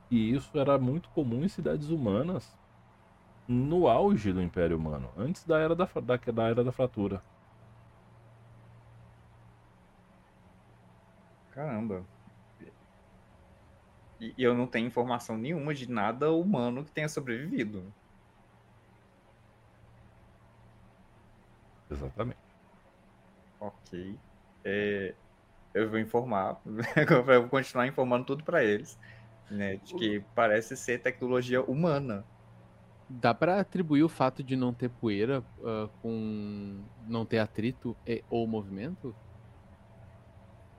[0.09, 2.57] que isso era muito comum em cidades humanas
[3.47, 7.21] no auge do Império Humano, antes da era da, da, da era da fratura.
[11.53, 12.05] Caramba.
[14.19, 17.93] E, eu não tenho informação nenhuma de nada humano que tenha sobrevivido.
[21.89, 22.37] Exatamente.
[23.59, 24.19] Ok.
[24.63, 25.15] É,
[25.73, 26.61] eu vou informar,
[27.11, 28.97] eu vou continuar informando tudo pra eles,
[29.51, 29.77] né?
[29.77, 32.27] De que parece ser tecnologia humana.
[33.09, 38.25] Dá pra atribuir o fato de não ter poeira ah, com não ter atrito e,
[38.29, 39.15] ou movimento?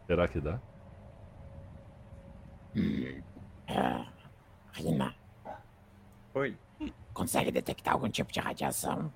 [0.09, 0.61] Será que dá?
[3.69, 4.07] É,
[4.73, 5.15] Rina,
[6.35, 6.59] Oi.
[7.15, 9.11] consegue detectar algum tipo de radiação?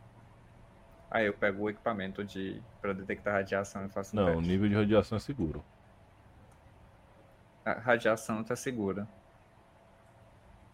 [1.11, 4.49] Aí eu pego o equipamento de para detectar radiação e faço um Não, o teste.
[4.49, 5.63] nível de radiação é seguro.
[7.65, 9.07] A radiação tá segura.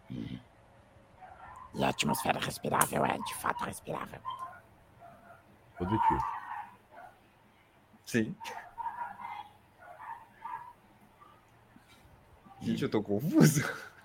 [0.09, 0.39] E
[1.83, 4.21] a atmosfera respirável é de fato respirável.
[5.77, 6.25] Positivo.
[8.05, 8.35] Sim.
[12.67, 13.61] Gente, eu tô confuso.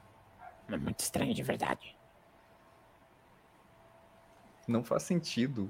[0.68, 1.94] É muito estranho de verdade.
[4.66, 5.68] Não faz sentido.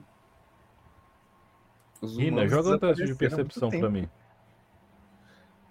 [2.00, 4.08] Os Rina, humanos joga um teste de percepção pra mim.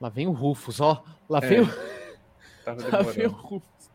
[0.02, 1.02] Lá vem o Rufus, ó.
[1.30, 1.66] Lá É, vem o,
[2.66, 3.32] Tava lá vem o.
[3.32, 3.92] Rufus.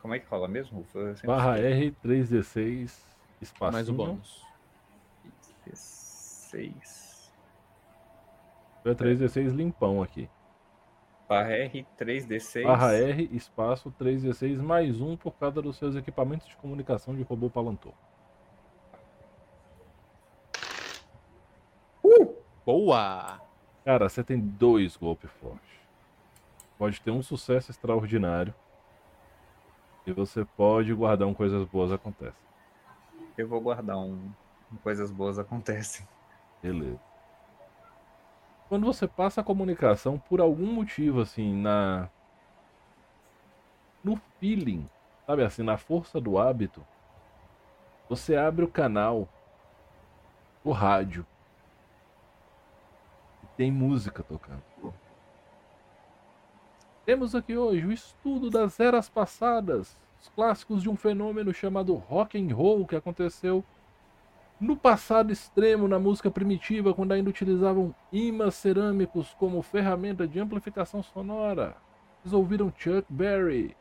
[0.00, 1.74] Como é que rola mesmo, sempre Barra esqueço.
[1.76, 2.92] R, 3D6,
[3.40, 3.72] espacinho.
[3.72, 4.44] Mais o bônus.
[5.72, 6.99] Seis.
[8.84, 10.28] É 3D6 limpão aqui.
[11.28, 12.64] Barra R, 3D6.
[12.64, 17.48] Barra R, espaço 3D6 mais um por causa dos seus equipamentos de comunicação de robô
[17.48, 17.92] Palantor.
[22.64, 23.40] Boa!
[23.84, 25.70] Cara, você tem dois golpes fortes.
[26.78, 28.54] Pode ter um sucesso extraordinário.
[30.06, 32.48] E você pode guardar um coisas boas acontecem.
[33.36, 34.32] Eu vou guardar um.
[34.72, 36.06] um Coisas boas acontecem.
[36.62, 37.09] Beleza.
[38.70, 42.08] Quando você passa a comunicação, por algum motivo, assim, na.
[44.04, 44.88] No feeling,
[45.26, 46.86] sabe assim, na força do hábito,
[48.08, 49.28] você abre o canal
[50.64, 51.26] do rádio.
[53.42, 54.62] E tem música tocando.
[57.04, 62.40] Temos aqui hoje o estudo das eras passadas, os clássicos de um fenômeno chamado rock
[62.40, 63.64] and roll que aconteceu
[64.60, 71.02] No passado extremo, na música primitiva, quando ainda utilizavam imãs cerâmicos como ferramenta de amplificação
[71.02, 71.76] sonora,
[72.22, 73.74] vocês ouviram Chuck Berry.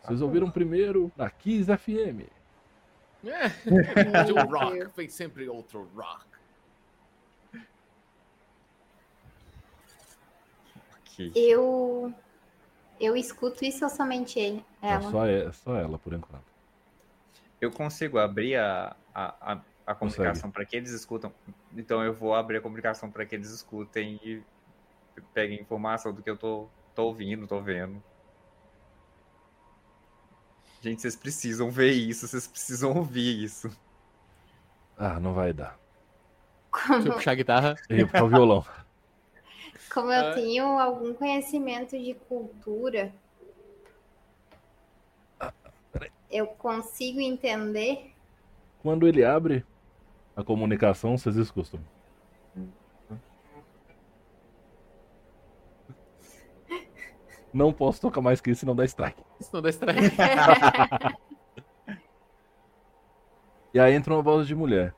[0.00, 2.30] Vocês ouviram primeiro na Kiss FM.
[3.24, 3.48] É.
[4.24, 6.32] De Meu rock, vem sempre outro rock.
[11.34, 12.14] Eu.
[13.00, 14.64] Eu escuto isso ou somente ele?
[14.80, 15.10] Não, Ela.
[15.10, 16.51] só, é, só ela, por enquanto.
[17.62, 21.32] Eu consigo abrir a, a, a, a comunicação para que eles escutam.
[21.76, 24.42] Então eu vou abrir a comunicação para que eles escutem e
[25.32, 28.02] peguem informação do que eu tô, tô ouvindo, tô vendo.
[30.80, 33.70] Gente, vocês precisam ver isso, vocês precisam ouvir isso.
[34.98, 35.78] Ah, não vai dar.
[36.72, 37.74] Deixa eu Como, puxar a guitarra.
[37.88, 38.66] Eu ia puxar o violão.
[39.94, 40.34] como eu Ah.
[40.34, 43.14] tenho algum conhecimento de cultura,
[46.32, 48.10] eu consigo entender.
[48.80, 49.64] Quando ele abre
[50.34, 51.78] a comunicação, vocês escutam.
[57.52, 59.22] Não posso tocar mais que isso, senão dá strike.
[59.38, 60.10] Isso não dá estranho.
[63.74, 64.94] E aí entra uma voz de mulher.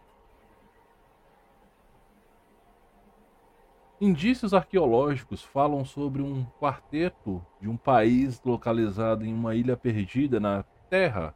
[4.01, 10.65] Indícios arqueológicos falam sobre um quarteto de um país localizado em uma ilha perdida na
[10.89, 11.35] Terra,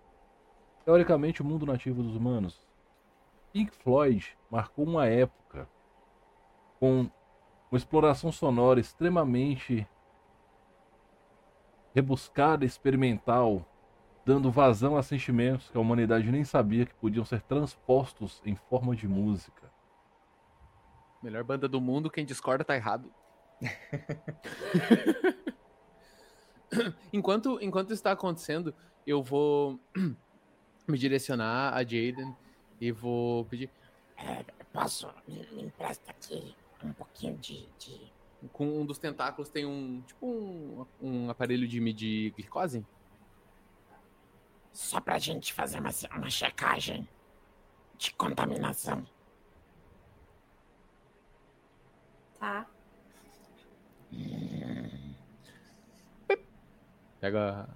[0.84, 2.66] teoricamente o mundo nativo dos humanos.
[3.52, 5.68] Pink Floyd marcou uma época
[6.78, 7.10] com
[7.70, 9.86] uma exploração sonora extremamente
[11.94, 13.64] rebuscada, experimental,
[14.24, 18.94] dando vazão a sentimentos que a humanidade nem sabia que podiam ser transpostos em forma
[18.94, 19.72] de música.
[21.22, 23.12] Melhor banda do mundo, quem discorda tá errado.
[27.12, 28.74] enquanto, enquanto isso tá acontecendo,
[29.06, 29.78] eu vou
[30.86, 32.34] me direcionar a Jaden
[32.80, 33.70] e vou pedir.
[34.16, 35.08] É, posso?
[35.26, 37.68] Me, me empresta aqui um pouquinho de.
[37.78, 38.18] de...
[38.52, 40.00] Com um dos tentáculos tem um.
[40.02, 42.86] Tipo um, um aparelho de medir glicose?
[44.72, 47.08] Só pra gente fazer uma, uma checagem
[47.96, 49.04] de contaminação.
[52.38, 52.64] Tá.
[57.20, 57.68] Pega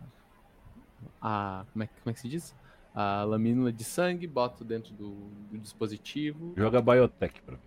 [1.20, 1.60] a.
[1.60, 2.54] a- como, é, que- como é que se diz?
[2.94, 5.10] A lamínula de sangue, boto dentro do,
[5.50, 6.52] do dispositivo.
[6.56, 7.62] Joga Biotech pra mim.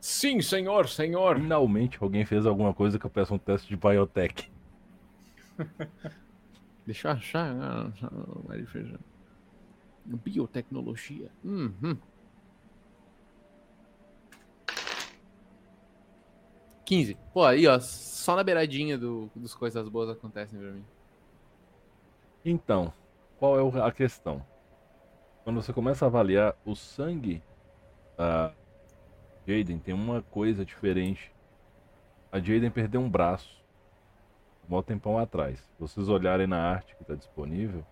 [0.00, 1.36] Sim, senhor, senhor!
[1.40, 4.50] Finalmente alguém fez alguma coisa que eu peço um teste de Biotech.
[6.86, 7.54] Deixa eu achar.
[7.60, 8.98] ah, ah,
[10.06, 11.30] Biotecnologia.
[11.44, 11.96] Uhum.
[16.88, 17.18] 15.
[17.34, 17.78] Pô, aí, ó.
[17.78, 20.84] Só na beiradinha do, dos coisas boas acontecem pra mim.
[22.42, 22.90] Então,
[23.38, 24.42] qual é a questão?
[25.44, 27.42] Quando você começa a avaliar o sangue
[28.16, 28.54] da
[29.46, 31.30] Jaden, tem uma coisa diferente.
[32.32, 33.58] A Jaden perdeu um braço
[34.66, 35.58] um mó tempão atrás.
[35.58, 37.84] Se vocês olharem na arte que está disponível,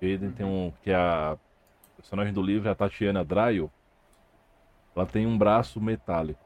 [0.00, 0.72] Jaden tem um.
[0.84, 1.36] que é a
[1.96, 3.68] personagem do livro, é a Tatiana Dryo.
[4.94, 6.43] Ela tem um braço metálico.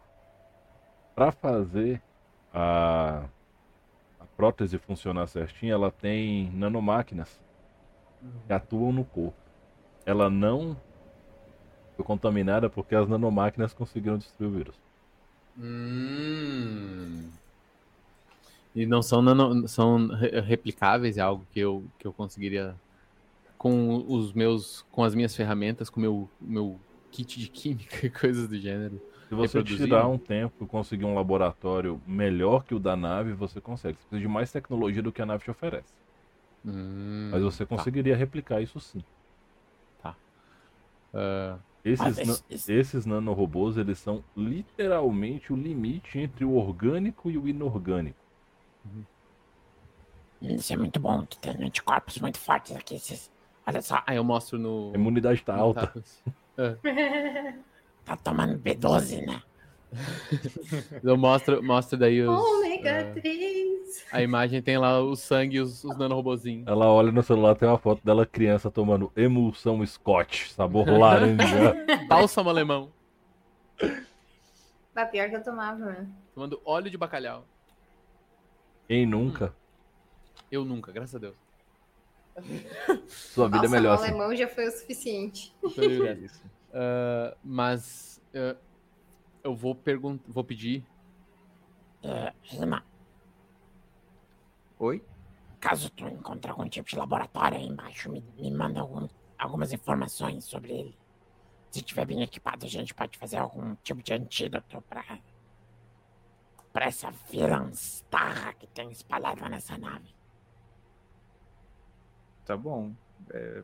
[1.19, 2.01] Para fazer
[2.55, 3.25] a,
[4.21, 7.41] a prótese funcionar certinho, ela tem nanomáquinas
[8.47, 9.35] que atuam no corpo.
[10.07, 10.77] Ela não
[11.97, 14.77] foi contaminada porque as nanomáquinas conseguiram destruir o vírus.
[15.59, 17.29] Hum.
[18.73, 22.77] E não são, nano, são re- replicáveis, é algo que eu, que eu conseguiria
[23.57, 26.79] com os meus, com as minhas ferramentas, com meu, meu
[27.11, 29.03] kit de química e coisas do gênero.
[29.29, 33.61] Se você tirar um tempo e conseguir um laboratório melhor que o da nave, você
[33.61, 33.97] consegue.
[33.99, 35.93] Você precisa de mais tecnologia do que a nave te oferece.
[36.65, 37.77] Hum, Mas você tá.
[37.77, 39.03] conseguiria replicar isso sim.
[41.15, 46.55] Ah, Esses, Mas na- esse- esse- esses nanorobôs, eles são literalmente o limite entre o
[46.55, 48.19] orgânico e o inorgânico.
[50.41, 51.25] Isso é muito bom.
[51.27, 52.95] Tu tem anticorpos muito fortes aqui.
[52.95, 53.31] Esses...
[53.67, 54.93] Olha só, aí eu mostro no.
[54.95, 55.81] A imunidade tá no alta.
[55.87, 56.23] Tapas.
[58.09, 59.43] tá tomando B12, né?
[61.03, 64.07] Eu mostro, mostro daí os, Ômega ah, 3.
[64.13, 66.67] a imagem tem lá o sangue e os, os nanorobozinhos.
[66.67, 71.75] Ela olha no celular, tem uma foto dela criança tomando emulsão Scott, sabor laranja.
[72.07, 72.93] Bálsamo alemão.
[74.95, 76.07] Bah, pior que eu tomava, né?
[76.35, 77.47] Tomando óleo de bacalhau.
[78.87, 79.55] Quem nunca?
[80.51, 81.37] Eu nunca, graças a Deus.
[83.09, 84.11] Sua vida é melhor o assim.
[84.11, 85.55] alemão já foi o suficiente.
[86.73, 88.57] Ah, mas ah,
[89.43, 90.85] eu vou perguntar, vou pedir.
[92.03, 92.85] É, Rima,
[94.79, 95.03] Oi?
[95.61, 100.45] caso tu encontre algum tipo de laboratório aí embaixo, me, me manda algum- algumas informações
[100.45, 100.99] sobre ele.
[101.71, 105.19] se tiver bem equipado, a gente pode fazer algum tipo de antídoto pra.
[106.73, 110.15] pra essa vilãstarra que tem espalhada nessa nave.
[112.47, 112.95] Tá bom.
[113.31, 113.63] É,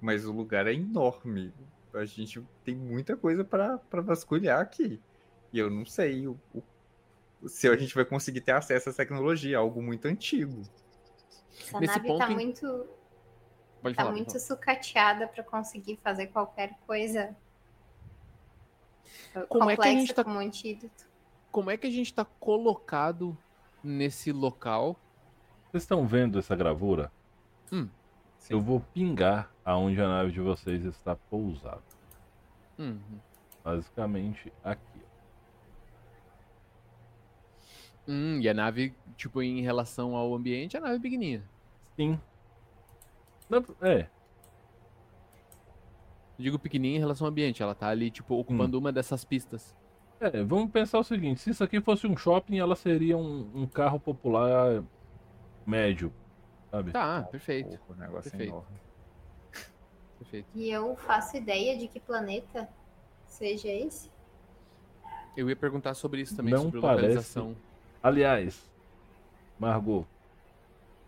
[0.00, 1.52] Mas o lugar é enorme.
[1.94, 5.00] A gente tem muita coisa pra vasculhar aqui.
[5.52, 8.96] E eu não sei o, o- se a gente vai conseguir ter acesso a essa
[8.96, 10.62] tecnologia, algo muito antigo.
[11.60, 12.86] Essa Nesse nave ponto, tá muito,
[13.82, 14.12] Pode tá falar.
[14.14, 17.36] muito pode sucateada pra conseguir fazer qualquer coisa
[19.48, 21.06] Como é que a complexa gente tá- como antídoto.
[21.50, 23.36] Como é que a gente tá colocado
[23.84, 24.98] nesse local?
[25.70, 27.12] Vocês estão vendo essa gravura?
[27.70, 27.88] Hum.
[28.48, 31.82] Eu vou pingar aonde a nave de vocês está pousada.
[32.78, 32.98] Hum,
[33.64, 35.02] Basicamente aqui.
[38.06, 41.42] hum, e a nave, tipo, em relação ao ambiente, a nave é pequenininha.
[41.96, 42.18] Sim.
[43.48, 44.08] Não, É,
[46.38, 47.62] Eu digo pequenininha em relação ao ambiente.
[47.62, 49.76] Ela tá ali, tipo, ocupando uma dessas pistas.
[50.20, 53.66] é, vamos pensar o seguinte: se isso aqui fosse um shopping, ela seria um, um
[53.66, 54.82] carro popular
[55.66, 56.12] médio.
[56.70, 56.90] Sabe?
[56.92, 57.78] Tá, perfeito.
[57.78, 58.50] Porra, o negócio é Perfeito.
[58.50, 58.81] enorme.
[60.22, 60.46] Perfeito.
[60.54, 62.68] E eu faço ideia de que planeta
[63.26, 64.10] seja esse.
[65.36, 67.56] Eu ia perguntar sobre isso também, Não sobre parece- localização.
[68.02, 68.70] Aliás,
[69.58, 70.06] Margot,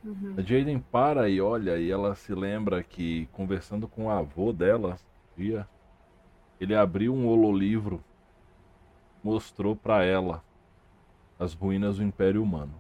[0.03, 0.35] Uhum.
[0.37, 4.99] a Jaden para e olha e ela se lembra que conversando com o avô dela,
[5.37, 5.67] dia,
[6.61, 8.03] ele abriu um hololivro,
[9.23, 10.43] mostrou para ela
[11.39, 12.75] as ruínas do Império Humano.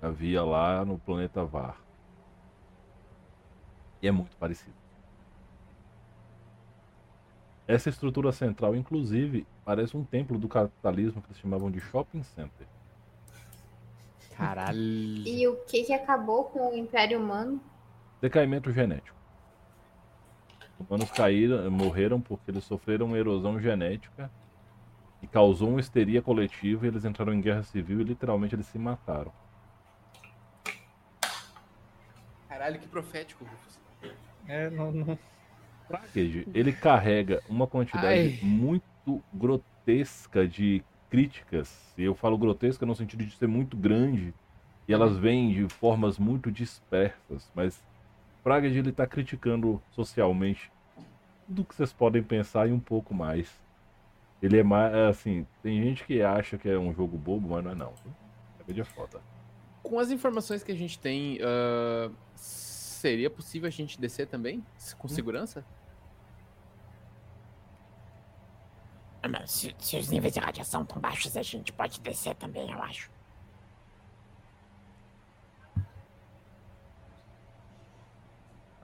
[0.00, 1.76] Havia lá no planeta Var.
[4.00, 4.74] E é muito parecido.
[7.72, 12.66] Essa estrutura central, inclusive, parece um templo do capitalismo que eles chamavam de shopping center.
[14.36, 14.78] Caralho.
[14.78, 17.58] E o que que acabou com o Império Humano?
[18.20, 19.16] Decaimento genético.
[20.78, 24.30] Os humanos caíram, morreram porque eles sofreram uma erosão genética
[25.22, 28.78] e causou uma histeria coletiva e eles entraram em guerra civil e literalmente eles se
[28.78, 29.32] mataram.
[32.50, 33.80] Caralho, que profético, Rufus.
[34.46, 35.18] É, não, não.
[35.92, 38.38] Pragueage, ele carrega uma quantidade Ai.
[38.42, 41.92] muito grotesca de críticas.
[41.98, 44.32] E eu falo grotesca no sentido de ser muito grande.
[44.88, 47.50] E elas vêm de formas muito dispersas.
[47.54, 47.84] Mas
[48.42, 50.72] Pragueage, ele tá criticando socialmente
[51.46, 53.60] tudo que vocês podem pensar e um pouco mais.
[54.42, 57.70] Ele é mais, assim, tem gente que acha que é um jogo bobo, mas não
[57.70, 57.92] é não.
[58.58, 59.20] É vídeo foda.
[59.82, 64.64] Com as informações que a gente tem, ah, seria possível a gente descer também?
[64.98, 65.64] Com segurança?
[65.68, 65.81] Ah,
[69.28, 72.82] mas Se, se os níveis de radiação estão baixos, a gente pode descer também, eu
[72.82, 73.10] acho.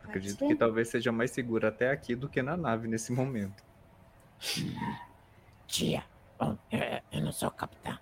[0.05, 3.63] Acredito que talvez seja mais seguro até aqui do que na nave nesse momento.
[5.67, 6.03] Tia,
[6.39, 6.81] bom, eu,
[7.13, 7.99] eu não sou capitão.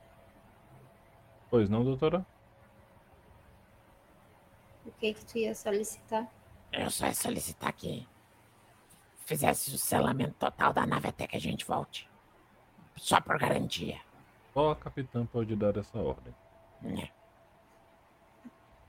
[1.51, 2.25] Pois não, doutora?
[4.85, 6.29] O que que tu ia solicitar?
[6.73, 8.07] Eu só ia solicitar que
[9.25, 12.09] fizesse o selamento total da nave até que a gente volte.
[12.97, 14.01] Só por garantia.
[14.53, 16.35] Só a capitã pode dar essa ordem.
[16.81, 17.11] né?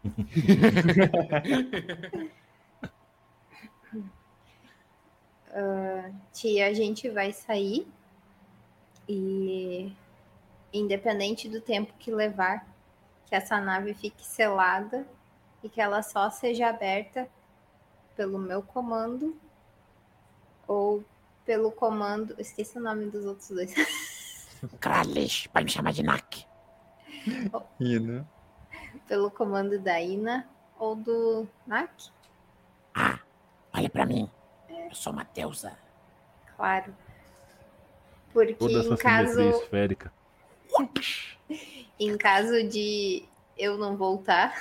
[6.38, 7.88] Tia, a gente vai sair
[9.10, 9.92] e
[10.72, 12.64] independente do tempo que levar,
[13.26, 15.04] que essa nave fique selada
[15.64, 17.28] e que ela só seja aberta
[18.16, 19.36] pelo meu comando
[20.68, 21.04] ou
[21.48, 23.74] pelo comando, esqueci o nome dos outros dois,
[24.82, 26.46] Kralish, pode me chamar de Nak.
[27.80, 28.26] E, né?
[29.08, 32.12] pelo comando da Ina ou do Nak,
[32.94, 33.20] Ah,
[33.74, 34.30] olha pra mim.
[34.70, 35.78] Eu sou uma deusa.
[36.56, 36.94] claro.
[38.34, 40.14] Porque Toda essa em caso esférica.
[42.00, 43.28] em caso de
[43.58, 44.54] eu não voltar,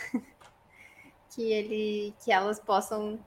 [1.30, 3.18] que ele, que elas possam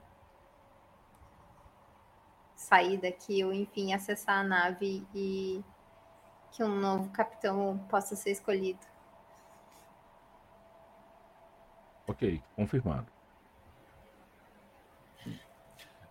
[2.60, 5.64] sair daqui ou enfim acessar a nave e
[6.52, 8.80] que um novo capitão possa ser escolhido.
[12.06, 13.10] Ok, confirmado.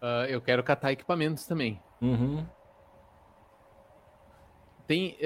[0.01, 1.79] Ah, eu quero catar equipamentos também.
[2.01, 2.43] Uhum.
[4.87, 5.17] Tem.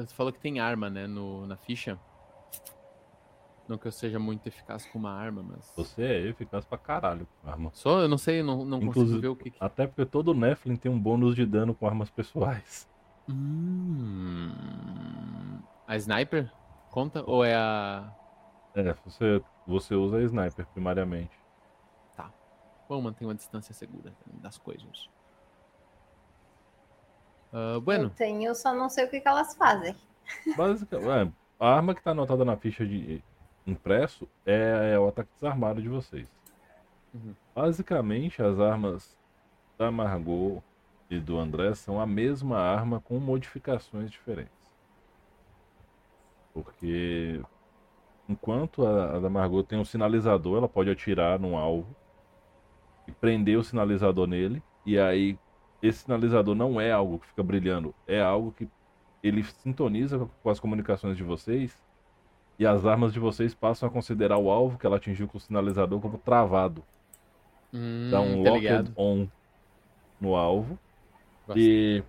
[0.00, 1.98] você falou que tem arma, né, no, na ficha.
[3.68, 5.72] Não que eu seja muito eficaz com uma arma, mas.
[5.76, 7.70] Você é eficaz pra caralho com arma.
[7.74, 9.50] Só, eu não sei, eu não, não consigo Inclusive- ver o que.
[9.50, 12.88] que- Até porque todo Nephilim tem um bônus de dano com armas pessoais.
[13.28, 14.50] Hum,
[15.86, 16.50] a sniper?
[16.90, 17.22] Conta?
[17.26, 18.10] Ou é a.
[18.74, 21.36] É, você, você usa a sniper primariamente.
[22.88, 25.10] Vamos manter uma distância segura das coisas.
[27.52, 29.94] Eu bueno, tenho, só não sei o que, que elas fazem.
[30.56, 33.22] Basicamente, é, a arma que tá anotada na ficha de
[33.70, 36.28] impresso é, é o ataque desarmado de vocês.
[37.14, 37.34] Uhum.
[37.54, 39.16] Basicamente, as armas
[39.78, 40.62] da Margot
[41.10, 44.52] e do André são a mesma arma com modificações diferentes.
[46.52, 47.40] Porque
[48.28, 51.94] enquanto a, a da Margot tem um sinalizador, ela pode atirar num alvo
[53.06, 54.62] e prender o sinalizador nele.
[54.84, 55.38] E aí,
[55.82, 58.68] esse sinalizador não é algo que fica brilhando, é algo que
[59.22, 61.82] ele sintoniza com- com as comunicações de vocês.
[62.58, 65.40] E as armas de vocês passam a considerar o alvo que ela atingiu com o
[65.40, 66.84] sinalizador como travado.
[67.72, 68.92] hum, Dá um tá locked ligado.
[68.96, 69.28] on
[70.20, 70.78] no alvo.
[71.46, 71.58] Gosto.
[71.60, 72.02] E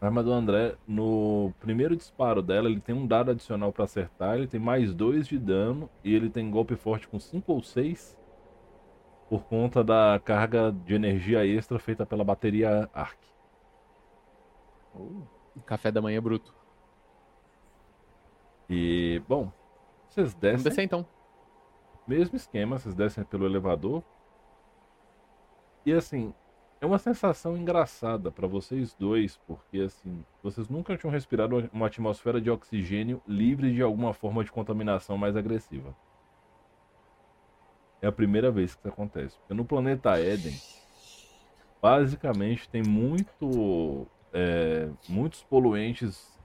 [0.00, 4.36] a arma do André, no primeiro disparo dela, ele tem um dado adicional pra acertar,
[4.36, 8.16] ele tem mais dois de dano e ele tem golpe forte com 5 ou 6
[9.28, 13.18] por conta da carga de energia extra feita pela bateria Arc.
[15.66, 16.52] Café da manhã bruto.
[18.68, 19.50] E, bom,
[20.08, 21.06] vocês Vamos descem, descer então.
[22.06, 24.02] mesmo esquema, vocês descem pelo elevador.
[25.86, 26.34] E assim,
[26.80, 32.40] é uma sensação engraçada pra vocês dois, porque assim, vocês nunca tinham respirado uma atmosfera
[32.40, 35.94] de oxigênio livre de alguma forma de contaminação mais agressiva.
[38.00, 39.36] É a primeira vez que isso acontece.
[39.38, 40.54] Porque no planeta Éden,
[41.82, 46.38] basicamente tem muito, é, muitos poluentes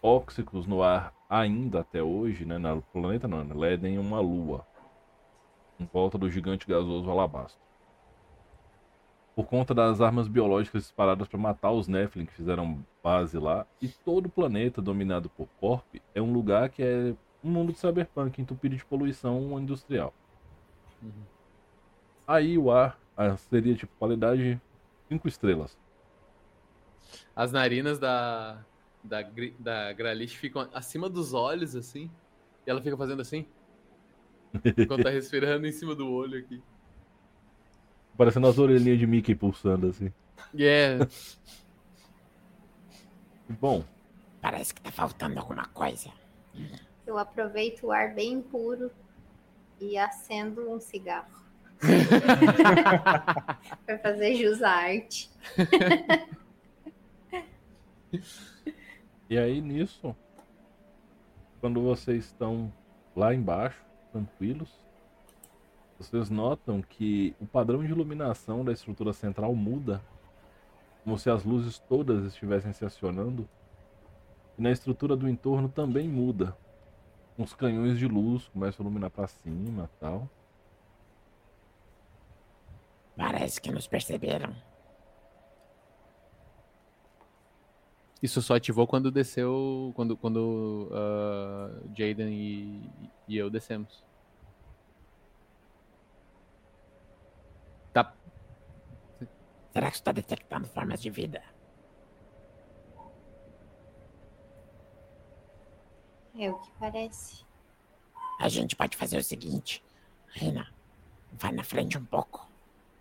[0.00, 2.58] tóxicos no ar ainda até hoje, né?
[2.58, 3.72] No planeta não, né?
[3.72, 4.66] Éden é uma lua
[5.78, 7.62] em volta do gigante gasoso Alabastro.
[9.34, 13.88] Por conta das armas biológicas disparadas para matar os Nephilim que fizeram base lá, e
[13.88, 18.40] todo o planeta dominado por Corp é um lugar que é um mundo de cyberpunk
[18.40, 20.14] entupido de poluição industrial.
[21.02, 21.10] Uhum.
[22.26, 22.96] Aí o ar
[23.36, 24.60] seria tipo qualidade
[25.08, 25.76] 5 estrelas.
[27.34, 28.64] As narinas da,
[29.04, 29.18] da,
[29.58, 32.10] da Gralish ficam acima dos olhos, assim.
[32.66, 33.46] E ela fica fazendo assim.
[34.78, 36.62] Enquanto tá respirando em cima do olho aqui.
[38.16, 40.12] Parecendo as orelhinhas de Mickey pulsando assim.
[40.56, 40.98] É.
[43.60, 43.84] Bom,
[44.44, 46.10] Parece que tá faltando alguma coisa.
[47.06, 48.90] Eu aproveito o ar bem puro
[49.80, 51.42] e acendo um cigarro.
[53.86, 55.30] Pra fazer jus à arte.
[59.28, 60.14] E aí nisso,
[61.60, 62.72] quando vocês estão
[63.16, 64.70] lá embaixo, tranquilos,
[65.98, 70.02] vocês notam que o padrão de iluminação da estrutura central muda,
[71.02, 73.48] como se as luzes todas estivessem se acionando,
[74.58, 76.56] e na estrutura do entorno também muda.
[77.38, 80.28] Os canhões de luz começam a iluminar para cima, tal.
[83.16, 84.54] Parece que nos perceberam.
[88.24, 89.92] Isso só ativou quando desceu.
[89.94, 92.90] Quando, quando ah, Jaden e,
[93.28, 94.02] e eu descemos.
[97.92, 98.14] Tá.
[99.70, 101.42] Será que está detectando formas de vida?
[106.34, 107.44] É o que parece.
[108.40, 109.84] A gente pode fazer o seguinte.
[110.28, 110.72] Rina,
[111.30, 112.50] vai na frente um pouco.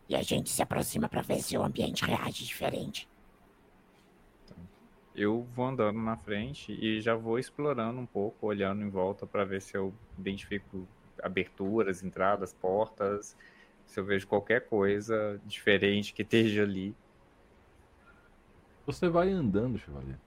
[0.09, 3.07] E a gente se aproxima pra ver se o ambiente reage diferente.
[5.15, 9.45] Eu vou andando na frente e já vou explorando um pouco, olhando em volta para
[9.45, 10.87] ver se eu identifico
[11.21, 13.35] aberturas, entradas, portas,
[13.85, 16.95] se eu vejo qualquer coisa diferente que esteja ali.
[18.85, 20.17] Você vai andando, Chevalier.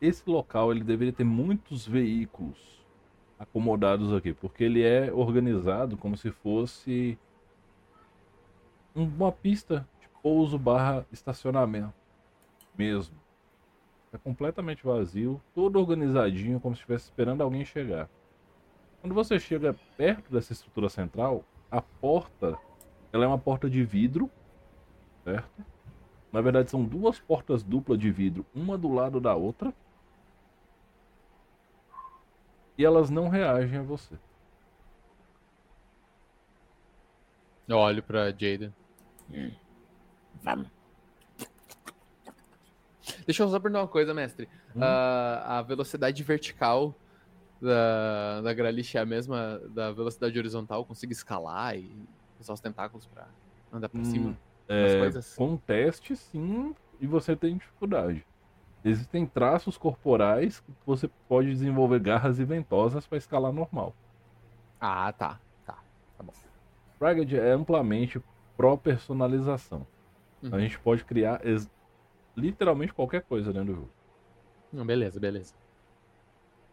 [0.00, 2.56] Esse local ele deveria ter muitos veículos
[3.38, 7.18] acomodados aqui, porque ele é organizado como se fosse
[8.94, 11.94] um- uma pista de pouso barra estacionamento
[12.76, 13.16] mesmo.
[14.12, 18.08] É completamente vazio, todo organizadinho, como se estivesse esperando alguém chegar.
[19.00, 22.58] Quando você chega perto dessa estrutura central, a porta,
[23.12, 24.30] ela é uma porta de vidro,
[25.24, 25.64] certo?
[26.32, 29.72] Na verdade, são duas portas duplas de vidro, uma do lado da outra.
[32.76, 34.18] E elas não reagem a você.
[37.66, 38.72] Eu olho pra Jaden.
[40.42, 40.77] Vamos.
[43.28, 44.48] Deixa eu só perguntar uma coisa, mestre.
[44.74, 44.80] Hum.
[44.80, 46.94] Ah, a velocidade vertical
[47.60, 50.82] da, da Gralish é a mesma da velocidade horizontal?
[50.86, 52.08] Consigo escalar e
[52.40, 53.28] usar os tentáculos pra
[53.70, 54.38] andar pra Hum, cima?
[54.66, 55.34] É, coisas.
[55.36, 58.24] com teste, sim, e você tem dificuldade.
[58.82, 63.94] Existem traços corporais que você pode desenvolver garras e ventosas para escalar normal.
[64.80, 65.38] Ah, tá.
[65.66, 65.78] Tá.
[66.98, 68.22] Ragged é amplamente
[68.56, 69.86] pró-personalização.
[70.42, 70.54] Uhum.
[70.54, 71.40] A gente pode criar
[72.38, 73.94] literalmente qualquer coisa dentro do jogo.
[74.72, 75.54] Não, beleza, beleza.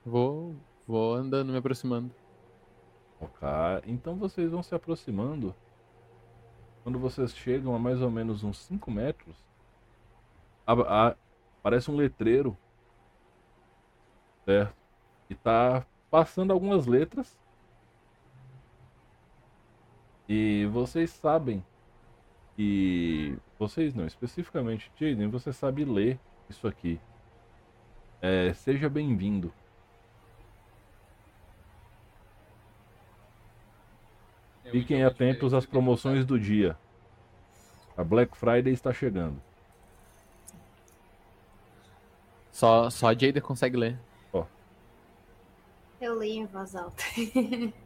[0.06, 0.56] Vou,
[0.88, 2.16] vou andando, me aproximando.
[3.20, 3.46] Ok,
[3.86, 5.54] então vocês vão se aproximando.
[6.84, 9.36] Quando vocês chegam a mais ou menos uns 5 metros,
[10.66, 10.74] a-
[11.10, 11.16] a-
[11.60, 12.58] aparece um letreiro,
[14.46, 14.76] certo?
[15.30, 17.38] E tá passando algumas letras.
[20.28, 21.64] E vocês sabem
[22.56, 23.38] que.
[23.58, 26.20] Vocês não, especificamente Jaden, você sabe ler
[26.50, 27.00] isso aqui.
[28.22, 29.54] É, seja bem-vindo.
[34.72, 36.78] Fiquem atentos às promoções do dia.
[37.96, 39.42] A Black Friday está chegando.
[42.52, 44.00] Só, só a Jada consegue ler.
[46.02, 47.04] Eu leio em voz alta.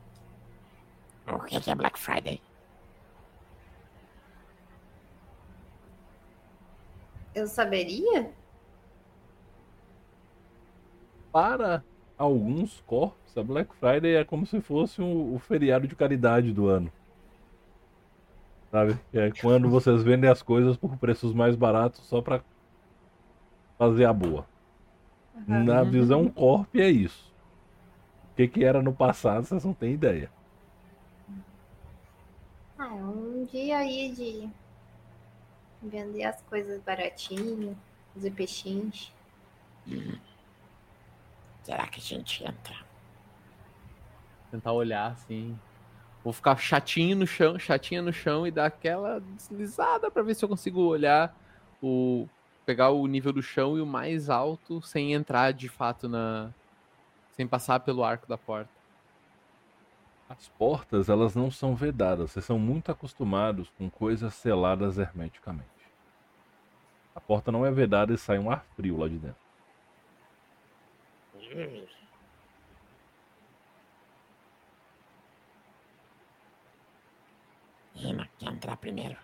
[1.32, 2.42] O que é Black Friday?
[7.40, 8.30] Eu saberia?
[11.32, 11.82] Para
[12.18, 16.68] alguns corpos, a Black Friday é como se fosse o, o feriado de caridade do
[16.68, 16.92] ano.
[18.70, 19.00] Sabe?
[19.14, 22.42] É quando vocês vendem as coisas por preços mais baratos só pra
[23.78, 24.46] fazer a boa.
[25.48, 27.34] Na visão corp é isso.
[28.34, 30.30] O que, que era no passado, vocês não têm ideia.
[32.78, 34.50] Ah, é um dia aí de
[35.82, 37.78] vender as coisas baratinho,
[38.14, 39.12] fazer pechinche.
[41.64, 42.76] Será que a gente entra?
[44.52, 45.58] Tentar olhar assim.
[46.24, 50.44] Vou ficar chatinho no chão, chatinha no chão e dar aquela deslizada pra ver se
[50.44, 51.36] eu consigo olhar
[51.82, 52.28] o.
[52.66, 56.52] pegar o nível do chão e o mais alto sem entrar de fato na.
[57.32, 58.79] sem passar pelo arco da porta.
[60.30, 62.32] As portas, elas não são vedadas.
[62.32, 65.68] Vocês são muito acostumados com coisas seladas hermeticamente.
[67.16, 69.50] A porta não é vedada e sai um ar frio lá de dentro.
[77.96, 79.18] Rina, quer entrar primeiro?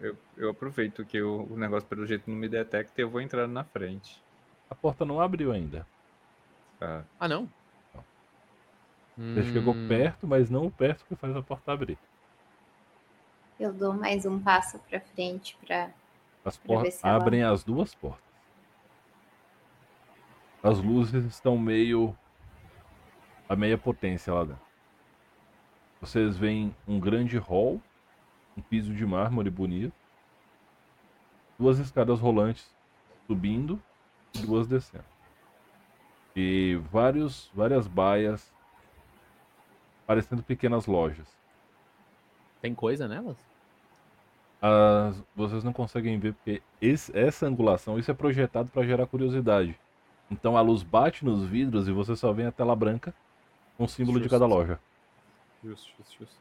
[0.00, 3.20] Eu, eu aproveito que o, o negócio pelo jeito não me detecta e eu vou
[3.20, 4.22] entrando na frente.
[4.68, 5.86] A porta não abriu ainda.
[6.78, 7.04] Tá?
[7.18, 7.48] Ah, não?
[9.16, 11.98] Você chegou Hum, perto, mas não o perto que faz a porta abrir.
[13.58, 15.90] Eu dou mais um passo pra frente pra.
[16.44, 18.24] As portas ela- abrem as duas portas.
[20.62, 22.16] As luzes estão meio
[23.48, 24.62] a meia potência lá dentro.
[26.00, 27.80] Vocês veem um grande hall,
[28.56, 29.92] um piso de mármore bonito,
[31.58, 32.74] duas escadas rolantes
[33.26, 33.82] subindo
[34.34, 35.04] e duas descendo.
[36.34, 38.50] E vários, várias baias
[40.10, 41.28] parecendo pequenas lojas.
[42.60, 43.36] Tem coisa nelas?
[44.60, 49.78] As- vocês não conseguem ver porque esse- essa angulação, isso é projetado para gerar curiosidade.
[50.28, 53.14] Então a luz bate nos vidros e você só vê a tela branca
[53.78, 54.80] com o símbolo de cada loja.
[55.62, 56.36] Justo, justo, justo.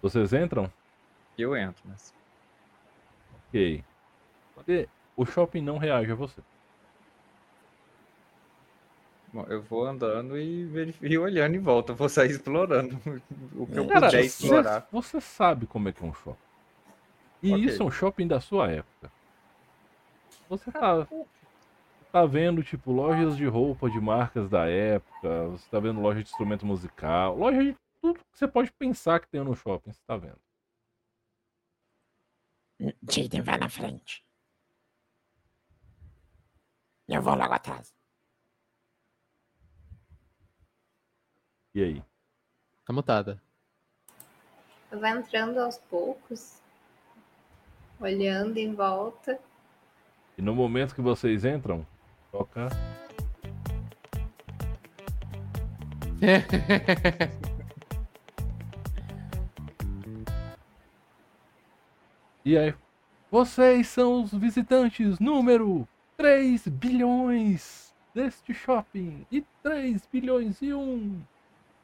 [0.00, 0.72] Vocês entram?
[1.36, 2.14] Eu entro, mas.
[3.50, 3.84] Ok.
[5.14, 6.40] O shopping não reage a você.
[9.32, 11.92] Bom, eu vou andando e, verif- e olhando em volta.
[11.92, 12.96] Eu vou sair explorando
[13.56, 14.88] o que eu Cara, puder você, explorar.
[14.92, 16.38] você sabe como é que é um shopping.
[17.42, 17.66] E Ok.
[17.66, 19.10] isso é um shopping da sua época.
[20.48, 21.08] Você tá,
[22.12, 26.28] tá vendo, tipo, lojas de roupa de marcas da época, você tá vendo loja de
[26.28, 30.16] instrumento musical, loja de tudo que você pode pensar que tem no shopping, você tá
[30.16, 30.38] vendo.
[33.08, 34.24] Jaden vai na frente.
[37.08, 37.94] Eu vou logo atrás.
[41.74, 42.02] E aí?
[42.84, 43.40] Tá mutada.
[44.90, 46.60] Vou entrando aos poucos,
[47.98, 49.40] olhando em volta.
[50.36, 51.86] E no momento que vocês entram,
[52.30, 52.68] toca.
[62.44, 62.74] E aí?
[63.30, 65.86] Vocês são os visitantes número
[66.16, 69.24] 3 bilhões deste shopping.
[69.30, 71.22] E 3 bilhões e 1.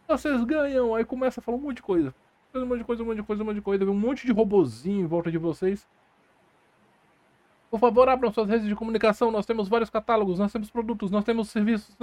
[0.09, 0.95] Vocês ganham.
[0.95, 2.15] Aí começa a falar um monte de coisa.
[2.55, 3.85] Um monte de coisa, um monte de coisa, um monte de coisa.
[3.85, 5.87] Vem um monte de robozinho em volta de vocês.
[7.71, 9.31] Por favor, abram suas redes de comunicação.
[9.31, 11.95] Nós temos vários catálogos, nós temos produtos, nós temos serviços.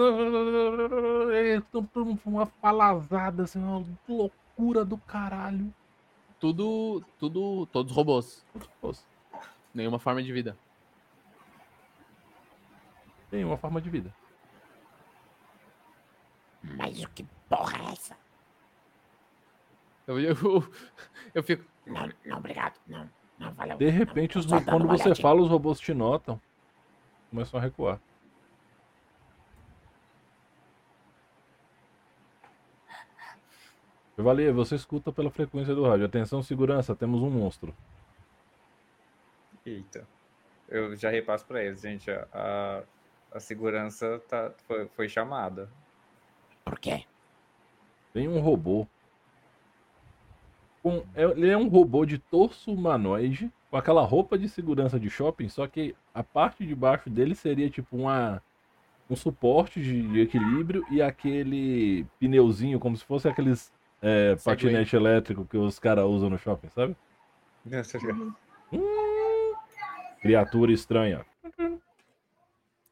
[2.24, 5.74] Uma falazada, assim, uma loucura do caralho.
[6.40, 8.46] Tudo, tudo, todos robôs.
[8.84, 9.04] Nossa,
[9.74, 10.56] Nenhuma forma de vida.
[13.32, 14.14] Tem uma forma de vida.
[16.78, 18.18] Mas o que porra é essa?
[20.08, 20.36] Eu, eu,
[21.34, 21.64] eu fico.
[21.86, 22.80] Não, não, obrigado.
[22.88, 23.10] Não,
[23.40, 23.78] não, valeu.
[23.78, 25.16] De repente, Não, os quando você olhadinha.
[25.16, 26.40] fala, os robôs te notam.
[27.30, 28.00] Começam a recuar.
[34.16, 36.06] Chevalier, você escuta pela frequência do rádio.
[36.06, 37.76] Atenção, segurança, temos um monstro.
[39.66, 40.08] Eita.
[40.70, 42.10] Eu já repasso pra eles, gente.
[42.10, 42.84] A, a,
[43.34, 45.70] a segurança tá, foi, foi chamada.
[46.64, 47.04] Por quê?
[48.16, 48.88] Tem um robô.
[50.82, 55.10] Com, é- ele é um robô de torso humanoide, com aquela roupa de segurança de
[55.10, 58.42] shopping, só que a parte de baixo dele seria tipo uma,
[59.10, 65.44] um suporte de, de equilíbrio e aquele pneuzinho, como se fosse aqueles é, patinete elétrico
[65.44, 66.96] que os caras usam no shopping, sabe?
[70.22, 71.26] Criatura estranha.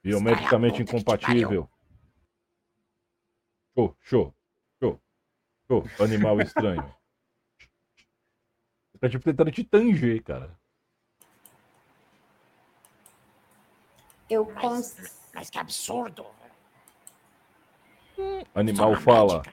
[0.03, 1.69] Biometricamente Estranha, puta que te incompatível.
[3.73, 4.33] Show, show,
[5.99, 6.93] Animal estranho.
[8.99, 10.57] Tá tipo tentando te tanger, cara.
[14.29, 14.95] Eu cons...
[15.33, 16.25] mas que absurdo.
[18.55, 19.43] Animal fala.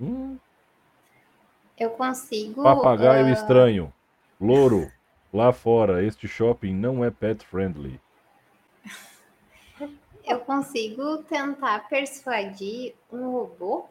[0.00, 0.38] Hum,
[1.76, 2.62] eu consigo.
[2.62, 3.92] papagaio ah, estranho.
[4.40, 4.90] Louro.
[5.32, 8.00] Lá fora, este shopping não é pet friendly.
[10.24, 13.88] Eu consigo tentar persuadir um robô.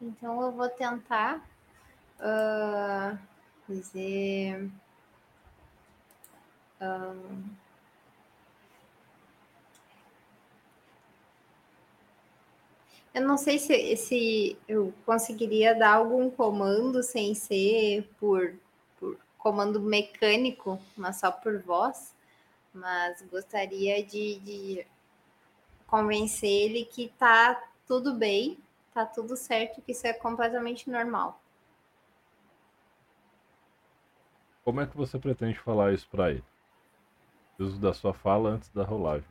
[0.00, 1.42] Então eu vou tentar
[2.20, 3.16] ah,
[3.68, 4.70] dizer.
[6.80, 7.44] ahn,
[13.14, 18.54] eu não sei se, se eu conseguiria dar algum comando sem ser por,
[19.00, 22.14] por comando mecânico, mas só por voz.
[22.74, 24.86] Mas gostaria de, de
[25.86, 28.58] convencer ele que tá tudo bem,
[28.96, 31.38] tá tudo certo, que isso é completamente normal.
[34.64, 36.44] Como é que você pretende falar isso pra ele?
[37.58, 39.28] Uso da sua fala antes da rolagem.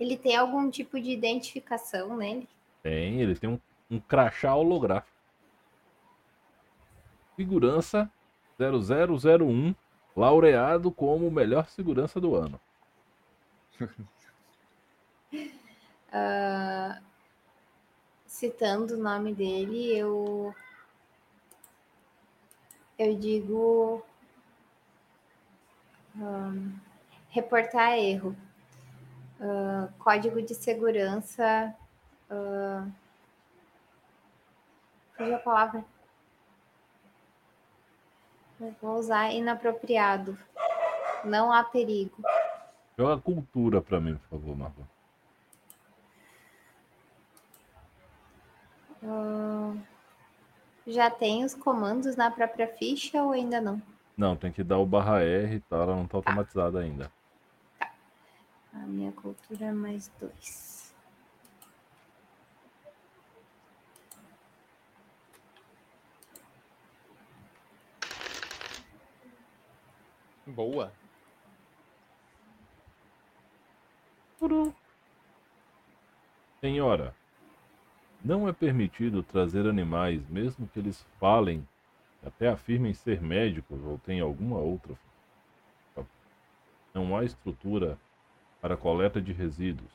[0.00, 2.48] Ele tem algum tipo de identificação nele?
[2.82, 3.60] Tem, ele tem um,
[3.90, 5.12] um crachá holográfico.
[7.36, 8.10] Segurança
[8.58, 9.74] 0001,
[10.16, 12.58] laureado como o melhor segurança do ano.
[16.12, 17.00] Ah,
[18.26, 20.54] citando o nome dele, eu
[22.98, 24.04] eu digo
[26.16, 26.74] ahn,
[27.30, 28.36] reportar erro.
[29.40, 31.74] Ah, código de segurança.
[35.16, 35.84] fugiu a palavra.
[38.80, 40.38] Vou usar inapropriado.
[41.24, 42.22] Não há perigo.
[42.98, 44.91] Joga cultura pra mim, por favor, Marlon.
[49.04, 49.74] Ah,
[50.86, 53.80] já tem os comandos na própria ficha ou ainda não?
[54.16, 57.10] Não, tem que dar o barra R e tal, ela não tá automatizada ainda.
[58.72, 60.94] A minha cultura é mais dois.
[70.46, 70.92] Boa.
[76.60, 77.14] Senhora,
[78.24, 81.66] não é permitido trazer animais, mesmo que eles falem,
[82.24, 84.94] até afirmem ser médicos ou tenham alguma outra.
[86.94, 87.98] Não há estrutura
[88.60, 89.90] para coleta de resíduos.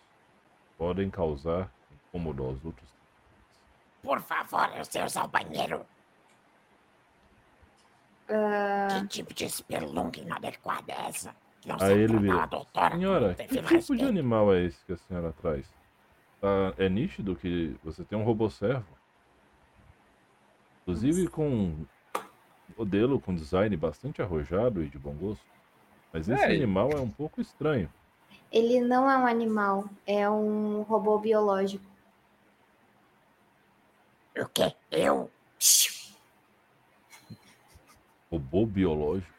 [0.78, 1.72] Podem causar
[2.08, 2.90] incômodo aos outros.
[4.02, 5.86] Por favor, eu sei usar o banheiro.
[8.28, 11.34] Que tipo de spelunk inadequada é essa?
[11.66, 12.48] Não Aí ele vira.
[12.92, 15.77] Senhora, que tipo de animal é esse que a senhora traz?
[16.42, 18.86] Tá- é nítido que você tem um robô servo.
[20.82, 21.86] Inclusive com um
[22.78, 25.46] modelo com design bastante arrojado e de bom gosto.
[26.14, 27.90] Mas esse É, animal é um pouco estranho.
[28.52, 31.84] Ele não é um animal, é um robô biológico.
[34.44, 34.74] O quê?
[34.92, 35.30] Eu?
[38.32, 39.34] Robô biológico.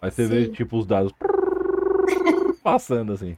[0.00, 0.52] Aí você vê Sim.
[0.52, 1.12] tipo os dados
[2.62, 3.36] passando assim.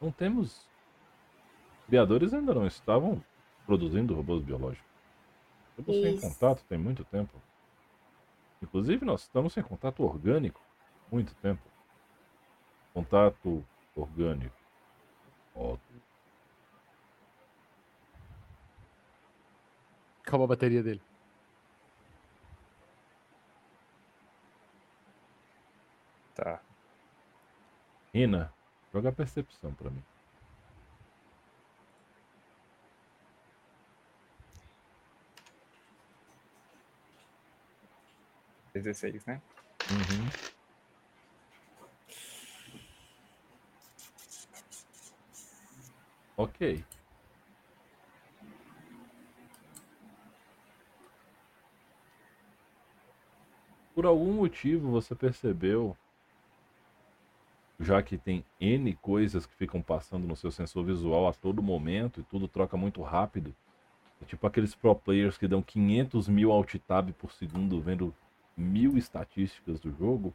[0.00, 0.68] Não temos.
[1.86, 3.22] Criadores ainda não estavam
[3.66, 4.88] produzindo robôs biológicos.
[5.76, 6.28] Estamos sem Isso.
[6.28, 7.40] contato tem muito tempo.
[8.62, 10.60] Inclusive, nós estamos sem contato orgânico
[11.10, 11.62] muito tempo.
[12.94, 13.64] Contato
[13.94, 14.54] orgânico.
[15.54, 15.76] Ó,
[20.22, 21.02] Acabou a bateria dele.
[26.34, 26.60] Tá.
[28.14, 28.52] Rina,
[28.92, 30.02] Joga percepção pra mim.
[38.74, 39.40] Dezesseis, né?
[39.90, 40.50] Uhum.
[46.36, 46.84] Ok.
[53.94, 55.96] Por algum motivo você percebeu,
[57.80, 62.20] já que tem N coisas que ficam passando no seu sensor visual a todo momento
[62.20, 63.56] e tudo troca muito rápido.
[64.20, 68.14] É tipo aqueles pro players que dão 500 mil alt tab por segundo vendo
[68.54, 70.34] mil estatísticas do jogo.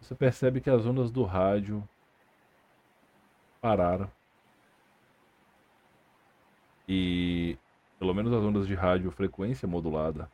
[0.00, 1.86] Você percebe que as ondas do rádio
[3.60, 4.10] pararam.
[6.88, 7.58] E
[7.98, 10.30] pelo menos as ondas de rádio frequência modulada.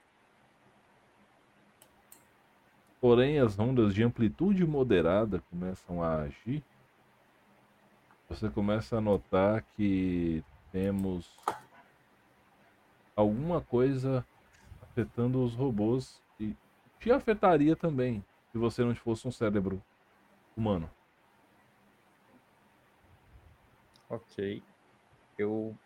[3.05, 6.65] Porém, as ondas de amplitude moderada começam a agir.
[8.31, 11.37] Você começa a notar que temos
[13.15, 14.27] alguma coisa
[14.81, 16.57] afetando os robôs e
[16.99, 19.83] te afetaria também se você não fosse um cérebro
[20.57, 20.91] humano.
[24.09, 24.63] Ok.
[25.37, 25.77] Eu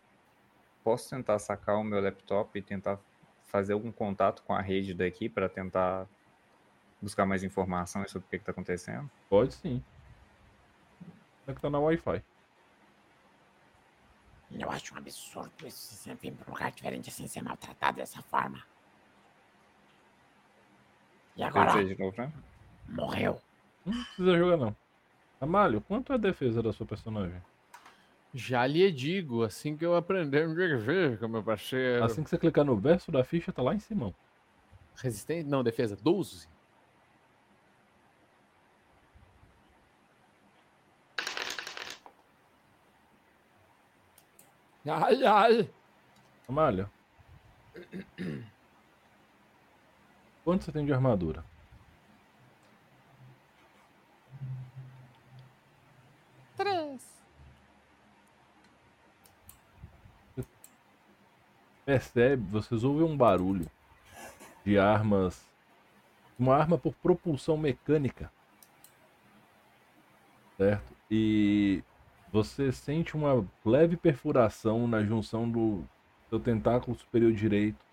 [0.84, 3.00] posso tentar sacar o meu laptop e tentar
[3.46, 6.08] fazer algum contato com a rede daqui para tentar
[7.00, 9.10] buscar mais informações sobre o que está acontecendo?
[9.28, 9.82] Pode sim.
[11.46, 12.22] É que tá na Wi-Fi.
[14.50, 18.22] Eu acho um absurdo isso sempre vir pra um lugar diferente assim ser maltratado dessa
[18.22, 18.62] forma.
[21.36, 22.32] E agora, novo, né?
[22.88, 23.40] morreu.
[23.84, 24.76] Não precisa jogar não.
[25.40, 27.40] Amalho, quanto é a defesa da sua personagem?
[28.34, 32.04] Já lhe digo, assim que eu aprender um dia meu parceiro.
[32.04, 34.12] Assim que você clicar no verso da ficha, tá lá em cima.
[34.96, 35.48] Resistência?
[35.48, 35.96] Não, defesa.
[35.96, 36.48] 12.
[44.88, 45.70] Ai, ai.
[46.48, 46.90] Amalho.
[50.44, 51.44] Quanto você tem de armadura?
[56.56, 57.06] Três.
[61.84, 63.70] Percebe, vocês ouvem um barulho
[64.64, 65.46] de armas.
[66.38, 68.32] Uma arma por propulsão mecânica.
[70.56, 70.96] Certo?
[71.10, 71.82] E
[72.32, 75.84] você sente uma leve perfuração na junção do
[76.28, 77.84] seu tentáculo superior direito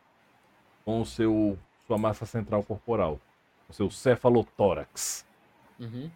[0.84, 1.57] com o seu
[1.88, 3.20] sua massa central corporal,
[3.70, 5.26] o seu cefalotórax.
[5.80, 6.10] Uhum.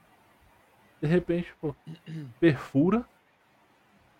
[1.02, 1.76] De repente, pô,
[2.40, 3.06] perfura.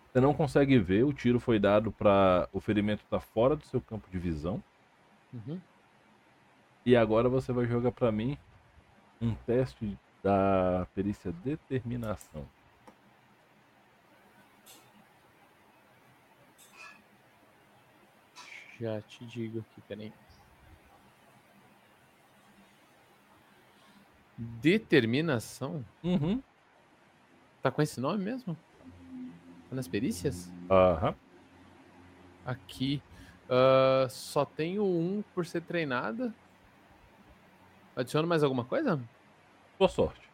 [0.06, 3.80] Você não consegue ver, o tiro foi dado para o ferimento tá fora do seu
[3.80, 4.62] campo de visão.
[5.32, 5.60] Uhum.
[6.84, 8.36] E agora você vai jogar para mim
[9.20, 12.46] um teste da perícia determinação.
[18.80, 20.10] Já te digo aqui, peraí.
[24.38, 25.84] Determinação?
[26.02, 26.42] Uhum.
[27.60, 28.56] Tá com esse nome mesmo?
[29.68, 30.50] Tá nas perícias?
[30.70, 31.14] Aham.
[32.46, 33.02] Aqui.
[33.50, 36.34] ah, só tenho um por ser treinada.
[37.94, 38.98] Adiciono mais alguma coisa?
[39.78, 40.30] Boa sorte.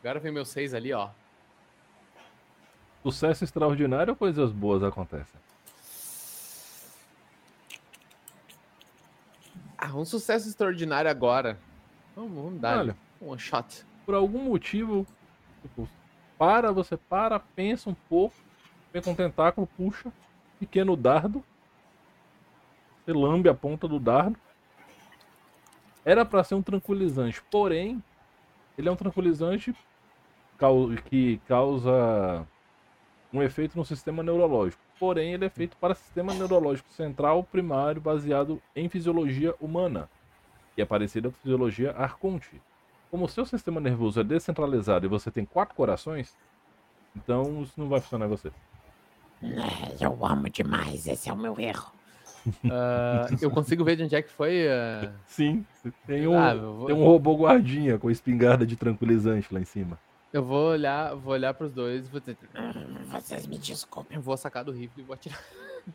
[0.00, 1.10] Agora vem meu 6 ali, ó.
[3.02, 5.40] Sucesso extraordinário ou coisas boas acontecem?
[9.76, 11.58] Ah, um sucesso extraordinário agora.
[12.14, 12.96] Vamos, vamos dar Olha.
[13.20, 13.84] um shot.
[14.06, 15.04] Por algum motivo,
[15.60, 15.88] tipo,
[16.38, 18.36] para, você para, pensa um pouco,
[18.92, 20.12] pega um tentáculo, puxa,
[20.60, 21.44] pequeno dardo.
[23.04, 24.38] Você lambe a ponta do dardo.
[26.04, 28.02] Era para ser um tranquilizante, porém,
[28.78, 29.74] ele é um tranquilizante
[31.06, 32.46] que causa
[33.32, 34.82] um efeito no sistema neurológico.
[34.98, 40.08] Porém, ele é feito para sistema neurológico central primário baseado em fisiologia humana,
[40.74, 42.60] que é parecida com fisiologia Arconte.
[43.10, 46.34] Como o seu sistema nervoso é descentralizado e você tem quatro corações,
[47.16, 48.50] então isso não vai funcionar em você.
[49.42, 51.92] É, eu amo demais, esse é o meu erro.
[52.70, 54.66] Ah, eu consigo ver de onde é que foi.
[54.68, 55.64] ah, Sim,
[56.06, 59.98] tem um, Ah, vou- tem um robô guardinha com espingarda de tranquilizante lá em cima.
[60.32, 64.16] Eu vou olhar, vou olhar pros dois, vou, dizer, Hum, Vocês me desculpem.
[64.16, 65.42] eu vou sacar do rifle e vou atirar.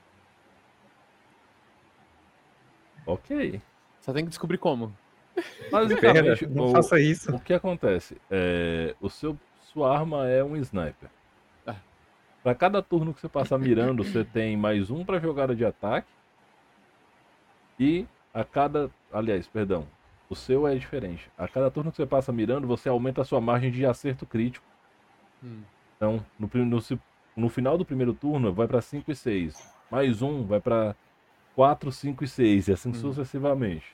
[3.05, 3.61] Ok.
[4.01, 4.93] Só tem que descobrir como.
[5.33, 7.33] Pera, Basicamente, não o, faça isso.
[7.33, 8.17] o que acontece?
[8.29, 11.09] É, o seu, sua arma é um sniper.
[11.65, 11.77] Ah.
[12.43, 16.07] Para cada turno que você passar mirando, você tem mais um para jogada de ataque.
[17.79, 18.91] E a cada.
[19.11, 19.87] Aliás, perdão.
[20.29, 21.29] O seu é diferente.
[21.37, 24.65] A cada turno que você passa mirando, você aumenta a sua margem de acerto crítico.
[25.43, 25.63] Hum.
[25.95, 26.79] Então, no, no,
[27.35, 29.57] no final do primeiro turno, vai pra 5 e 6.
[29.89, 30.95] Mais um vai pra
[31.55, 32.67] 4, 5 e 6.
[32.67, 32.93] E assim Hum.
[32.93, 33.85] sucessivamente.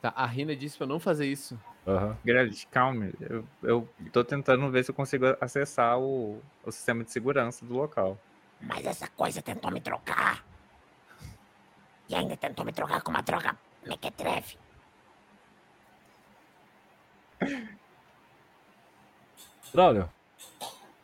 [0.00, 1.58] Tá, a Rina disse pra eu não fazer isso.
[1.86, 2.16] Aham.
[2.24, 3.10] Grelis, calma.
[3.18, 7.74] Eu, eu tô tentando ver se eu consigo acessar o, o sistema de segurança do
[7.74, 8.18] local.
[8.60, 10.44] Mas essa coisa tentou me trocar.
[12.08, 13.56] E ainda tentou me trocar com uma droga
[13.86, 14.58] mequetrefe.
[19.72, 20.10] Droga,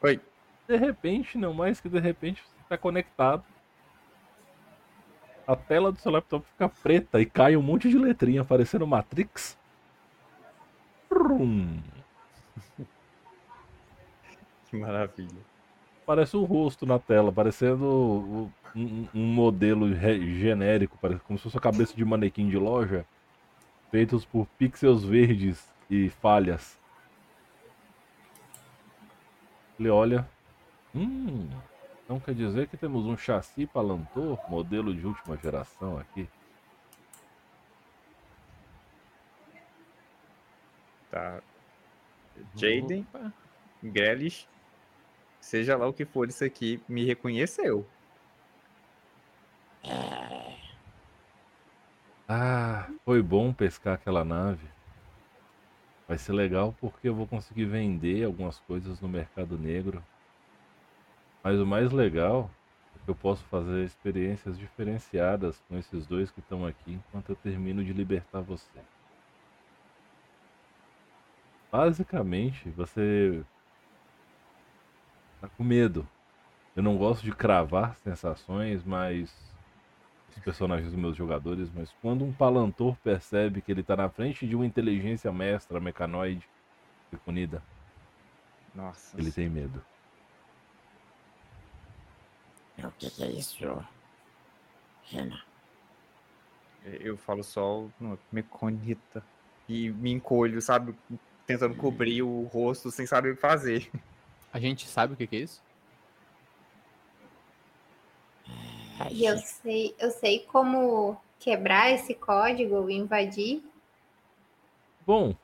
[0.03, 0.21] Oi.
[0.67, 3.45] de repente, não mais que de repente, você tá conectado.
[5.47, 9.59] A tela do seu laptop fica preta e cai um monte de letrinha parecendo Matrix.
[11.09, 11.81] Brum.
[14.71, 15.39] Que maravilha.
[16.05, 21.61] Parece um rosto na tela, parecendo um, um modelo genérico, parece como se fosse a
[21.61, 23.07] cabeça de manequim de loja,
[23.91, 26.79] feitos por pixels verdes e falhas.
[29.79, 30.29] Ele olha.
[30.95, 31.49] Hum,
[32.05, 36.29] então quer dizer que temos um chassi Palantor, modelo de última geração aqui.
[41.11, 41.41] Tá.
[42.55, 43.33] Jaden, Opa.
[43.83, 44.49] Grelis,
[45.41, 47.87] seja lá o que for isso aqui, me reconheceu.
[52.29, 54.74] Ah, foi bom pescar aquela nave.
[56.07, 60.03] Vai ser legal porque eu vou conseguir vender algumas coisas no mercado negro.
[61.43, 62.51] Mas o mais legal
[62.95, 67.37] é que eu posso fazer experiências diferenciadas com esses dois que estão aqui enquanto eu
[67.37, 68.81] termino de libertar você.
[71.73, 73.43] Basicamente, você
[75.41, 76.07] tá com medo.
[76.77, 79.54] Eu não gosto de cravar sensações, mas
[80.37, 84.47] os personagens dos meus jogadores, mas quando um palantor percebe que ele tá na frente
[84.47, 86.47] de uma inteligência mestra mecanoide
[87.27, 87.63] unida,
[88.75, 89.19] Nossa.
[89.19, 89.85] ele tem medo.
[92.79, 93.57] O que, que é isso?
[95.05, 95.41] Rena,
[96.85, 99.23] Eu falo só "Não, meconita.
[99.69, 100.95] E me encolho, sabe?
[101.47, 103.91] Tentando cobrir o rosto sem saber o que fazer.
[104.53, 105.63] A gente sabe o que, que é isso?
[109.11, 113.63] E eu sei, eu sei como quebrar esse código ou invadir.
[115.07, 115.35] Bom,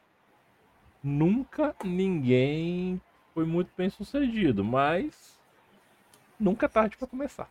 [1.02, 3.00] nunca ninguém
[3.34, 5.38] foi muito bem sucedido, mas
[6.38, 7.50] nunca é tarde pra começar.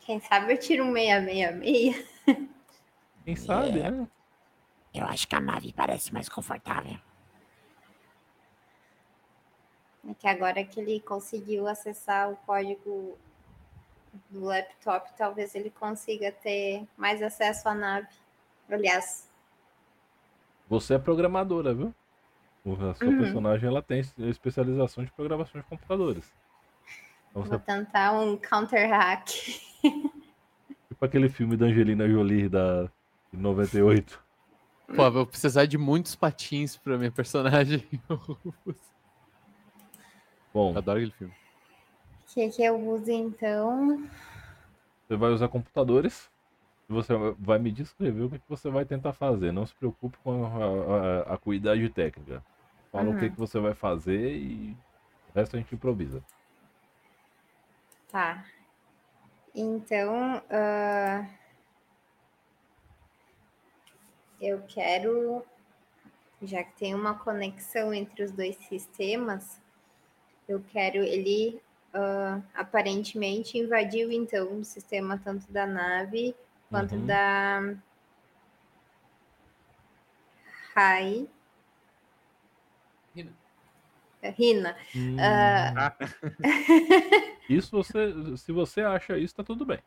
[0.00, 2.06] Quem sabe eu tiro um 666.
[3.24, 4.08] Quem sabe, né?
[4.94, 6.98] eu acho que a nave parece mais confortável.
[10.08, 13.18] É que agora que ele conseguiu acessar o código
[14.28, 18.08] do laptop, talvez ele consiga ter mais acesso à nave.
[18.68, 19.28] Aliás,
[20.68, 21.94] Você é programadora, viu?
[22.90, 23.18] A sua Uhum.
[23.18, 26.30] personagem ela tem especialização de programação de computadores.
[27.30, 29.26] Então você vou tentar um counter hack.
[29.30, 32.84] Tipo aquele filme da Angelina Jolie da
[33.32, 34.22] de 98.
[34.94, 37.88] Pô, eu vou precisar de muitos patins pra minha personagem.
[40.52, 41.34] Bom, Eu adoro aquele filme.
[42.30, 44.08] O que, que eu uso então?
[45.06, 46.30] você vai usar computadores
[46.88, 49.52] você vai me descrever o que você vai tentar fazer.
[49.52, 52.44] Não se preocupe com a, a, a acuidade técnica.
[52.92, 53.30] Fala o que, Uhum.
[53.30, 54.72] que você vai fazer e
[55.28, 56.24] o resto a gente improvisa.
[58.10, 58.44] Tá.
[59.54, 61.24] Então, ah,
[64.40, 65.44] eu quero,
[66.42, 69.60] já que tem uma conexão entre os dois sistemas,
[70.48, 71.60] eu quero ele
[71.92, 76.34] ah, aparentemente invadiu então o sistema tanto da nave
[76.70, 77.06] quanto Uhum.
[77.06, 77.74] da
[80.74, 81.28] Rai,
[83.14, 83.32] Rina.
[84.22, 84.76] Rina.
[84.94, 85.96] Hum, Ah,
[87.48, 88.14] Isso você.
[88.36, 89.78] Se você acha isso, tá tudo bem.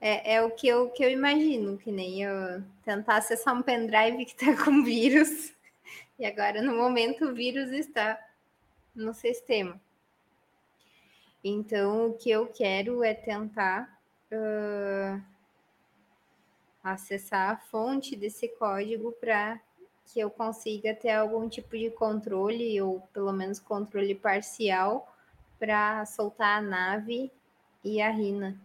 [0.00, 4.24] É, é o que eu, que eu imagino, que nem eu tentar acessar um pendrive
[4.26, 5.52] que está com vírus.
[6.18, 8.16] E agora, no momento, o vírus está
[8.94, 9.80] no sistema.
[11.44, 14.00] Então, o que eu quero é tentar
[14.32, 15.20] ah,
[16.82, 19.60] acessar a fonte desse código para
[20.06, 25.12] que eu consiga ter algum tipo de controle, ou pelo menos controle parcial,
[25.58, 27.30] para soltar a nave
[27.84, 28.60] e a Rina.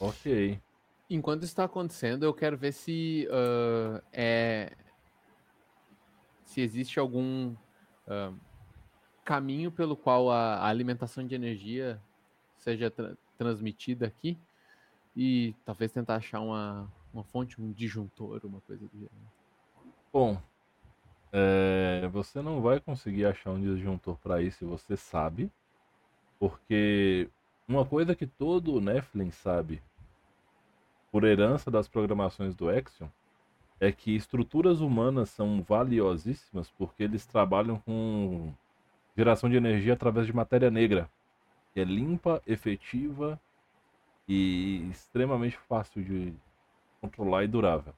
[0.00, 0.60] Ok.
[1.10, 4.72] Enquanto isso está acontecendo, eu quero ver se ah, é
[6.44, 7.54] se existe algum
[8.06, 8.32] ah,
[9.28, 12.00] caminho pelo qual a, a alimentação de energia
[12.56, 14.38] seja tra- transmitida aqui
[15.14, 19.12] e talvez tentar achar uma, uma fonte, um disjuntor, uma coisa do gênero.
[20.10, 20.40] Bom,
[21.30, 25.52] é, você não vai conseguir achar um disjuntor para isso, você sabe,
[26.40, 27.28] porque
[27.68, 29.82] uma coisa que todo Nephilim sabe,
[31.12, 33.08] por herança das programações do Axion,
[33.78, 38.54] é que estruturas humanas são valiosíssimas porque eles trabalham com
[39.18, 41.10] geração de energia através de matéria negra,
[41.74, 43.40] que é limpa, efetiva
[44.28, 46.32] e extremamente fácil de
[47.00, 47.92] controlar e durável.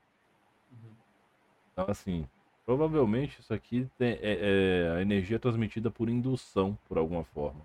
[1.74, 2.26] Então, assim,
[2.64, 7.60] provavelmente isso aqui tem, é, é a energia é transmitida por indução, por alguma forma.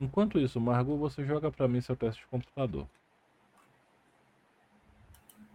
[0.00, 2.86] Enquanto isso, Margot, você joga para mim seu teste de computador.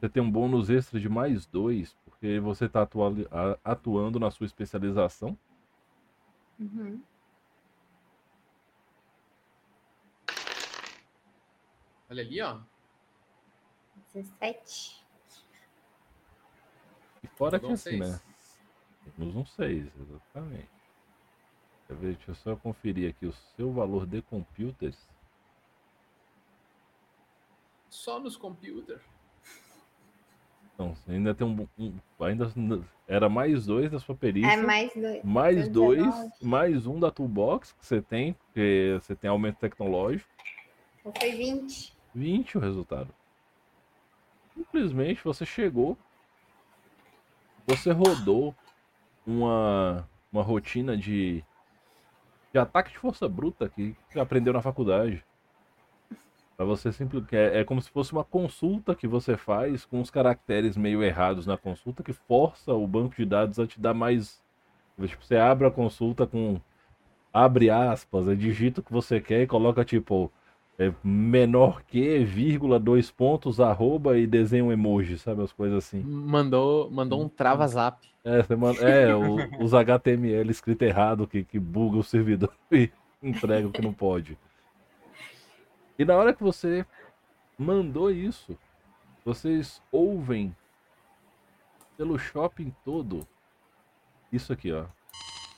[0.04, 2.86] Você tem um bônus extra de mais dois, porque você está
[3.64, 5.40] atuando na sua especialização.
[6.60, 7.02] Uhum.
[12.10, 12.60] Olha ali, ó.
[14.14, 15.06] 17.
[17.24, 18.20] E fora que um assim, né?
[19.16, 20.70] Temos um 6, exatamente.
[21.88, 25.08] Ver, deixa eu só conferir aqui o seu valor de computers.
[27.90, 29.12] Só nos computers.
[30.89, 32.51] Você ainda tem um, um- Ainda
[33.07, 34.51] era mais dois da sua perícia.
[34.51, 35.23] É mais dois.
[35.23, 36.31] mais dois, 19.
[36.41, 40.30] mais um da toolbox que você tem, porque você tem aumento tecnológico.
[40.99, 41.93] Então foi 20.
[42.15, 43.10] 20 o resultado.
[44.53, 45.97] Simplesmente você chegou,
[47.65, 48.55] você rodou
[49.26, 51.43] uma, uma rotina de,
[52.51, 55.23] de ataque de força bruta que aprendeu na faculdade.
[56.56, 57.36] Pra você simplesmente.
[57.36, 61.46] É, é como se fosse uma consulta que você faz com os caracteres meio errados
[61.48, 64.42] na consulta que força o banco de dados a te dar mais.
[65.02, 66.60] Tipo, você abre a consulta com.
[67.34, 70.32] Abre aspas, é digita o que você quer e coloca tipo.
[70.78, 75.44] é, menor que, vírgula, dois pontos, arroba e desenha um emoji, sabe?
[75.44, 76.02] As coisas assim.
[76.04, 78.08] Mandou, mandou um trava-zap.
[78.24, 82.90] É, você manda, é o- os HTML escrito errado que, que buga o servidor e
[83.22, 84.38] entrega o que não pode.
[86.04, 86.86] E na hora que você
[87.58, 88.60] mandou isso,
[89.24, 90.54] vocês ouvem
[91.96, 93.26] pelo shopping todo
[94.30, 94.86] isso aqui, ó.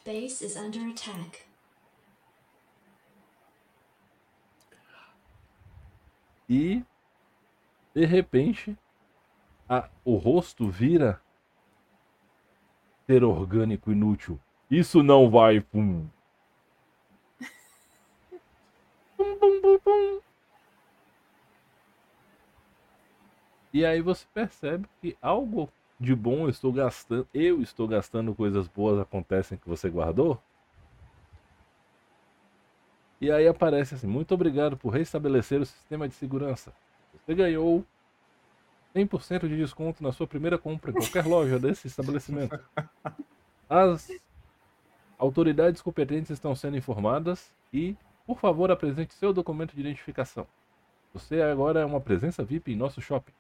[0.06, 1.42] Base is under attack.
[6.48, 6.84] E
[7.96, 8.78] de repente
[9.68, 11.20] a- o rosto vira
[13.08, 14.40] ser orgânico inútil.
[14.70, 15.60] Isso não vai.
[15.60, 16.08] Pum.
[19.18, 20.25] Pum, pum, pum, pum.
[23.76, 25.70] E aí você percebe que algo
[26.00, 30.42] de bom eu estou gastando, eu estou gastando coisas boas acontecem que você guardou.
[33.20, 36.72] E aí aparece assim: muito obrigado por restabelecer o sistema de segurança.
[37.14, 37.84] Você ganhou
[38.96, 42.58] 100% de desconto na sua primeira compra em qualquer loja desse estabelecimento.
[43.70, 44.10] As
[45.20, 50.48] autoridades competentes estão sendo informadas e, por favor, apresente seu documento de identificação.
[51.14, 53.34] Você agora é uma presença VIP em nosso shopping.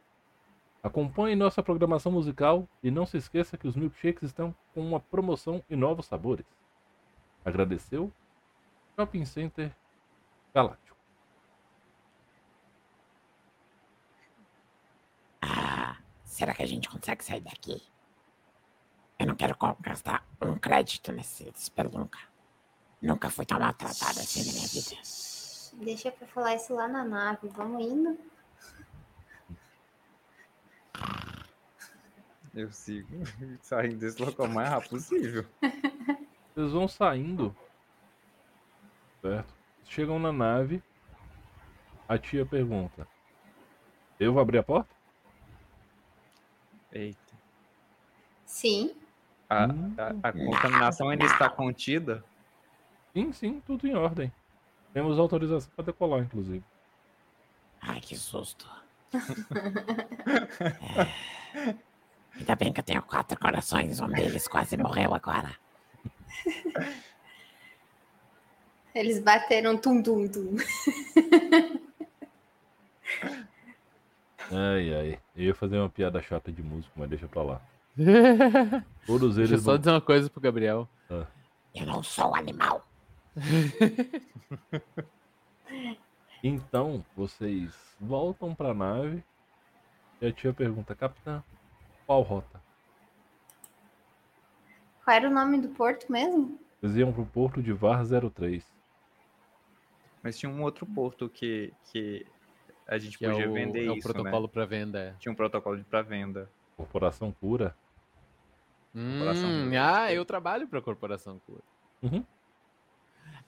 [0.86, 5.64] Acompanhe nossa programação musical e não se esqueça que os milkshakes estão com uma promoção
[5.68, 6.46] e novos sabores.
[7.44, 8.14] Agradeceu
[8.96, 9.76] Shopping Center
[10.54, 10.96] Galáctico.
[15.42, 17.82] Ah, será que a gente consegue sair daqui?
[19.18, 22.20] Eu não quero gastar um crédito nesse espelunca.
[23.02, 25.02] Nunca fui tão maltratado assim na minha vida.
[25.84, 27.48] Deixa pra falar isso lá na nave.
[27.48, 28.35] Vamos indo.
[32.56, 33.08] Eu sigo
[33.62, 35.46] saindo desse local o mais rápido possível.
[36.56, 37.56] Vocês vão saindo.
[39.22, 39.54] Certo?
[39.84, 40.82] Chegam na nave.
[42.08, 43.06] A tia pergunta:
[44.20, 44.96] Eu vou abrir a porta?
[46.94, 47.20] Eita.
[48.46, 48.96] Sim.
[49.50, 49.94] A, Hum.
[49.98, 52.24] a- a contaminação ainda está contida?
[53.14, 54.32] Sim, sim, tudo em ordem.
[54.94, 56.64] Temos autorização para decolar, inclusive.
[57.82, 58.70] Ai, que susto.
[59.14, 59.18] É.
[62.38, 65.56] Ainda bem que eu tenho quatro corações, um deles quase morreu agora.
[68.94, 70.56] Eles bateram tum tum tum.
[74.52, 75.20] Ai, ai.
[75.36, 77.62] Eu ia fazer uma piada chata de músico, mas deixa pra lá.
[79.08, 79.80] Todos Deixa eu eles só vão...
[79.80, 80.88] dizer uma coisa pro Gabriel.
[81.74, 82.86] Eu não sou animal.
[86.44, 89.24] Então, vocês voltam pra nave.
[90.22, 91.44] E a tia pergunta: Capitã,
[92.06, 92.62] qual rota?
[95.04, 96.60] Qual era o nome do porto mesmo?
[96.82, 98.64] Vocês iam pro porto de VAR 03.
[100.24, 102.26] Mas tinha um outro porto que, que
[102.88, 104.54] A gente Que é podia o, vender é o isso, protocolo né?
[104.54, 105.00] para venda.
[105.00, 105.14] é.
[105.20, 106.50] Tinha um protocolo de pra venda.
[106.76, 107.76] Corporação Cura.
[108.94, 111.62] Corporação Hum, Cura, ah, eu trabalho para a Corporação Cura.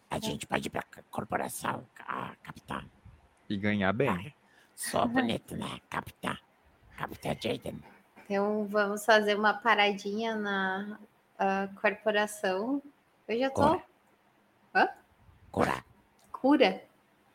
[0.09, 2.81] A gente pode ir pra c- corporação, ah, capitão.
[3.49, 4.09] E ganhar bem.
[4.09, 4.31] Ah,
[4.75, 6.35] sou bonito, né, capitão?
[6.97, 7.81] Capitão Jaden.
[8.27, 10.99] Então vamos fazer uma paradinha na
[11.39, 12.83] ah, corporação.
[13.25, 13.81] Eu já tô.
[14.71, 14.97] Cora.
[15.49, 15.85] Cura.
[16.29, 16.83] Cura.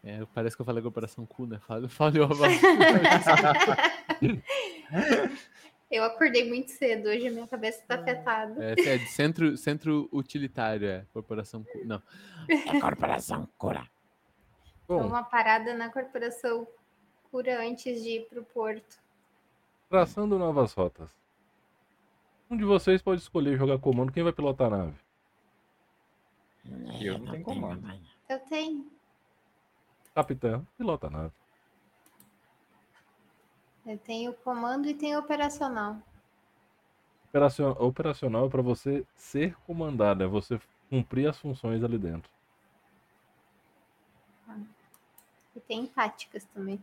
[0.04, 1.58] É, parece que eu falei Corporação Cu, né?
[1.66, 2.52] Fal- Falhou a voz.
[5.90, 8.64] Eu acordei muito cedo, hoje a minha cabeça tá afetada.
[8.64, 11.06] É, é de centro, centro utilitário, é.
[11.12, 11.84] Corporação Cu.
[11.84, 12.02] Não.
[12.48, 13.86] É corporação cura.
[14.88, 16.66] Bom, Uma parada na corporação
[17.30, 19.01] cura antes de ir pro porto.
[19.96, 21.14] Traçando novas rotas.
[22.50, 24.96] Um de vocês pode escolher jogar comando quem vai pilotar a nave.
[26.98, 28.00] Eu não tenho comando.
[28.26, 28.90] Eu tenho.
[30.14, 31.32] Capitão, pilota a nave.
[33.84, 35.98] Eu tenho comando e tenho operacional.
[37.28, 40.58] Operacion- Operacional é para você ser comandado, é você
[40.88, 42.30] cumprir as funções ali dentro.
[45.54, 46.80] E tem táticas também.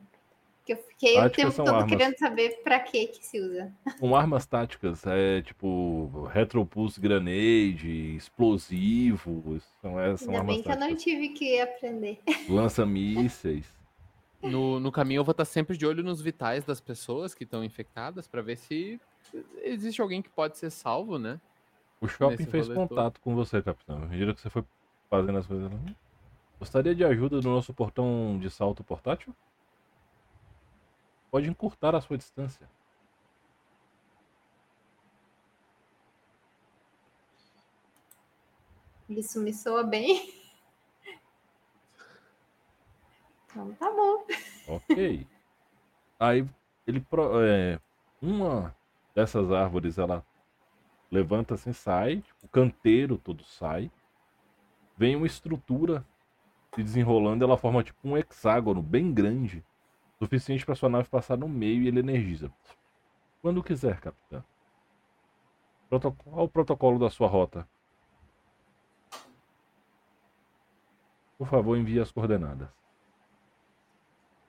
[0.70, 1.90] Que eu fiquei Táticas o tempo todo armas.
[1.98, 3.74] querendo saber pra que que se usa.
[4.00, 10.70] Com armas táticas, é tipo Retropulse Grenade, explosivo, são, é, são Ainda armas bem que
[10.70, 11.04] eu não táticas.
[11.04, 12.20] tive que aprender.
[12.48, 13.74] Lança-mísseis.
[14.44, 17.64] No, no caminho eu vou estar sempre de olho nos vitais das pessoas que estão
[17.64, 19.02] infectadas para ver se
[19.64, 21.42] existe alguém que pode ser salvo, né?
[22.00, 23.98] O shopping fez rolê contato com você, capitão.
[24.02, 24.64] Medida que você foi
[25.10, 25.72] fazendo as coisas.
[25.72, 25.80] lá.
[26.60, 29.34] Gostaria de ajuda no nosso portão de salto portátil?
[31.32, 32.70] Pode encurtar a sua distância.
[39.10, 40.34] Isso me soa bem.
[43.46, 44.26] Então tá bom.
[44.68, 45.28] Ok.
[46.20, 46.48] Aí
[46.86, 47.06] ele
[47.44, 47.80] é,
[48.22, 48.76] uma
[49.16, 50.24] dessas árvores ela
[51.12, 53.92] levanta assim, sai, o canteiro todo sai.
[54.96, 56.06] Vem uma estrutura
[56.76, 59.66] se desenrolando, ela forma tipo um hexágono bem grande,
[60.22, 62.52] suficiente para sua nave passar no meio e ele energiza.
[63.42, 64.44] Quando quiser, capitão.
[65.90, 67.68] Proto- Qual o protocolo da sua rota?
[71.38, 72.68] Por favor, envie as coordenadas.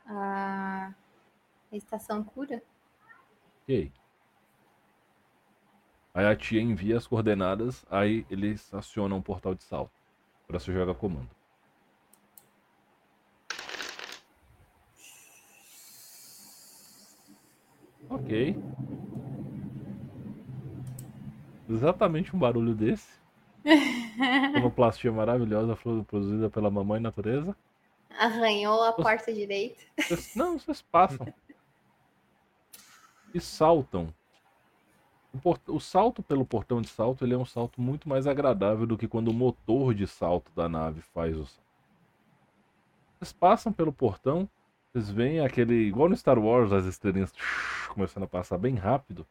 [0.06, 0.92] A
[1.72, 2.60] estação cura?
[3.62, 3.92] Ok.
[6.12, 9.92] Aí a tia envia as coordenadas, aí eles acionam um portal de salto
[10.48, 11.30] para você jogar comando.
[18.10, 18.56] Ok.
[21.68, 23.08] Exatamente um barulho desse.
[24.54, 25.76] Sonoplastia maravilhosa
[26.06, 27.56] produzida pela mamãe natureza.
[28.18, 29.82] Arranhou a porta direita.
[29.96, 31.26] Vocês- não, vocês passam.
[33.32, 34.12] E saltam.
[35.32, 38.84] O, port- o salto pelo portão de salto ele é um salto muito mais agradável
[38.88, 41.62] do que quando o motor de salto da nave faz o salto.
[43.20, 44.48] Vocês passam pelo portão,
[44.92, 45.74] vocês veem aquele.
[45.74, 47.32] Igual no Star Wars, as estrelinhas
[47.90, 49.26] começando a passar bem rápido.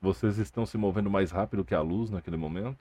[0.00, 2.78] Vocês estão se movendo mais rápido que a luz naquele momento.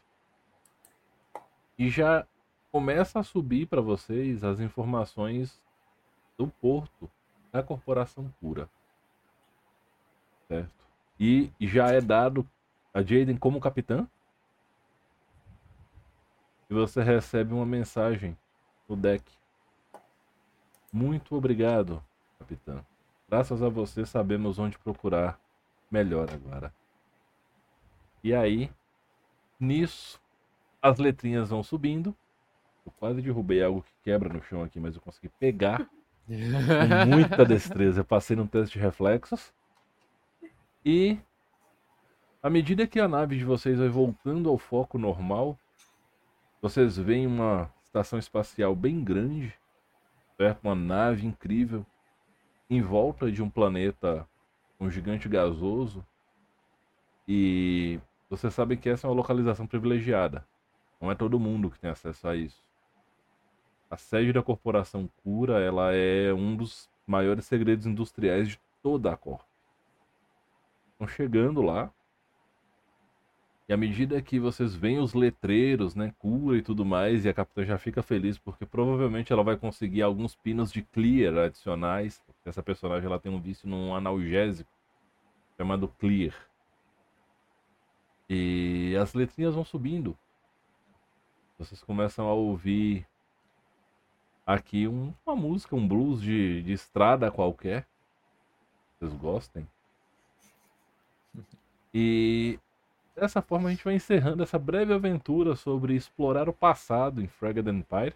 [1.77, 2.25] E já
[2.71, 5.61] começa a subir para vocês as informações
[6.37, 7.09] do porto
[7.51, 8.69] da Corporação Pura.
[10.47, 10.87] Certo?
[11.19, 12.47] E já é dado
[12.93, 14.07] a Jaden como capitã.
[16.69, 18.37] E você recebe uma mensagem
[18.87, 19.23] no deck.
[20.91, 22.03] Muito obrigado,
[22.39, 22.83] capitã.
[23.31, 25.39] Graças a você sabemos onde procurar
[25.89, 26.73] melhor agora.
[28.21, 28.69] E aí,
[29.57, 30.21] nisso,
[30.81, 32.13] as letrinhas vão subindo.
[32.85, 35.89] Eu quase derrubei algo que quebra no chão aqui, mas eu consegui pegar
[36.27, 38.01] com muita destreza.
[38.01, 39.53] Eu passei num teste de reflexos.
[40.83, 41.17] E
[42.43, 45.57] à medida que a nave de vocês vai voltando ao foco normal,
[46.61, 49.57] vocês veem uma estação espacial bem grande,
[50.35, 50.65] certo?
[50.65, 51.85] Uma nave incrível
[52.71, 54.25] em volta de um planeta,
[54.79, 56.05] um gigante gasoso.
[57.27, 57.99] E
[58.29, 60.47] vocês sabem que essa é uma localização privilegiada.
[61.01, 62.63] Não é todo mundo que tem acesso a isso.
[63.89, 69.17] A sede da corporação Cura, ela é um dos maiores segredos industriais de toda a
[69.17, 69.41] Corp.
[70.93, 71.91] Estão chegando lá.
[73.71, 77.33] E à medida que vocês veem os letreiros, né, cura e tudo mais, e a
[77.33, 82.61] capitã já fica feliz porque provavelmente ela vai conseguir alguns pinos de clear adicionais, essa
[82.61, 84.69] personagem ela tem um vício num analgésico
[85.55, 86.35] chamado clear.
[88.29, 90.17] E as letrinhas vão subindo.
[91.57, 93.07] Vocês começam a ouvir
[94.45, 97.87] aqui um- uma música, um blues de, de estrada qualquer.
[98.99, 99.65] Vocês gostem.
[101.93, 102.57] E
[103.15, 107.69] dessa forma a gente vai encerrando essa breve aventura sobre explorar o passado em Fragged
[107.69, 108.15] Empires.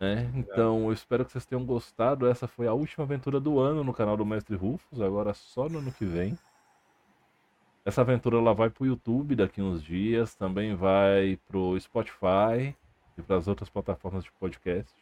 [0.00, 0.30] né?
[0.34, 2.28] Então eu espero que vocês tenham gostado.
[2.28, 5.78] Essa foi a última aventura do ano no canal do Mestre Rufus, agora só no
[5.78, 6.38] ano que vem.
[7.84, 12.76] Essa aventura ela vai pro YouTube daqui uns dias, também vai pro Spotify
[13.16, 14.94] e para as outras plataformas de podcast.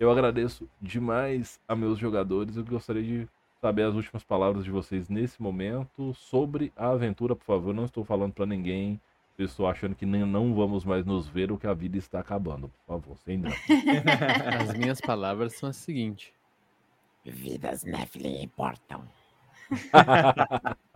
[0.00, 2.56] Eu agradeço demais a meus jogadores.
[2.56, 3.28] Eu gostaria de
[3.60, 7.74] saber as últimas palavras de vocês nesse momento sobre a aventura, por favor.
[7.74, 9.00] Não estou falando para ninguém.
[9.36, 12.18] Eu estou achando que nem- não vamos mais nos ver ou que a vida está
[12.20, 12.68] acabando.
[12.68, 13.56] Por favor, sem drama.
[14.62, 16.32] As minhas palavras são as seguintes.
[17.24, 19.02] Vidas Nephilim importam.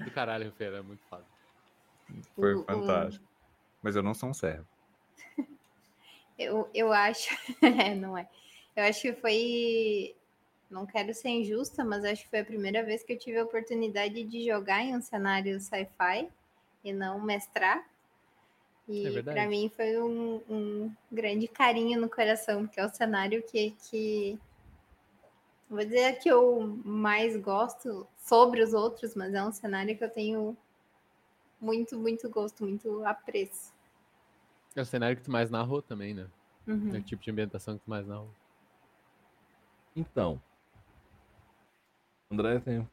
[0.00, 1.24] Do caralho, Feira, é muito foda.
[2.34, 3.24] Foi O- o- fantástico.
[3.82, 4.66] Mas eu não sou um servo.
[6.38, 7.36] Eu, eu acho.
[7.62, 8.26] é, não é.
[8.74, 10.16] Eu acho que foi.
[10.70, 13.44] Não quero ser injusta, mas acho que foi a primeira vez que eu tive a
[13.44, 16.28] oportunidade de jogar em um cenário sci-fi
[16.84, 17.78] e não mestrar.
[18.88, 19.36] É E verdade.
[19.36, 24.38] para mim foi um, um grande carinho no coração, porque é o cenário que, que.
[25.68, 30.10] Vou dizer que eu mais gosto sobre os outros, mas é um cenário que eu
[30.10, 30.56] tenho
[31.60, 33.72] muito, muito gosto, muito apreço.
[34.74, 36.28] É o cenário que tu mais narrou também, né?
[36.66, 36.94] Uhum.
[36.94, 38.30] É o tipo de ambientação que tu mais narrou.
[39.94, 40.40] Então,
[42.30, 42.88] André tem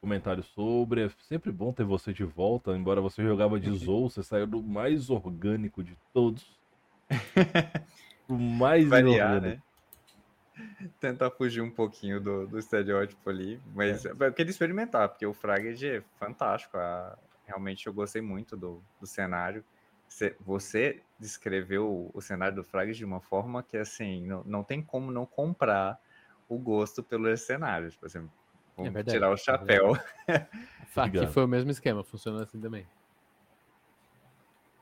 [0.00, 1.06] comentário sobre.
[1.06, 4.62] É sempre bom ter você de volta, embora você jogava de Zou, você saiu do
[4.62, 6.58] mais orgânico de todos.
[8.28, 9.62] o mais Variar, né?
[11.00, 13.60] Tentar fugir um pouquinho do, do estereótipo ali.
[13.74, 16.76] Mas eu queria experimentar, porque o Fraged é fantástico.
[16.76, 19.62] a- Realmente eu gostei muito do, do cenário.
[20.08, 24.82] Você, você descreveu o, cenário do Fraged de uma forma que, assim, não, não tem
[24.82, 25.98] como não comprar
[26.48, 27.96] o gosto pelos cenários.
[27.96, 28.30] Por exemplo,
[28.76, 29.92] vamos verdade, tirar o é chapéu.
[30.28, 31.32] Aqui Obrigado.
[31.32, 32.86] foi o mesmo esquema, funcionou assim também.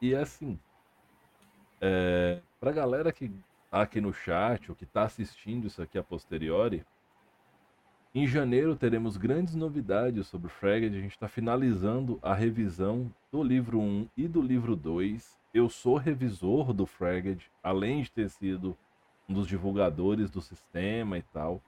[0.00, 0.58] E assim,
[1.80, 3.30] é, pra galera que
[3.70, 6.84] tá aqui no chat ou que tá assistindo isso aqui a posteriori,
[8.14, 10.94] em janeiro teremos grandes novidades sobre o Fragged.
[10.94, 15.38] A gente está finalizando a revisão do livro 1 e do livro 2.
[15.54, 18.76] Eu sou revisor do Fragged, além de ter sido
[19.28, 21.62] um dos divulgadores do sistema e tal.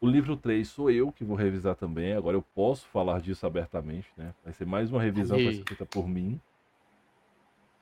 [0.00, 2.12] O livro 3 sou eu que vou revisar também.
[2.12, 4.34] Agora eu posso falar disso abertamente, né?
[4.42, 5.66] Vai ser mais uma revisão que vai ser Aí.
[5.66, 6.40] feita por mim.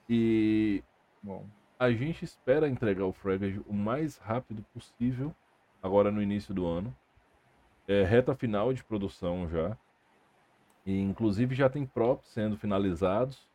[0.08, 0.82] E
[1.22, 1.46] Bom,
[1.78, 5.34] a gente espera entregar o Fragged o mais rápido possível,
[5.82, 6.94] agora no início do ano.
[7.86, 9.76] É reta final de produção já.
[10.86, 13.49] E inclusive já tem props sendo finalizados.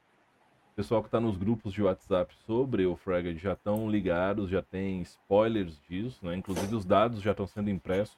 [0.75, 5.01] Pessoal que está nos grupos de WhatsApp sobre o Fragged já estão ligados, já tem
[5.01, 6.35] spoilers disso, né?
[6.35, 8.17] Inclusive os dados já estão sendo impressos.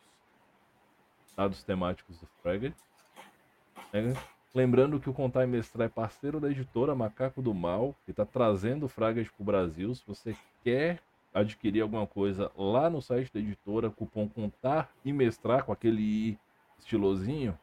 [1.36, 2.74] Dados temáticos do Fragged.
[3.94, 4.14] É,
[4.58, 8.26] Lembrando que o Contar e Mestrar é parceiro da editora Macaco do Mal, que está
[8.26, 9.94] trazendo o Fragged para o Brasil.
[9.94, 11.00] Se você quer
[11.32, 16.40] adquirir alguma coisa lá no site da editora, cupom Contar e Mestrar com aquele I
[16.80, 17.56] estilosinho,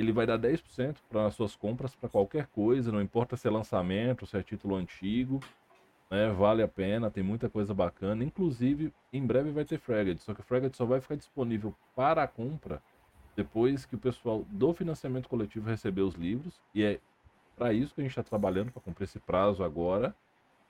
[0.00, 3.50] ele vai dar 10% para as suas compras para qualquer coisa, não importa se é
[3.50, 5.40] lançamento, se é título antigo,
[6.10, 6.30] né?
[6.30, 8.24] Vale a pena, tem muita coisa bacana.
[8.24, 12.22] Inclusive, em breve vai ter Fragged, só que o Fragged só vai ficar disponível para
[12.22, 12.82] a compra
[13.36, 16.98] depois que o pessoal do financiamento coletivo receber os livros, e é
[17.56, 20.14] para isso que a gente está trabalhando, para cumprir esse prazo agora,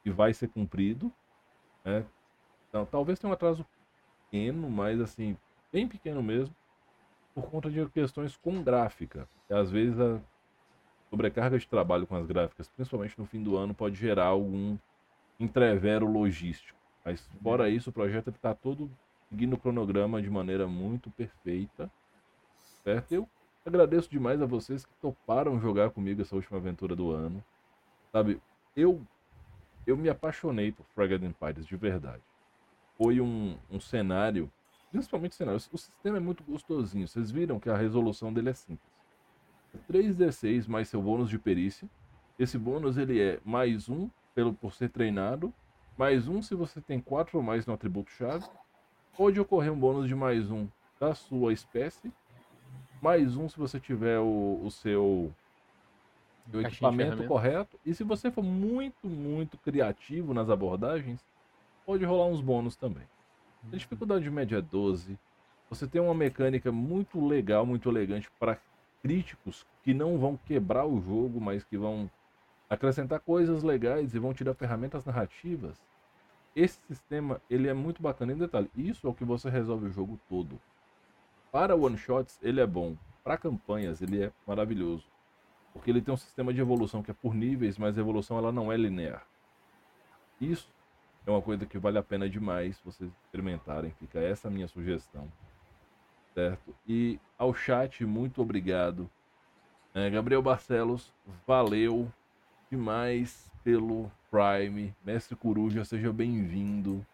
[0.05, 1.11] e vai ser cumprido.
[1.85, 2.05] Né?
[2.69, 3.65] Então, talvez tenha um atraso
[4.25, 5.37] pequeno, mas assim,
[5.73, 6.55] bem pequeno mesmo,
[7.35, 9.29] por conta de questões com gráfica.
[9.49, 10.21] E, às vezes a
[11.09, 14.77] sobrecarga de trabalho com as gráficas, principalmente no fim do ano, pode gerar algum
[15.39, 16.79] entrevero logístico.
[17.05, 18.91] Mas fora isso, o projeto está todo
[19.29, 21.91] seguindo o cronograma de maneira muito perfeita.
[22.85, 23.13] Certo?
[23.13, 23.29] Eu
[23.65, 27.43] agradeço demais a vocês que toparam jogar comigo essa última aventura do ano.
[28.13, 28.41] Sabe,
[28.77, 29.01] eu
[29.87, 32.23] eu me apaixonei por Fragged Empires de verdade.
[32.97, 34.51] Foi um, um cenário,
[34.91, 37.07] principalmente cenário, o sistema é muito gostosinho.
[37.07, 38.91] Vocês viram que a resolução dele é simples.
[39.91, 41.89] 3d6 mais seu bônus de perícia.
[42.39, 45.53] Esse bônus ele é mais um pelo por ser treinado,
[45.97, 48.47] mais um se você tem quatro ou mais no atributo chave.
[49.17, 50.67] Pode ocorrer um bônus de mais um
[50.99, 52.13] da sua espécie
[53.01, 55.33] mais um se você tiver o, o seu,
[56.53, 57.79] o equipamento correto.
[57.85, 61.25] E se você for muito, muito criativo nas abordagens,
[61.87, 63.05] pode rolar uns bônus também.
[63.67, 65.19] A dificuldade média é 12.
[65.69, 68.59] Você tem uma mecânica muito legal, muito elegante para
[69.03, 72.11] críticos que não vão quebrar o jogo, mas que vão
[72.69, 75.81] acrescentar coisas legais e vão te dar ferramentas narrativas.
[76.57, 78.33] Esse sistema, ele é muito bacana.
[78.33, 80.61] Em detalhe, isso é o que você resolve o jogo todo.
[81.53, 82.97] Para one shots, ele é bom.
[83.23, 85.05] Para campanhas, ele é maravilhoso.
[85.73, 88.51] Porque ele tem um sistema de evolução que é por níveis, mas a evolução ela
[88.51, 89.25] não é linear.
[90.41, 90.69] Isso
[91.27, 93.95] é uma coisa que vale a pena demais vocês experimentarem.
[93.99, 95.31] Fica essa minha sugestão.
[96.35, 96.75] Certo?
[96.87, 99.11] E ao chat, muito obrigado.
[99.93, 101.13] É, Gabriel Barcelos,
[101.47, 102.11] valeu
[102.71, 104.95] demais pelo Prime.
[105.05, 107.05] Mestre Coruja, seja bem-vindo.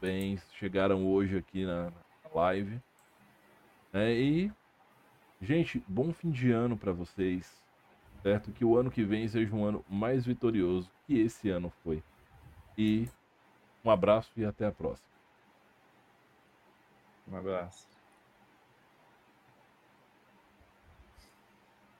[0.00, 2.80] Bem, chegaram hoje aqui na, na live.
[3.92, 4.50] É, e,
[5.40, 7.62] gente, bom fim de ano para vocês.
[8.22, 8.52] Certo?
[8.52, 12.02] Que o ano que vem seja um ano mais vitorioso que esse ano foi.
[12.76, 13.08] E
[13.84, 15.08] um abraço e até a próxima.
[17.26, 17.91] Um abraço.